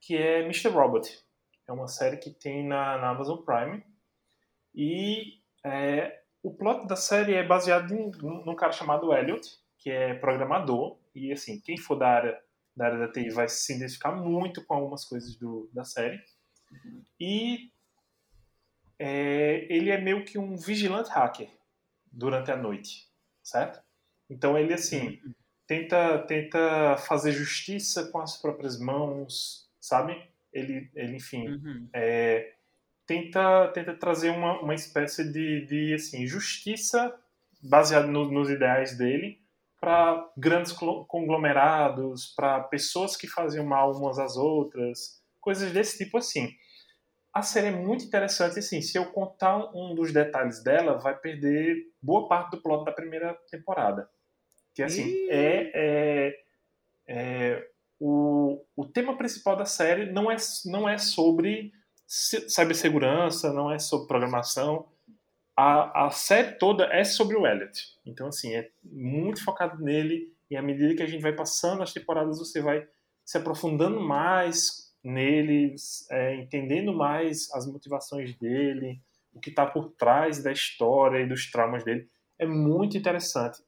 [0.00, 0.68] que é Mr.
[0.68, 1.24] Robot.
[1.66, 3.84] É uma série que tem na, na Amazon Prime.
[4.74, 9.90] E é, o plot da série é baseado em, num num cara chamado Elliot, que
[9.90, 10.98] é programador.
[11.14, 12.44] E assim, quem for da área
[12.76, 16.20] da, área da TI vai se identificar muito com algumas coisas do, da série.
[17.20, 17.70] E
[18.98, 21.48] é, ele é meio que um vigilante hacker
[22.10, 23.08] durante a noite,
[23.42, 23.82] certo?
[24.28, 25.20] Então ele assim
[25.66, 30.20] tenta tenta fazer justiça com as próprias mãos, sabe?
[30.52, 31.88] Ele ele enfim Uhum.
[31.92, 32.53] é,
[33.06, 37.14] tenta tenta trazer uma, uma espécie de, de assim justiça
[37.62, 39.38] baseada no- nos ideais dele
[39.80, 46.54] para grandes conglomerados, para pessoas que faziam mal umas às outras, coisas desse tipo assim.
[47.34, 51.76] A série é muito interessante, assim, se eu contar um dos detalhes dela, vai perder
[52.00, 54.08] boa parte do plot da primeira temporada.
[54.72, 55.28] Que, assim, Ih.
[55.30, 56.38] é, é,
[57.08, 57.68] é
[58.00, 61.72] o, o tema principal da série não é, não é sobre
[62.06, 64.88] cibersegurança, não é sobre programação.
[65.56, 67.80] A, a série toda é sobre o Elliot.
[68.04, 70.32] Então, assim, é muito focado nele.
[70.50, 72.86] E à medida que a gente vai passando as temporadas, você vai
[73.24, 75.74] se aprofundando mais nele,
[76.10, 79.00] é, entendendo mais as motivações dele,
[79.32, 82.08] o que está por trás da história e dos traumas dele.
[82.38, 83.58] É muito interessante.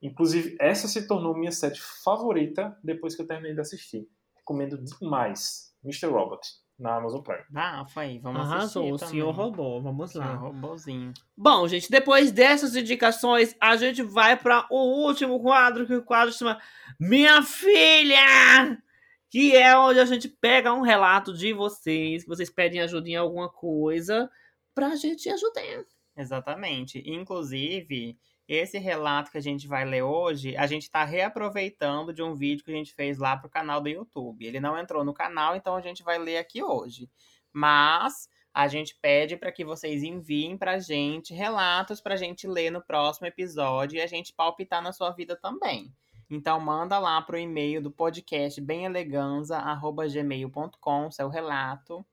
[0.00, 4.08] Inclusive, essa se tornou minha série favorita depois que eu terminei de assistir.
[4.36, 6.06] Recomendo demais Mr.
[6.06, 6.46] Robot
[6.78, 7.44] na Amazon Prime.
[7.54, 8.18] Ah, foi.
[8.18, 9.80] Vamos Arrasou, assistir o senhor robô.
[9.80, 10.26] Vamos lá.
[10.26, 11.12] Senhor robôzinho.
[11.36, 16.32] Bom, gente, depois dessas indicações, a gente vai para o último quadro, que o quadro
[16.32, 16.60] chama
[17.00, 18.78] Minha Filha!
[19.28, 23.16] Que é onde a gente pega um relato de vocês, que vocês pedem ajuda em
[23.16, 24.30] alguma coisa,
[24.74, 25.84] pra gente ajudar.
[26.16, 27.02] Exatamente.
[27.04, 28.16] Inclusive,
[28.48, 32.64] esse relato que a gente vai ler hoje, a gente está reaproveitando de um vídeo
[32.64, 34.46] que a gente fez lá pro canal do YouTube.
[34.46, 37.10] Ele não entrou no canal, então a gente vai ler aqui hoje.
[37.52, 42.80] Mas a gente pede para que vocês enviem pra gente relatos pra gente ler no
[42.80, 45.92] próximo episódio e a gente palpitar na sua vida também.
[46.30, 52.04] Então manda lá pro e-mail do podcast bemeleganza@gmail.com seu relato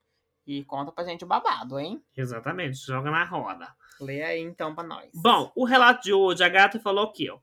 [0.46, 2.04] e conta pra gente o babado, hein?
[2.16, 3.74] Exatamente, joga na roda.
[4.04, 5.10] Lê aí então pra nós.
[5.14, 7.40] Bom, o relato de hoje, a gata falou aqui, ó.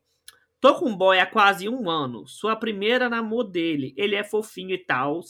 [0.60, 2.26] Tô com um boy há quase um ano.
[2.26, 3.94] Sua primeira namor dele.
[3.96, 5.20] Ele é fofinho e tal,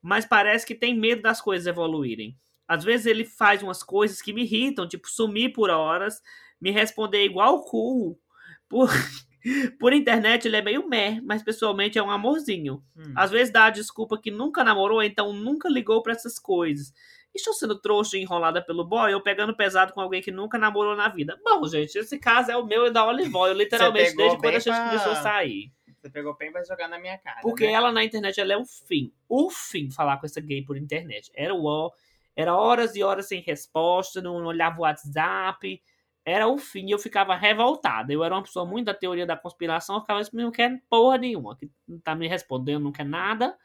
[0.00, 2.34] mas parece que tem medo das coisas evoluírem.
[2.66, 6.22] Às vezes ele faz umas coisas que me irritam, tipo sumir por horas,
[6.60, 8.18] me responder igual cu.
[8.66, 8.88] Por,
[9.78, 12.82] por internet ele é meio meh, mas pessoalmente é um amorzinho.
[12.96, 13.12] Hum.
[13.14, 16.92] Às vezes dá a desculpa que nunca namorou, então nunca ligou pra essas coisas.
[17.34, 20.96] Estou sendo trouxa e enrolada pelo boy ou pegando pesado com alguém que nunca namorou
[20.96, 21.38] na vida.
[21.44, 24.58] Bom, gente, esse caso é o meu e da Olive Oil, literalmente, desde quando a
[24.58, 25.72] gente pra- começou a sair.
[26.00, 27.40] Você pegou bem pra jogar na minha cara.
[27.40, 27.72] Porque né?
[27.72, 29.12] ela na internet, ela é um fim.
[29.28, 31.30] O fim falar com essa gay por internet.
[31.34, 31.92] Era o
[32.38, 35.82] era horas e horas sem resposta, não olhava o WhatsApp.
[36.24, 38.12] Era o fim e eu ficava revoltada.
[38.12, 41.18] Eu era uma pessoa muito da teoria da conspiração, eu ficava assim, não quer porra
[41.18, 43.58] nenhuma, que não tá me respondendo, não quer nada.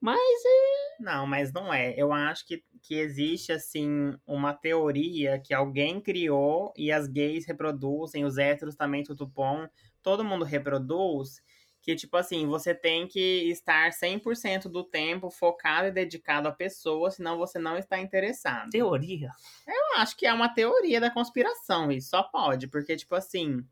[0.00, 0.42] Mas
[1.00, 1.94] Não, mas não é.
[1.96, 8.24] Eu acho que, que existe, assim, uma teoria que alguém criou e as gays reproduzem,
[8.24, 9.66] os héteros também, tudo bom,
[10.02, 11.42] todo mundo reproduz,
[11.86, 17.10] que, tipo assim, você tem que estar 100% do tempo focado e dedicado à pessoa,
[17.10, 18.70] senão você não está interessado.
[18.70, 19.30] teoria.
[19.66, 23.64] Eu acho que é uma teoria da conspiração, isso só pode, porque, tipo assim,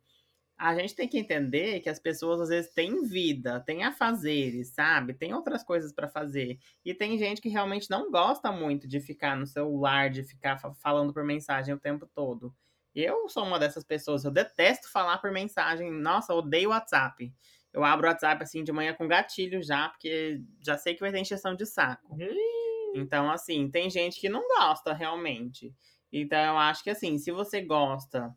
[0.57, 5.13] a gente tem que entender que as pessoas às vezes têm vida, têm afazeres, sabe?
[5.13, 6.59] Tem outras coisas pra fazer.
[6.83, 10.73] E tem gente que realmente não gosta muito de ficar no celular, de ficar fa-
[10.75, 12.53] falando por mensagem o tempo todo.
[12.93, 15.91] Eu sou uma dessas pessoas, eu detesto falar por mensagem.
[15.91, 17.33] Nossa, eu odeio WhatsApp.
[17.73, 21.11] Eu abro o WhatsApp assim de manhã com gatilho já, porque já sei que vai
[21.11, 22.17] ter encheção de saco.
[22.95, 25.73] Então, assim, tem gente que não gosta realmente.
[26.11, 28.33] Então, eu acho que assim, se você gosta,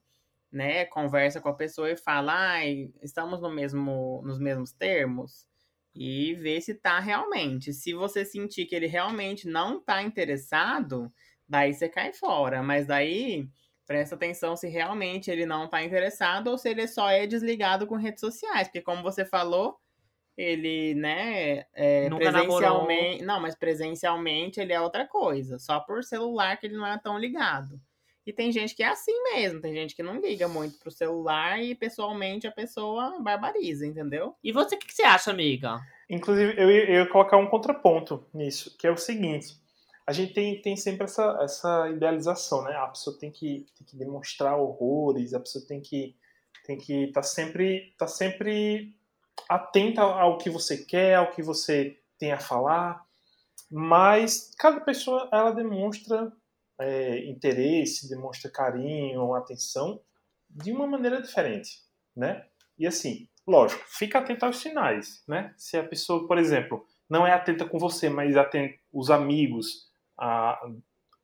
[0.51, 5.47] né, conversa com a pessoa e fala, ai, estamos no mesmo, nos mesmos termos,
[5.95, 7.73] e vê se tá realmente.
[7.73, 11.13] Se você sentir que ele realmente não tá interessado,
[11.49, 12.63] daí você cai fora.
[12.63, 13.49] Mas daí,
[13.87, 17.97] presta atenção se realmente ele não tá interessado ou se ele só é desligado com
[17.97, 18.69] redes sociais.
[18.69, 19.77] Porque como você falou,
[20.37, 22.59] ele, né, é, Nunca namorou.
[22.59, 23.25] presencialmente.
[23.25, 25.59] Não, mas presencialmente ele é outra coisa.
[25.59, 27.81] Só por celular que ele não é tão ligado.
[28.29, 31.63] E tem gente que é assim mesmo, tem gente que não liga muito pro celular
[31.63, 34.35] e pessoalmente a pessoa barbariza, entendeu?
[34.45, 35.81] E você, o que, que você acha, amiga?
[36.11, 39.57] Inclusive, eu ia, eu ia colocar um contraponto nisso, que é o seguinte.
[40.07, 42.77] A gente tem, tem sempre essa, essa idealização, né?
[42.77, 46.15] A pessoa tem que, tem que demonstrar horrores, a pessoa tem que
[46.67, 48.95] tem que estar sempre, tá sempre
[49.49, 53.03] atenta ao que você quer, ao que você tem a falar.
[53.71, 56.31] Mas cada pessoa, ela demonstra
[56.81, 60.01] é, interesse, demonstra carinho, atenção,
[60.49, 61.83] de uma maneira diferente,
[62.17, 62.47] né?
[62.79, 65.53] E assim, lógico, fica atento aos sinais, né?
[65.57, 70.61] Se a pessoa, por exemplo, não é atenta com você, mas atenta os amigos, a,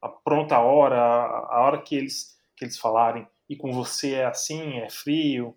[0.03, 4.27] a pronta hora, a, a hora que eles, que eles falarem, e com você é
[4.27, 5.57] assim, é frio,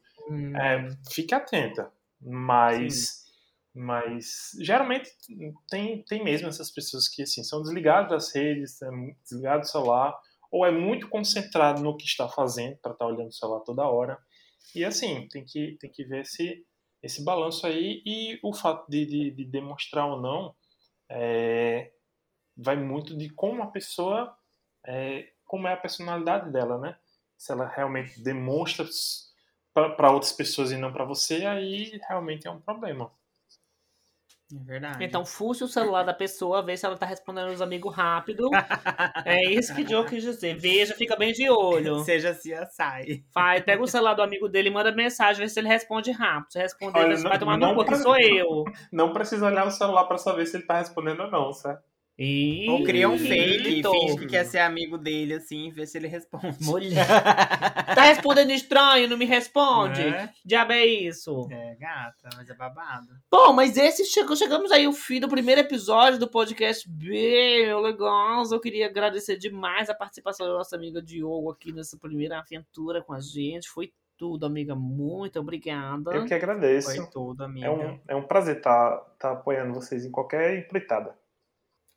[0.56, 1.92] é, fique atenta.
[2.20, 3.27] Mas,
[3.78, 5.12] mas geralmente
[5.70, 8.90] tem, tem mesmo essas pessoas que assim, são desligadas das redes, é
[9.22, 10.20] desligado do celular,
[10.52, 14.18] ou é muito concentrado no que está fazendo para estar olhando o celular toda hora.
[14.74, 16.66] E assim, tem que, tem que ver esse,
[17.04, 20.56] esse balanço aí e o fato de, de, de demonstrar ou não
[21.10, 21.92] é,
[22.56, 24.36] vai muito de como a pessoa,
[24.86, 26.98] é, como é a personalidade dela, né?
[27.38, 28.86] Se ela realmente demonstra
[29.74, 33.12] para outras pessoas e não para você, aí realmente é um problema.
[34.50, 35.04] É verdade.
[35.04, 38.50] Então, fuxe o celular da pessoa, vê se ela tá respondendo os amigos rápido.
[39.26, 40.58] é isso que o Joe quis dizer.
[40.58, 42.00] Veja, fica bem de olho.
[42.06, 43.26] Seja CSI.
[43.34, 46.52] Vai, pega o celular do amigo dele e manda mensagem, vê se ele responde rápido.
[46.54, 48.64] Se responder, Olha, você não- vai tomar no cu, que sou eu.
[48.92, 51.84] Não precisa olhar o celular pra saber se ele tá respondendo ou não, certo?
[52.20, 53.92] Ih, Ou cria um fake, Eita.
[53.92, 56.58] finge que quer ser amigo dele, assim, e vê se ele responde.
[56.62, 57.06] Mulher.
[57.98, 60.02] Tá respondendo estranho, não me responde?
[60.02, 60.30] É?
[60.46, 61.48] Diabo é isso.
[61.50, 63.08] É, gata, mas é babado.
[63.32, 68.44] Bom, mas esse chegou, chegamos aí ao fim do primeiro episódio do podcast bem legal.
[68.52, 73.14] Eu queria agradecer demais a participação da nossa amiga Diogo aqui nessa primeira aventura com
[73.14, 73.68] a gente.
[73.70, 74.76] Foi tudo, amiga.
[74.76, 76.14] Muito obrigada.
[76.14, 76.94] Eu que agradeço.
[76.94, 77.68] Foi tudo, amiga.
[77.68, 81.16] É um, é um prazer estar tá, apoiando vocês em qualquer empreitada.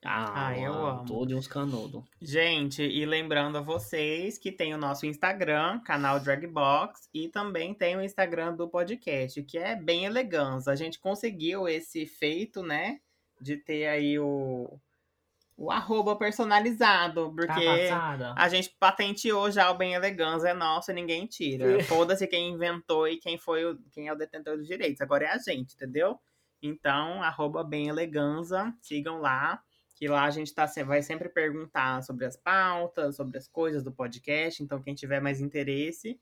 [0.04, 1.04] Ah, Ah, eu amo.
[1.04, 2.02] Todo uns canudos.
[2.22, 7.96] Gente, e lembrando a vocês que tem o nosso Instagram, canal Dragbox, e também tem
[7.96, 10.72] o Instagram do podcast, que é bem elegância.
[10.72, 12.98] A gente conseguiu esse feito, né?
[13.38, 14.78] De ter aí o,
[15.56, 18.34] o arroba personalizado, Tá porque passada?
[18.36, 21.64] a gente patenteou já o bem elegância, é nosso e ninguém tira.
[21.84, 25.00] Foda-se quem inventou e quem foi o, quem é o detentor dos direitos.
[25.02, 26.18] Agora é a gente, entendeu?
[26.62, 29.62] Então, arroba bem elegância, sigam lá.
[30.00, 33.92] Que lá a gente tá, vai sempre perguntar sobre as pautas, sobre as coisas do
[33.92, 34.62] podcast.
[34.62, 36.18] Então, quem tiver mais interesse,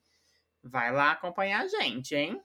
[0.65, 2.43] vai lá acompanhar a gente, hein?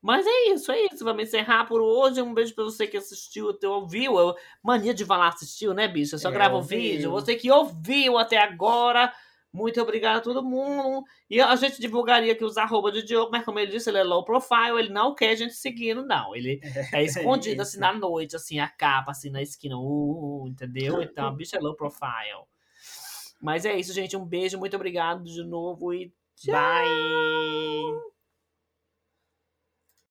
[0.00, 1.02] Mas é isso, é isso.
[1.04, 2.22] Vamos encerrar por hoje.
[2.22, 4.16] Um beijo pra você que assistiu, até ouviu.
[4.16, 6.16] Eu- Mania de falar assistiu, né, bicho?
[6.20, 7.10] Só É, grava o vídeo.
[7.10, 9.12] Você que ouviu até agora.
[9.56, 11.02] Muito obrigado a todo mundo.
[11.30, 14.04] E a gente divulgaria aqui os arroba de Diogo, mas como ele disse, ele é
[14.04, 16.36] low profile, ele não quer a gente seguindo, não.
[16.36, 16.60] Ele
[16.92, 19.78] é escondido assim na noite, assim, a capa, assim, na esquina.
[19.78, 21.00] Uh, entendeu?
[21.16, 22.44] Então, a bicha é low profile.
[23.40, 24.16] Mas é isso, gente.
[24.16, 26.52] Um beijo, muito obrigado de novo e tchau.
[26.52, 28.15] Bye!